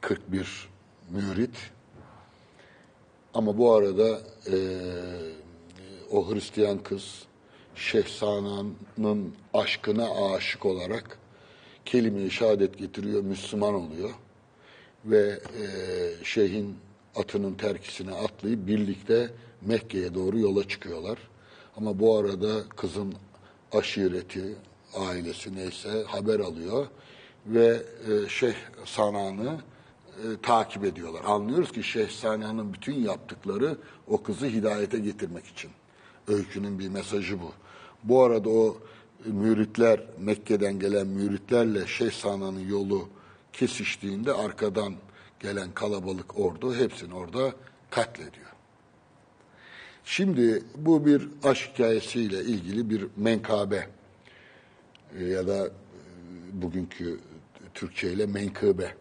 41 0.02 0.70
mürit. 1.10 1.72
Ama 3.34 3.58
bu 3.58 3.74
arada 3.74 4.22
e, 4.52 4.56
o 6.12 6.34
Hristiyan 6.34 6.84
kız 6.84 7.24
Şehsana'nın 7.76 9.34
aşkına 9.54 10.34
aşık 10.36 10.66
olarak 10.66 11.20
kelime-i 11.86 12.32
şehadet 12.32 12.78
getiriyor, 12.78 13.24
Müslüman 13.24 13.74
oluyor. 13.74 14.10
Ve 15.06 15.30
e, 15.30 15.66
şeyhin 16.24 16.76
atının 17.16 17.54
terkisine 17.54 18.12
atlayıp 18.12 18.68
birlikte 18.68 19.30
Mekke'ye 19.62 20.14
doğru 20.16 20.40
yola 20.40 20.68
çıkıyorlar. 20.68 21.18
Ama 21.78 22.00
bu 22.00 22.18
arada 22.18 22.70
kızın 22.70 23.14
aşireti, 23.72 24.56
ailesi 24.96 25.56
neyse 25.56 26.04
haber 26.08 26.40
alıyor 26.40 26.88
ve 27.46 27.84
e, 28.10 28.30
Şeyh 28.30 28.56
Sana'nı 28.86 29.58
e, 30.18 30.26
takip 30.42 30.86
ediyorlar. 30.86 31.22
Anlıyoruz 31.26 31.72
ki 31.72 31.84
Şeyh 31.84 32.10
Sana'nın 32.10 32.74
bütün 32.74 32.94
yaptıkları 32.94 33.78
o 34.08 34.24
kızı 34.24 34.46
hidayete 34.46 35.00
getirmek 35.00 35.46
için. 35.46 35.72
Öykünün 36.28 36.80
bir 36.80 36.90
mesajı 36.90 37.42
bu. 37.42 37.52
Bu 38.04 38.24
arada 38.24 38.50
o 38.50 38.78
müritler, 39.26 40.04
Mekke'den 40.20 40.80
gelen 40.80 41.08
müritlerle 41.08 41.88
Şeyh 41.88 42.12
Sana'nın 42.12 42.70
yolu 42.70 43.08
kesiştiğinde 43.54 44.34
arkadan 44.34 44.96
gelen 45.40 45.72
kalabalık 45.72 46.40
ordu 46.40 46.76
hepsini 46.76 47.14
orada 47.14 47.54
katlediyor. 47.90 48.50
Şimdi 50.06 50.64
bu 50.76 51.06
bir 51.06 51.30
aşk 51.44 51.70
hikayesiyle 51.74 52.40
ilgili 52.40 52.90
bir 52.90 53.08
menkabe 53.18 53.88
e, 55.20 55.24
ya 55.24 55.48
da 55.48 55.68
e, 55.68 55.72
bugünkü 56.54 57.20
Türkçe 57.74 58.14
ile 58.14 58.26
menkıbe. 58.26 58.96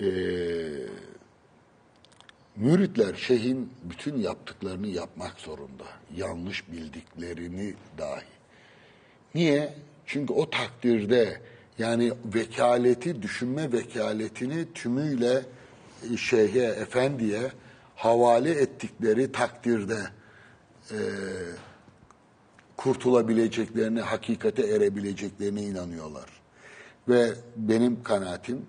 Ee, 0.00 0.06
müritler 2.56 3.14
şeyhin 3.14 3.72
bütün 3.82 4.18
yaptıklarını 4.18 4.86
yapmak 4.86 5.40
zorunda. 5.40 5.84
Yanlış 6.16 6.72
bildiklerini 6.72 7.74
dahi. 7.98 8.24
Niye? 9.34 9.74
Çünkü 10.06 10.32
o 10.32 10.50
takdirde 10.50 11.40
yani 11.78 12.12
vekaleti, 12.34 13.22
düşünme 13.22 13.72
vekaletini 13.72 14.72
tümüyle 14.72 15.42
e, 16.12 16.16
şeyhe, 16.16 16.64
efendiye 16.64 17.52
havale 17.94 18.50
ettikleri 18.50 19.32
takdirde 19.32 19.98
e, 20.90 20.98
kurtulabileceklerine, 22.76 24.00
hakikate 24.00 24.62
erebileceklerine 24.62 25.62
inanıyorlar. 25.62 26.30
Ve 27.08 27.32
benim 27.56 28.02
kanaatim 28.02 28.66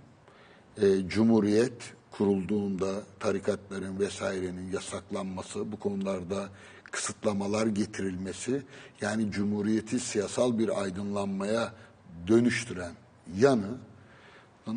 e, 0.81 1.07
Cumhuriyet 1.07 1.73
kurulduğunda 2.11 2.93
tarikatların 3.19 3.99
vesairenin 3.99 4.71
yasaklanması, 4.71 5.71
bu 5.71 5.79
konularda 5.79 6.49
kısıtlamalar 6.83 7.67
getirilmesi, 7.67 8.61
yani 9.01 9.31
Cumhuriyeti 9.31 9.99
siyasal 9.99 10.59
bir 10.59 10.81
aydınlanmaya 10.81 11.73
dönüştüren 12.27 12.93
yanı, 13.37 13.77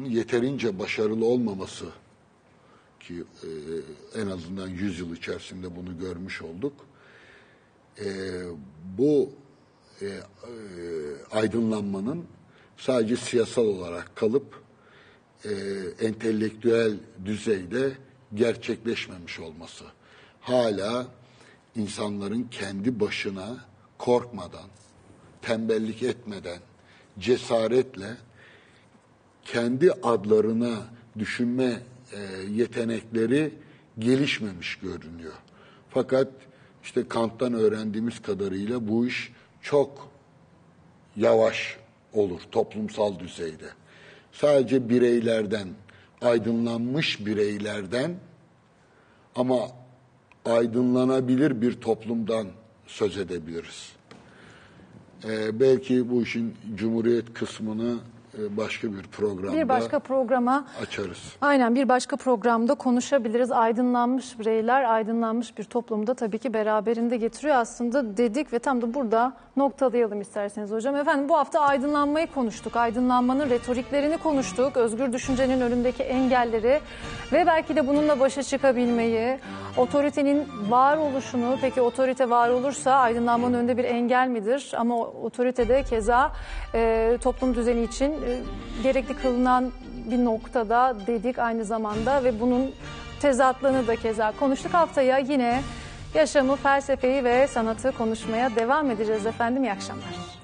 yeterince 0.07 0.79
başarılı 0.79 1.25
olmaması 1.25 1.85
ki 3.01 3.25
e, 3.43 3.51
en 4.21 4.27
azından 4.27 4.69
100 4.69 4.99
yıl 4.99 5.17
içerisinde 5.17 5.77
bunu 5.77 5.99
görmüş 5.99 6.43
olduk. 6.43 6.73
E, 8.01 8.07
bu 8.99 9.31
e, 10.03 10.07
e, 10.07 10.21
aydınlanmanın 11.33 12.25
sadece 12.77 13.17
siyasal 13.17 13.65
olarak 13.65 14.17
kalıp 14.17 14.63
e, 15.45 15.51
entelektüel 16.01 16.97
düzeyde 17.25 17.93
gerçekleşmemiş 18.35 19.41
olması. 19.41 19.85
Hala 20.41 21.07
insanların 21.77 22.43
kendi 22.51 23.01
başına 23.01 23.65
korkmadan, 23.99 24.69
tembellik 25.43 26.03
etmeden, 26.03 26.59
cesaretle 27.21 28.17
kendi 29.45 29.93
adlarına 29.93 30.75
düşünme 31.19 31.83
e, 32.13 32.19
yetenekleri 32.51 33.55
gelişmemiş 33.99 34.77
görünüyor. 34.77 35.35
Fakat 35.91 36.29
işte 36.83 37.09
Kant'tan 37.09 37.55
öğrendiğimiz 37.55 38.23
kadarıyla 38.23 38.89
bu 38.89 39.07
iş 39.07 39.33
çok 39.63 40.11
yavaş 41.17 41.77
olur 42.13 42.41
toplumsal 42.53 43.19
düzeyde. 43.19 43.69
Sadece 44.33 44.89
bireylerden, 44.89 45.69
aydınlanmış 46.23 47.27
bireylerden 47.27 48.15
ama 49.35 49.69
aydınlanabilir 50.45 51.63
bir 51.63 51.81
toplumdan 51.81 52.47
söz 52.87 53.19
edebiliriz. 53.19 53.93
Ee, 55.25 55.61
belki 55.61 56.11
bu 56.11 56.23
işin 56.23 56.55
cumhuriyet 56.75 57.35
kısmını 57.35 57.99
başka 58.39 58.93
bir 58.93 59.03
programda 59.03 59.57
Bir 59.57 59.69
başka 59.69 59.99
programa 59.99 60.65
açarız. 60.83 61.19
Aynen 61.41 61.75
bir 61.75 61.89
başka 61.89 62.17
programda 62.17 62.75
konuşabiliriz. 62.75 63.53
Aydınlanmış 63.53 64.39
bireyler, 64.39 64.85
aydınlanmış 64.85 65.59
bir 65.59 65.65
toplumda 65.65 66.15
tabii 66.15 66.39
ki 66.39 66.55
beraberinde 66.55 67.17
getiriyor 67.17 67.57
aslında 67.57 68.17
dedik 68.17 68.53
ve 68.53 68.59
tam 68.59 68.83
da 68.83 68.95
burada 68.95 69.33
noktalayalım 69.57 70.21
isterseniz 70.21 70.71
hocam. 70.71 70.97
Efendim 70.97 71.29
bu 71.29 71.39
hafta 71.39 71.61
aydınlanmayı 71.61 72.27
konuştuk. 72.27 72.77
Aydınlanmanın 72.77 73.51
retoriklerini 73.51 74.19
konuştuk. 74.19 74.77
Özgür 74.77 75.13
düşüncenin 75.13 75.61
önündeki 75.61 76.03
engelleri 76.03 76.81
ve 77.33 77.47
belki 77.47 77.77
de 77.77 77.89
bununla 77.89 78.21
başa 78.21 78.43
çıkabilmeyi, 78.43 79.39
otoritenin 79.77 80.49
varoluşunu, 80.69 81.59
peki 81.61 81.81
otorite 81.81 82.31
var 82.31 82.51
olursa 82.51 82.93
aydınlanmanın 82.93 83.55
önünde 83.55 83.77
bir 83.77 83.85
engel 83.85 84.29
midir? 84.29 84.73
Ama 84.77 84.97
otorite 84.99 85.69
de 85.69 85.83
keza 85.83 86.33
e, 86.75 87.19
toplum 87.23 87.55
düzeni 87.55 87.83
için 87.83 88.13
e, 88.13 88.20
gerekli 88.83 89.15
kılınan 89.17 89.73
bir 90.11 90.25
noktada 90.25 90.97
dedik 91.07 91.39
aynı 91.39 91.65
zamanda 91.65 92.25
ve 92.25 92.41
bunun 92.41 92.73
tezatlığını 93.21 93.87
da 93.87 93.97
keza 93.97 94.33
konuştuk. 94.41 94.75
Haftaya 94.75 95.19
yine 95.19 95.63
yaşamı, 96.15 96.57
felsefeyi 96.57 97.25
ve 97.25 97.47
sanatı 97.47 97.93
konuşmaya 97.93 98.57
devam 98.57 98.91
edeceğiz 98.91 99.27
efendim. 99.27 99.65
İyi 99.65 99.73
akşamlar. 99.73 100.40